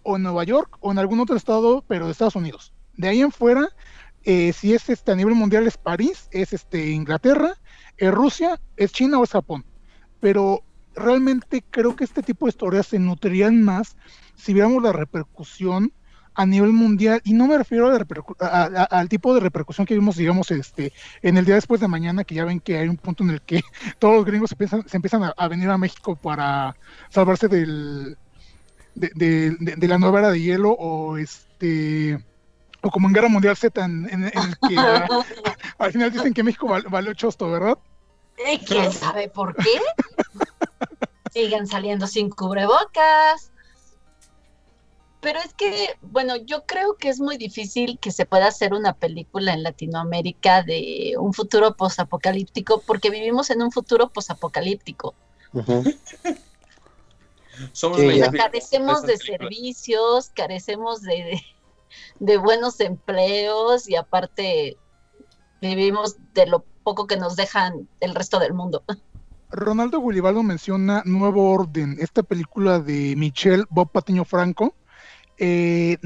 [0.02, 2.72] o en Nueva York o en algún otro estado, pero de Estados Unidos.
[2.96, 3.68] De ahí en fuera,
[4.24, 7.54] eh, si es este, a nivel mundial es París, es este, Inglaterra,
[7.96, 9.64] es Rusia, es China o es Japón.
[10.20, 10.62] Pero
[10.94, 13.96] realmente creo que este tipo de historias se nutrirían más
[14.34, 15.92] si viéramos la repercusión
[16.38, 17.88] a nivel mundial, y no me refiero
[18.38, 20.92] al tipo de repercusión que vimos, digamos, este,
[21.22, 23.40] en el día después de mañana, que ya ven que hay un punto en el
[23.40, 23.62] que
[23.98, 26.76] todos los gringos se, piensan- se empiezan a, venir a México para
[27.08, 28.18] salvarse del,
[28.94, 32.18] de, de- de- de la nueva era de hielo, o este
[32.82, 34.76] o como en Guerra Mundial Z, en, en- en el que
[35.78, 37.78] al final dicen que México val- valió chosto, ¿verdad?
[38.52, 39.80] ¿Y quién sabe por qué?
[41.32, 43.50] Siguen saliendo sin cubrebocas.
[45.20, 48.92] Pero es que, bueno, yo creo que es muy difícil que se pueda hacer una
[48.92, 55.14] película en Latinoamérica de un futuro posapocalíptico, porque vivimos en un futuro posapocalíptico.
[57.72, 61.42] Somos Sí, Carecemos de servicios, carecemos de, de,
[62.18, 64.76] de buenos empleos y aparte
[65.60, 68.82] vivimos de lo poco que nos dejan el resto del mundo.
[69.50, 74.74] Ronaldo Gulibaldo menciona Nuevo Orden, esta película de Michelle Bob Patiño Franco.
[75.38, 75.98] eh,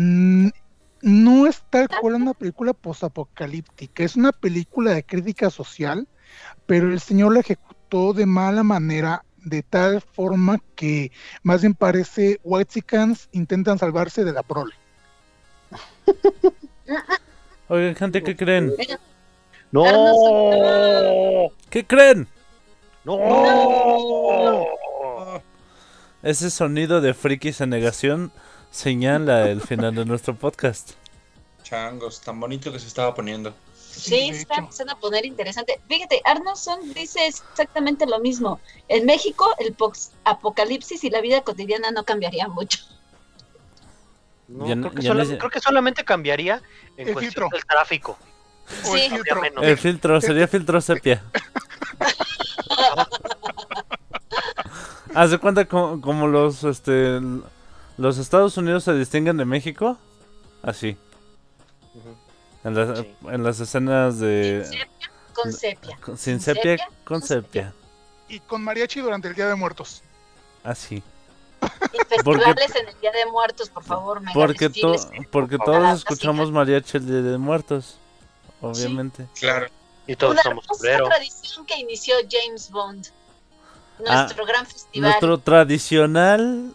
[1.03, 6.07] no es tal cual una película posapocalíptica, es una película de crítica social,
[6.67, 11.11] pero el señor la ejecutó de mala manera, de tal forma que
[11.43, 14.75] más bien parece Whitexicans intentan salvarse de la prole.
[17.69, 18.75] Oigan, gente, ¿qué creen?
[19.71, 21.51] ¡No!
[21.71, 22.27] ¿Qué creen?
[23.05, 24.67] ¡No!
[26.23, 28.33] Ese sonido de frikis en negación
[28.71, 30.91] señala el final de nuestro podcast.
[31.63, 33.55] Changos, tan bonito que se estaba poniendo.
[33.91, 35.81] Sí, se está empezando a poner interesante.
[35.89, 38.61] Fíjate, Arnoldson dice exactamente lo mismo.
[38.89, 39.77] En México, el
[40.25, 42.81] apocalipsis y la vida cotidiana no cambiaría mucho.
[44.51, 46.61] No, Ya no- creo, que creo solamente cambiaría
[46.97, 47.49] en El cuestión filtro.
[47.53, 48.19] del tráfico.
[48.69, 49.09] El Sí.
[49.11, 49.37] filtro.
[49.37, 49.65] Habría menos.
[49.65, 51.23] El filtro, sería filtro sepia.
[55.15, 57.21] Haz de cuenta co- como, los este
[57.97, 59.99] los Estados Unidos se distinguen de México,
[60.63, 60.97] así.
[62.65, 63.15] En, las- Sí.
[63.29, 64.65] en las escenas de
[65.35, 65.97] Con sepia.
[66.01, 67.73] con- sin sepia, con sepia,
[68.29, 70.03] Y con mariachi durante el Día de Muertos.
[70.63, 71.03] así.
[71.93, 74.21] Y festivales en el Día de Muertos, por favor.
[74.21, 75.27] mega Porque to- desfiles.
[75.31, 77.99] porque Por todos escuchamos mariachi el Día de Muertos,
[78.61, 79.27] obviamente.
[79.39, 79.67] Claro.
[80.07, 83.07] Y todos Una somos hermosa tradición que inició James Bond.
[84.07, 85.11] Ah, Nuestro gran festival.
[85.11, 86.75] Nuestro tradicional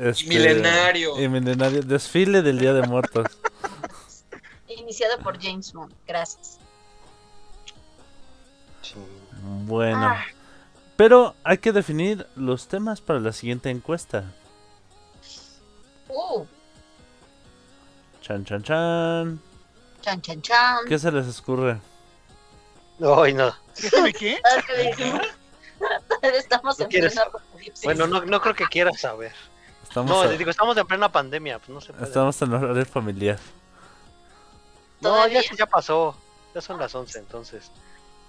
[0.00, 1.20] este, Milenario.
[1.20, 3.26] y milenario desfile del Día de Muertos.
[4.68, 5.92] Iniciado por James Bond.
[6.06, 6.58] Gracias.
[8.82, 8.94] Sí.
[9.66, 9.98] Bueno.
[10.06, 10.24] Ah.
[11.00, 14.34] Pero hay que definir los temas para la siguiente encuesta.
[16.10, 16.44] Uh,
[18.20, 19.40] Chan, chan, chan.
[20.02, 20.78] chan, chan, chan.
[20.86, 21.80] ¿Qué se les ocurre?
[23.00, 23.50] Ay, no.
[24.04, 24.38] ¿De qué?
[24.66, 25.20] ¿Sabes qué?
[26.36, 27.82] Estamos ¿No en apocalipsis.
[27.82, 29.32] Bueno, no, no creo que quieras saber.
[29.82, 32.04] Estamos, No, a- digo, estamos en plena pandemia, pues no se puede.
[32.04, 33.38] estamos en horario familiar.
[35.00, 36.14] No, ya, ya pasó.
[36.54, 37.70] Ya son las 11, entonces.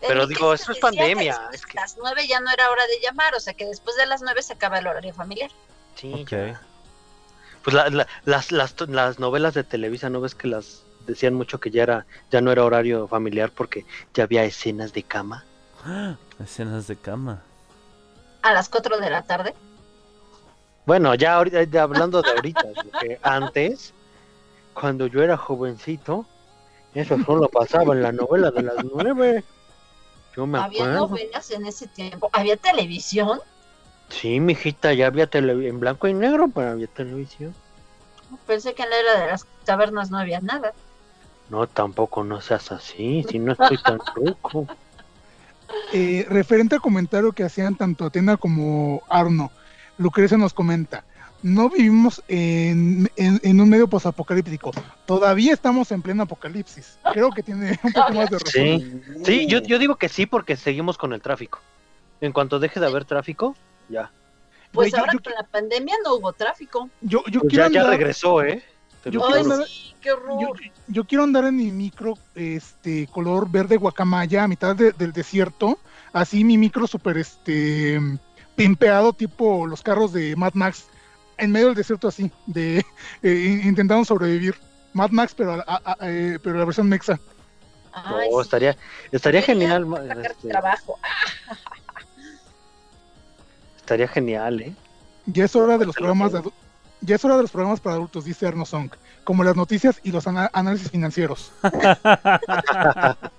[0.07, 2.85] Pero digo, se esto es que pandemia, es que- Las nueve ya no era hora
[2.87, 5.51] de llamar, o sea que después de las nueve se acaba el horario familiar.
[5.95, 6.29] Sí, Ok.
[6.31, 6.61] ya.
[7.63, 11.59] Pues la- la- las, las, las novelas de Televisa, ¿no ves que las decían mucho
[11.59, 15.45] que ya era ya no era horario familiar porque ya había escenas de cama?
[15.85, 16.15] ¡Ah!
[16.43, 17.43] Escenas de cama.
[18.41, 19.53] A las cuatro de la tarde.
[20.87, 23.93] Bueno, ya, ahorita, ya hablando de ahorita, porque antes,
[24.73, 26.25] cuando yo era jovencito,
[26.95, 29.43] eso solo pasaba en la novela de las nueve.
[30.35, 31.07] Yo me Había acuerdo.
[31.09, 32.29] novelas en ese tiempo.
[32.33, 33.39] Había televisión.
[34.09, 37.53] Sí, mijita, ya había tele en blanco y negro, pero había televisión.
[38.47, 40.73] Pensé que en la era de las tabernas no había nada.
[41.49, 44.67] No, tampoco no seas así, si no estoy tan ruco.
[45.93, 49.51] Eh, referente al comentario que hacían tanto Atena como Arno,
[49.97, 51.03] Lucrecia nos comenta,
[51.43, 54.71] no vivimos en, en- en un medio posapocalíptico,
[55.05, 56.97] todavía estamos en pleno apocalipsis.
[57.13, 58.43] Creo que tiene un poco más de razón.
[58.51, 61.59] Sí, sí, yo, yo digo que sí porque seguimos con el tráfico.
[62.21, 63.55] En cuanto deje de haber tráfico,
[63.89, 64.11] ya.
[64.71, 66.89] Pues yo- ahora yo- con la pandemia no hubo tráfico.
[67.01, 68.63] Yo, yo Pues quiero ya, ya andar- regresó, ¿eh?
[69.05, 70.39] Yo Ay, quiero andar- sí, qué horror.
[70.39, 70.53] yo,
[70.87, 75.79] yo quiero andar en mi micro este color verde guacamaya a mitad de- del desierto,
[76.13, 77.99] así mi micro super este
[78.55, 80.85] pimpeado tipo los carros de Mad Max
[81.41, 82.85] en medio del desierto así, de
[83.23, 84.55] eh, intentando sobrevivir.
[84.93, 87.19] Mad Max, pero, a- a- a- eh, pero la versión mexa.
[87.93, 88.77] Ay, No, sí, estaría,
[89.11, 89.85] estaría genial.
[90.23, 90.97] este, trabajo.
[93.77, 94.73] estaría genial, ¿eh?
[95.25, 96.41] Ya es hora de los programas de
[97.03, 98.91] ya es hora de los programas para adultos, dice Arno Song,
[99.23, 101.51] como las noticias y los ana- análisis financieros.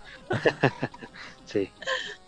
[1.46, 1.70] Sí.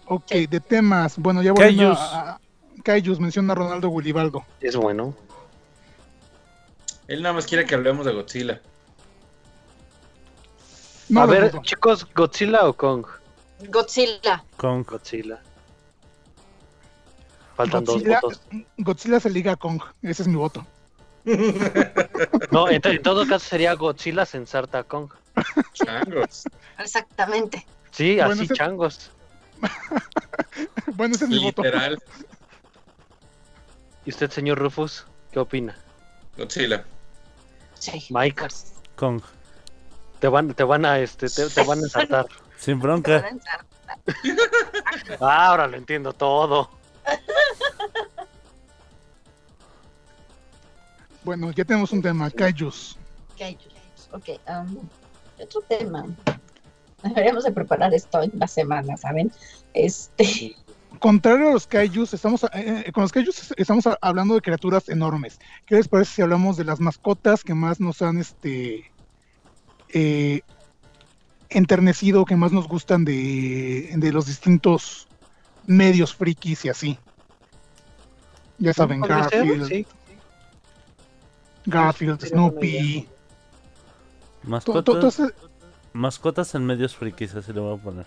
[0.06, 1.16] Ok, de temas.
[1.16, 2.40] Bueno, ya volviendo a, a-
[2.82, 4.44] Kaijus menciona a Ronaldo Gulibaldo.
[4.60, 5.14] Es bueno.
[7.08, 8.60] Él nada más quiere que hablemos de Godzilla.
[11.08, 13.06] No a ver, chicos, ¿Godzilla o Kong?
[13.68, 14.42] Godzilla.
[14.56, 15.40] Con Godzilla.
[17.56, 18.62] Faltan Godzilla, dos votos.
[18.78, 19.80] Godzilla se liga a Kong.
[20.02, 20.66] Ese es mi voto.
[22.50, 25.10] No, en, en todo caso sería Godzilla sensarta a Kong.
[25.72, 26.44] Changos.
[26.78, 27.66] Exactamente.
[27.90, 29.10] Sí, Bueno, así ese- changos.
[30.94, 31.62] Bueno, ese es mi voto.
[31.62, 31.98] Literal.
[34.04, 35.76] ¿Y usted, señor Rufus, qué opina?
[36.36, 36.84] Godzilla.
[37.84, 38.06] Sí.
[38.10, 38.46] Mike.
[38.96, 39.20] Kong.
[40.18, 42.26] Te van, te van a, este, te, te van a ensartar.
[42.56, 43.30] Sin te van a bronca.
[45.20, 46.70] Ah, ahora lo entiendo todo.
[51.22, 52.30] Bueno, ya tenemos un tema.
[52.30, 52.96] Kaijus.
[53.38, 53.74] Kaijus.
[54.12, 54.88] Ok, um,
[55.40, 56.06] otro tema.
[57.02, 59.30] Deberíamos de preparar esto en la semana, ¿saben?
[59.74, 60.56] Este,
[60.98, 65.38] Contrario a los Kaijus, estamos, eh, eh, con los Kaijus estamos hablando de criaturas enormes.
[65.66, 68.90] ¿Qué les parece si hablamos de las mascotas que más nos han este
[69.88, 70.42] eh,
[71.48, 75.08] enternecido, que más nos gustan de, de los distintos
[75.66, 76.98] medios frikis y así?
[78.58, 79.86] Ya saben, Garfield, sí.
[81.66, 83.08] Garfield, buena Snoopy.
[84.44, 85.22] Mascotas,
[85.92, 88.06] mascotas en medios frikis, así le voy a poner.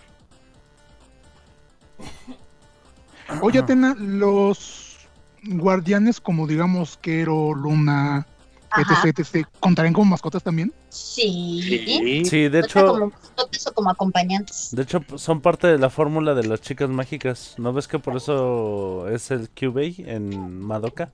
[3.42, 4.96] Oye, Atena, los
[5.44, 8.26] guardianes como digamos Kero, Luna,
[8.70, 9.08] Ajá.
[9.08, 10.72] etc, etc, ¿contarán como mascotas también?
[10.88, 11.60] sí.
[11.62, 12.24] Sí.
[12.24, 14.68] Sí, de hecho, como mascotas o como acompañantes.
[14.72, 17.54] de hecho son parte de la fórmula de las chicas mágicas.
[17.58, 21.10] ¿No ves que por eso es el Cubey en Madoka?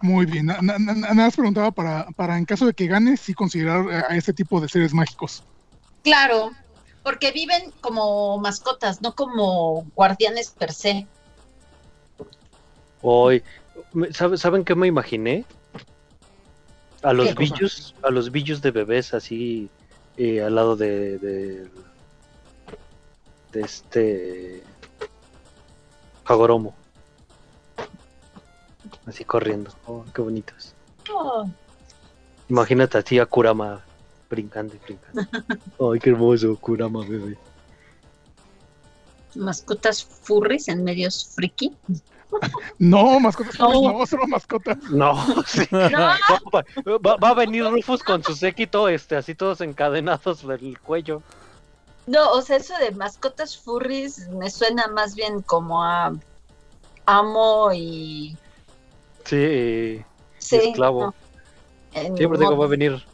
[0.00, 3.16] Muy bien, na- na- na- nada más preguntaba para, para en caso de que gane,
[3.16, 5.44] sí considerar a este tipo de seres mágicos.
[6.02, 6.50] Claro,
[7.02, 11.06] porque viven como mascotas, no como guardianes per se.
[13.02, 13.42] Hoy,
[14.12, 15.44] ¿sabe- ¿saben qué me imaginé?
[17.02, 19.68] A los billos, a los billos de bebés así
[20.16, 21.68] eh, al lado de, de
[23.52, 24.62] de este
[26.24, 26.74] Hagoromo.
[29.04, 29.72] Así corriendo.
[29.86, 30.74] Oh, qué bonitos.
[31.12, 31.44] Oh,
[32.48, 33.82] Imagínate así a Kurama
[34.36, 35.22] brincando y brincando.
[35.92, 37.36] Ay, qué hermoso Kurama bebé.
[39.34, 41.72] mascotas furries en medios friki.
[42.78, 43.98] No, mascotas, No.
[43.98, 44.78] no, solo mascotas.
[44.90, 45.14] No,
[45.46, 45.66] sí.
[45.70, 45.88] No,
[46.54, 51.22] Va, va- va a venir Rufus con su séquito, este, así todos encadenados del cuello.
[52.06, 56.12] no, o sea, eso de mascotas furries me suena más bien como a
[57.06, 58.36] amo y
[59.24, 60.02] Sí,
[60.38, 61.00] sí, esclavo.
[61.06, 61.14] no,
[61.92, 63.04] siempre digo, modo- va a venir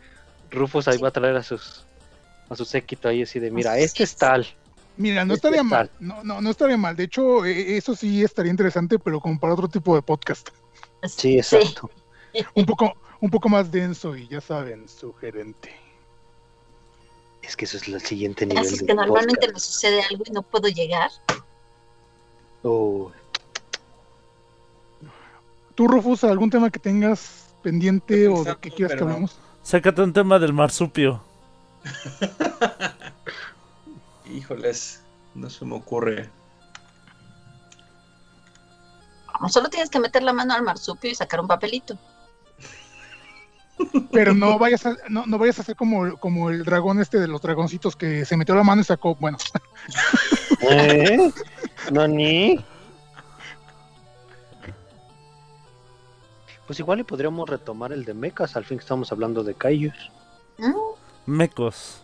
[0.51, 1.03] Rufus ahí Sí.
[1.03, 1.85] va a traer a sus
[2.51, 4.17] a su séquito ahí así de, mira, este es.
[4.17, 4.47] tal.
[4.97, 6.97] Mira, no Este estaría es mal, no, no, no estaría mal.
[6.97, 10.49] De hecho, eh, eso sí estaría interesante, pero como para otro tipo de podcast.
[11.05, 11.91] Sí, exacto.
[12.55, 15.73] Un poco, un poco más denso y ya saben, sugerente.
[17.43, 19.55] Es que eso es el siguiente nivel Así es que normalmente podcast.
[19.55, 21.11] me sucede algo y no puedo llegar.
[22.63, 23.13] Oh,
[25.75, 29.39] ¿Tú, Rufus, algún tema que tengas pendiente o de que quieras que hablemos?
[29.69, 31.23] Sácate un tema del marsupio.
[34.25, 35.03] Híjoles,
[35.35, 36.31] no se me ocurre.
[39.39, 41.99] No solo tienes que meter la mano al marsupio y sacar un papelito.
[44.11, 47.29] Pero no vayas a, no, no vayas a hacer como, como el dragón este de
[47.29, 49.37] los dragoncitos que se metió la mano y sacó, bueno,
[50.63, 51.31] ¿Eh?
[51.93, 52.65] ¿Nani?
[56.69, 60.11] Pues igual y podríamos retomar el de mechas, al fin que estamos hablando de Kaijus.
[60.59, 60.75] Mm,
[61.25, 62.03] Mecos.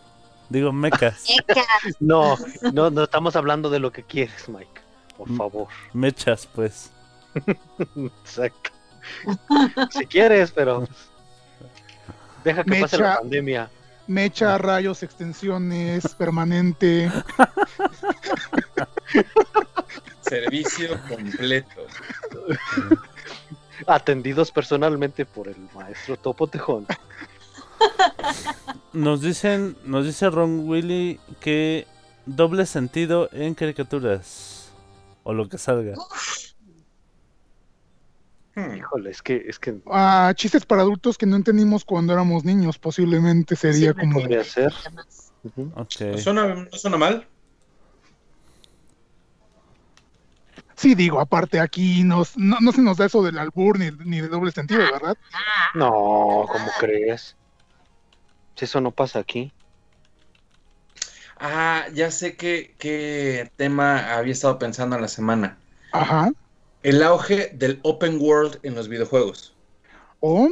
[0.49, 1.23] Digo, mecas.
[1.29, 1.61] eca.
[1.99, 2.35] No,
[2.73, 4.81] no, no estamos hablando de lo que quieres, Mike.
[5.17, 5.67] Por favor.
[5.93, 6.91] Mechas, pues.
[7.95, 8.71] Exacto.
[9.91, 10.87] Si quieres, pero
[12.43, 13.19] deja que pase la Mecha.
[13.19, 13.69] pandemia.
[14.07, 17.11] mecha, rayos, extensiones, permanente.
[20.21, 21.85] Servicio completo.
[23.87, 26.85] Atendidos personalmente por el maestro Topo Tejón.
[28.93, 31.85] Nos dicen, nos dice Ron Willy que
[32.25, 34.71] doble sentido en caricaturas.
[35.23, 35.95] O lo que salga.
[38.55, 38.75] Hmm.
[38.75, 42.77] Híjole, es que, es que Ah, chistes para adultos que no entendimos cuando éramos niños,
[42.79, 44.19] posiblemente sería Sí, como...
[44.21, 44.71] podría ser.
[44.81, 45.71] Además, Ujú.
[45.75, 46.01] Ok.
[46.11, 47.27] ¿No suena, no suena mal?
[50.75, 54.21] Sí, digo, aparte aquí nos, no, no se nos da eso del albur ni, ni
[54.21, 55.17] de doble sentido, ¿verdad?
[55.73, 57.35] No, ¿cómo crees?
[58.55, 59.51] Si eso no pasa aquí.
[61.37, 65.57] Ah, ya sé qué, qué tema había estado pensando en la semana.
[65.91, 66.31] Ajá.
[66.83, 69.53] El auge del open world en los videojuegos.
[70.19, 70.49] O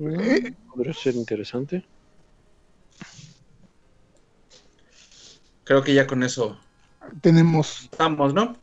[0.00, 1.84] Mm, Podría ser interesante.
[5.64, 6.58] Creo que ya con eso
[7.20, 7.82] tenemos...
[7.82, 8.56] estamos, ¿no?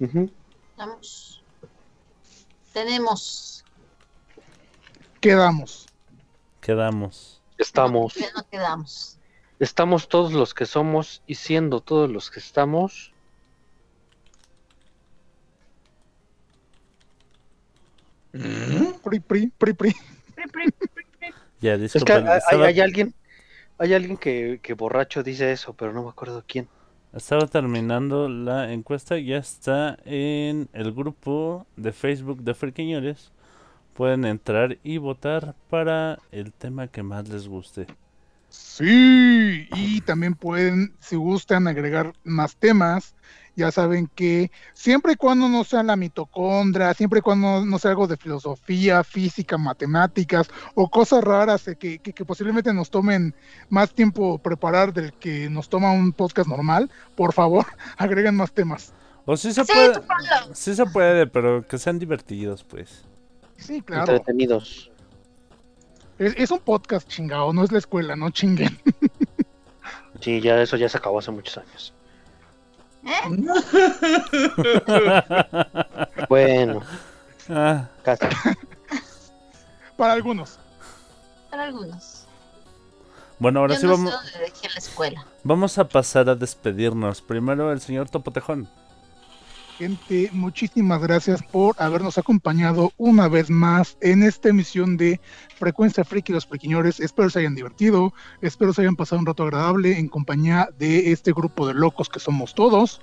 [0.00, 0.30] Ujú.
[0.76, 1.42] Vamos.
[2.72, 3.64] Tenemos.
[5.20, 5.86] Quedamos.
[6.60, 7.42] Quedamos.
[7.58, 8.14] Estamos.
[8.34, 9.18] No quedamos.
[9.58, 13.12] Estamos todos los que somos y siendo todos los que estamos.
[18.32, 18.92] Mm.
[19.04, 19.94] Pri, pri, pri, pri.
[21.60, 23.14] Ya, Es que hay, hay alguien,
[23.76, 26.68] hay alguien que, que borracho dice eso, pero no me acuerdo quién.
[27.12, 29.18] Estaba terminando la encuesta.
[29.18, 33.32] Ya está en el grupo de Facebook de Friquiñores.
[33.94, 37.86] Pueden entrar y votar para el tema que más les guste.
[38.48, 43.14] Sí, y también pueden, si gustan, agregar más temas.
[43.56, 47.90] Ya saben que siempre y cuando no sea la mitocondria, siempre y cuando no sea
[47.90, 53.34] algo de filosofía, física, matemáticas o cosas raras eh, que, que- que posiblemente nos tomen
[53.68, 57.66] más tiempo preparar del que nos toma un podcast normal, por favor,
[57.98, 58.92] agreguen más temas.
[59.26, 60.00] O sí se Sí, puede.
[60.54, 63.04] Sí se puede, pero que sean divertidos, pues.
[63.56, 64.12] Sí, claro.
[64.12, 64.90] Entretenidos.
[66.18, 68.78] Es, es un podcast chingado, no es la escuela, no chinguen.
[70.20, 71.94] Sí, ya eso ya se acabó hace muchos años.
[76.28, 76.82] Bueno,
[77.48, 78.26] Ah, casi.
[79.96, 80.58] Para algunos.
[81.50, 82.26] Para algunos.
[83.38, 85.26] bueno, ahora Yo sí no vamos, sé dónde dejé la escuela.
[85.42, 87.20] vamos a pasar a despedirnos.
[87.22, 88.68] Primero el señor Topotejón.
[89.80, 95.18] Gente, muchísimas gracias por habernos acompañado una vez más en esta emisión de
[95.56, 97.00] Frecuencia Friki y los Friquiñores.
[97.00, 98.12] Espero se hayan divertido,
[98.42, 102.20] espero se hayan pasado un rato agradable en compañía de este grupo de locos que
[102.20, 103.00] somos todos.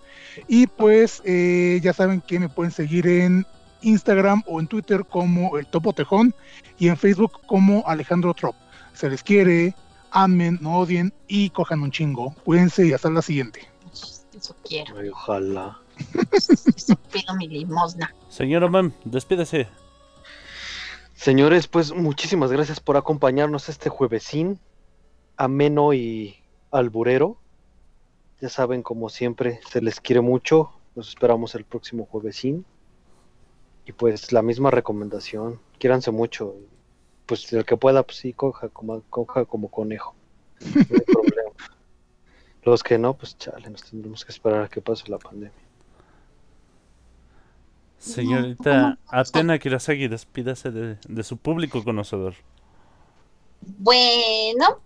[0.48, 3.48] Y pues eh, ya saben que me pueden seguir en
[3.82, 6.36] Instagram o en Twitter como el Topo Tejón
[6.78, 8.56] y en Facebook como Alejandro Trop.
[8.94, 9.74] Se les quiere,
[10.12, 12.36] amen, no odien y cojan un chingo.
[12.44, 13.68] Cuídense y hasta la siguiente.
[14.38, 14.96] Eso quiero.
[15.00, 15.80] Ay, ojalá.
[17.12, 18.14] Pido mi limosna.
[18.30, 19.68] Señor Oman, despídese.
[21.14, 24.60] Señores, pues muchísimas gracias por acompañarnos este juevesín
[25.38, 26.36] ameno y
[26.72, 27.38] alburero.
[28.42, 30.72] Ya saben, como siempre, se les quiere mucho.
[30.96, 32.66] Nos esperamos el próximo juevesín.
[33.86, 36.56] Y pues la misma recomendación, quiéranse mucho.
[37.26, 40.14] Pues el que pueda, pues sí, coja como, coja como conejo.
[40.60, 41.52] No hay problema.
[42.64, 45.67] Los que no, pues chale, nos tendremos que esperar a que pase la pandemia.
[48.00, 52.36] Señorita Atena Kirasagi, despídase de, de su público conocedor.
[53.62, 54.82] Bueno,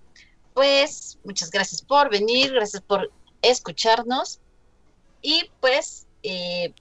[0.54, 3.12] pues muchas gracias por venir, gracias por
[3.42, 4.40] escucharnos.
[5.22, 6.74] Y pues eh,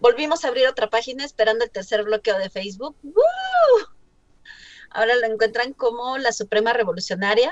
[0.00, 2.96] volvimos a abrir otra página esperando el tercer bloqueo de Facebook.
[3.02, 3.14] ¡Woo!
[4.90, 7.50] Ahora lo encuentran como la Suprema Revolucionaria,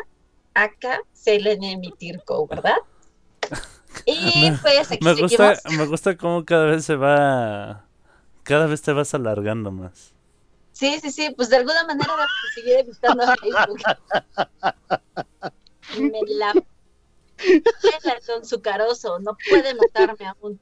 [0.52, 2.76] acá Selene Mitirko, ¿verdad?
[4.06, 5.78] Y pues aquí Me gusta, seguimos.
[5.78, 7.84] me gusta cómo cada vez se va.
[8.50, 10.12] Cada vez te vas alargando más.
[10.72, 13.80] Sí, sí, sí, pues de alguna manera voy a seguir evitando a Facebook.
[16.00, 16.52] Me la
[17.36, 20.60] pela el don Zucaroso, no puede matarme aún.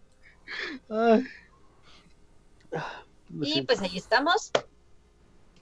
[3.40, 4.50] Y pues ahí estamos.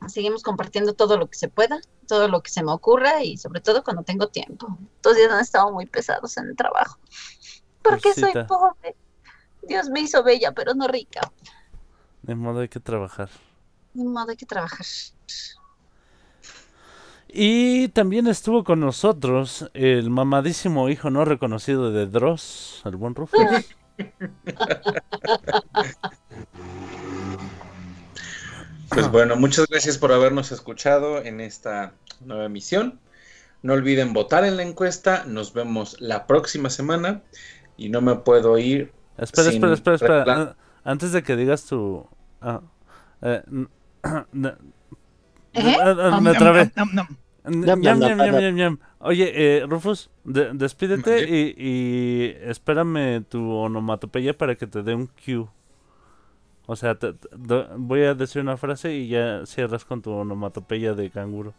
[0.08, 3.60] Seguimos compartiendo todo lo que se pueda, todo lo que se me ocurra y sobre
[3.60, 4.76] todo cuando tengo tiempo.
[4.96, 6.98] Estos días han estado muy pesados en el trabajo.
[7.82, 8.96] Porque soy pobre.
[9.62, 11.20] Dios me hizo bella, pero no rica.
[12.22, 13.28] De modo hay que trabajar.
[13.94, 14.86] Ni modo hay que trabajar.
[17.28, 23.40] Y también estuvo con nosotros el mamadísimo hijo no reconocido de Dross, el buen Rufus.
[28.88, 33.00] Pues bueno, muchas gracias por habernos escuchado en esta nueva emisión.
[33.62, 35.24] No olviden votar en la encuesta.
[35.26, 37.22] Nos vemos la próxima semana.
[37.76, 38.92] Y no me puedo ir.
[39.18, 40.56] Espera, sin espera, espera, espera.
[40.86, 42.06] Ah, Antes de que digas tu...
[42.40, 42.60] ah,
[43.22, 43.42] eh,
[44.02, 44.24] ah,
[45.54, 46.70] ah, me trabé.
[48.98, 55.06] Oye, eh, Rufus, de- despídete y, y espérame tu onomatopeya para que te dé un
[55.06, 55.46] cue.
[56.66, 60.10] O sea, te- te- do- voy a decir una frase y ya cierras con tu
[60.10, 61.54] onomatopeya de canguro.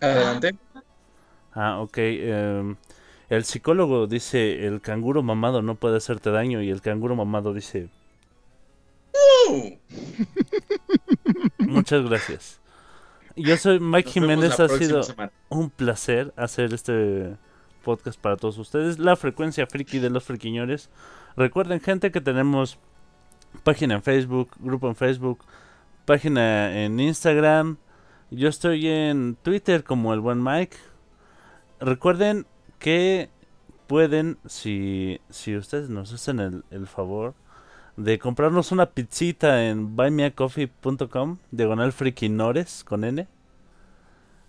[0.00, 0.56] Adelante.
[1.54, 1.98] Ah, ok.
[1.98, 2.76] em,
[3.28, 7.88] el psicólogo dice, el canguro mamado no puede hacerte daño y el canguro mamado dice,
[11.58, 12.60] Muchas gracias.
[13.36, 15.30] Yo soy Mike nos Jiménez, ha sido semana.
[15.48, 17.36] un placer hacer este
[17.84, 18.98] podcast para todos ustedes.
[18.98, 20.90] La frecuencia friki de los friquiñores.
[21.36, 22.78] Recuerden, gente, que tenemos
[23.62, 25.44] página en Facebook, grupo en Facebook,
[26.06, 27.76] página en Instagram.
[28.30, 30.76] Yo estoy en Twitter como el buen Mike.
[31.78, 32.46] Recuerden
[32.78, 33.28] que
[33.86, 37.34] pueden, si, si ustedes nos hacen el, el favor,
[37.96, 43.26] de comprarnos una pizzita en buymeacoffee.com, diagonal friquinores con N.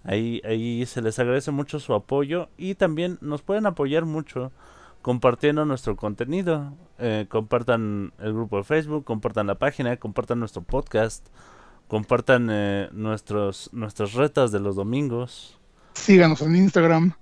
[0.03, 4.52] Ahí, ahí se les agradece mucho su apoyo y también nos pueden apoyar mucho
[5.02, 6.74] compartiendo nuestro contenido.
[6.99, 11.26] Eh, compartan el grupo de Facebook, compartan la página, compartan nuestro podcast,
[11.88, 15.60] compartan eh, nuestros, nuestras retas de los domingos.
[15.94, 17.14] Síganos en Instagram.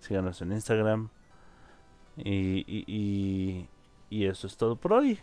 [0.00, 1.08] Síganos en Instagram.
[2.16, 3.68] Y, y, y,
[4.10, 5.18] y eso es todo por hoy.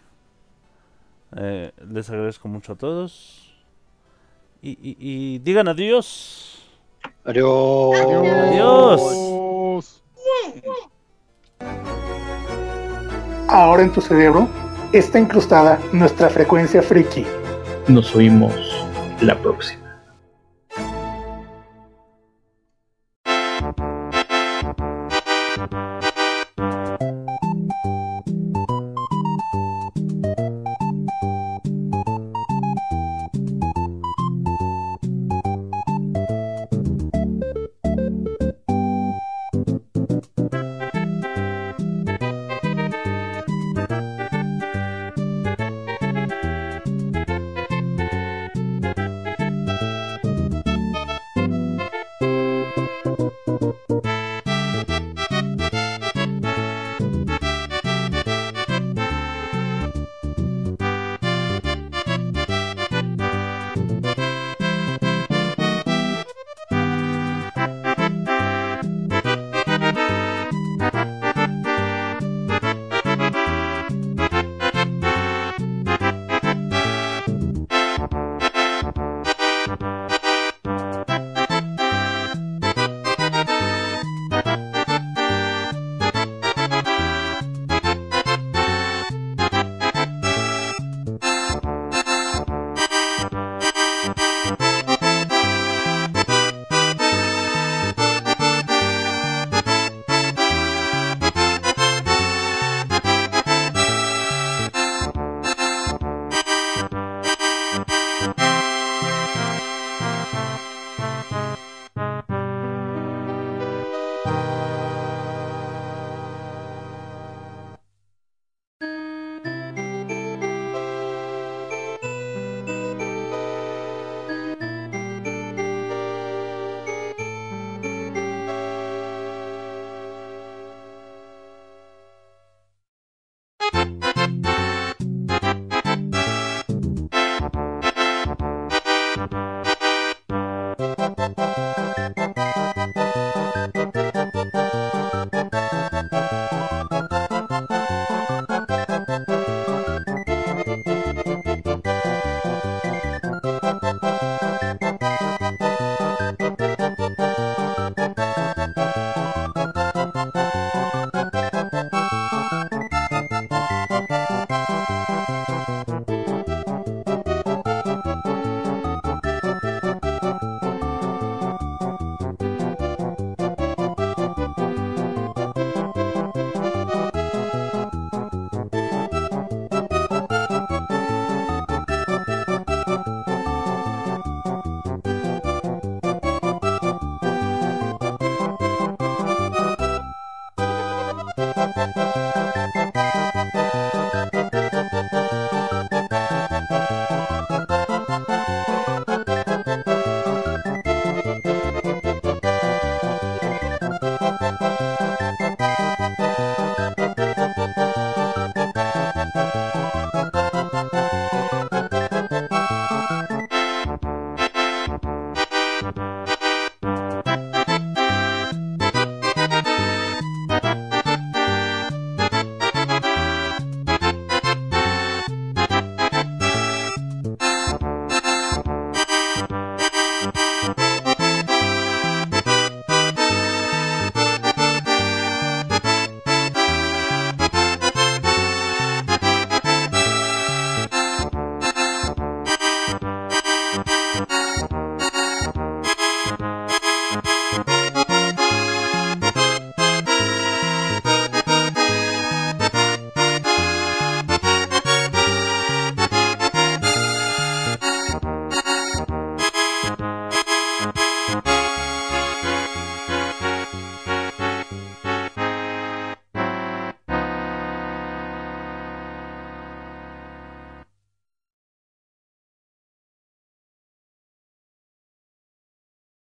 [1.36, 3.54] Eh, les agradezco mucho a todos.
[4.62, 6.64] Y, y, y digan adiós.
[7.24, 7.96] Adiós.
[8.54, 10.04] Adiós.
[13.48, 14.48] Ahora en tu cerebro
[14.94, 17.26] está incrustada nuestra frecuencia friki.
[17.88, 18.54] Nos oímos
[19.22, 19.89] la próxima.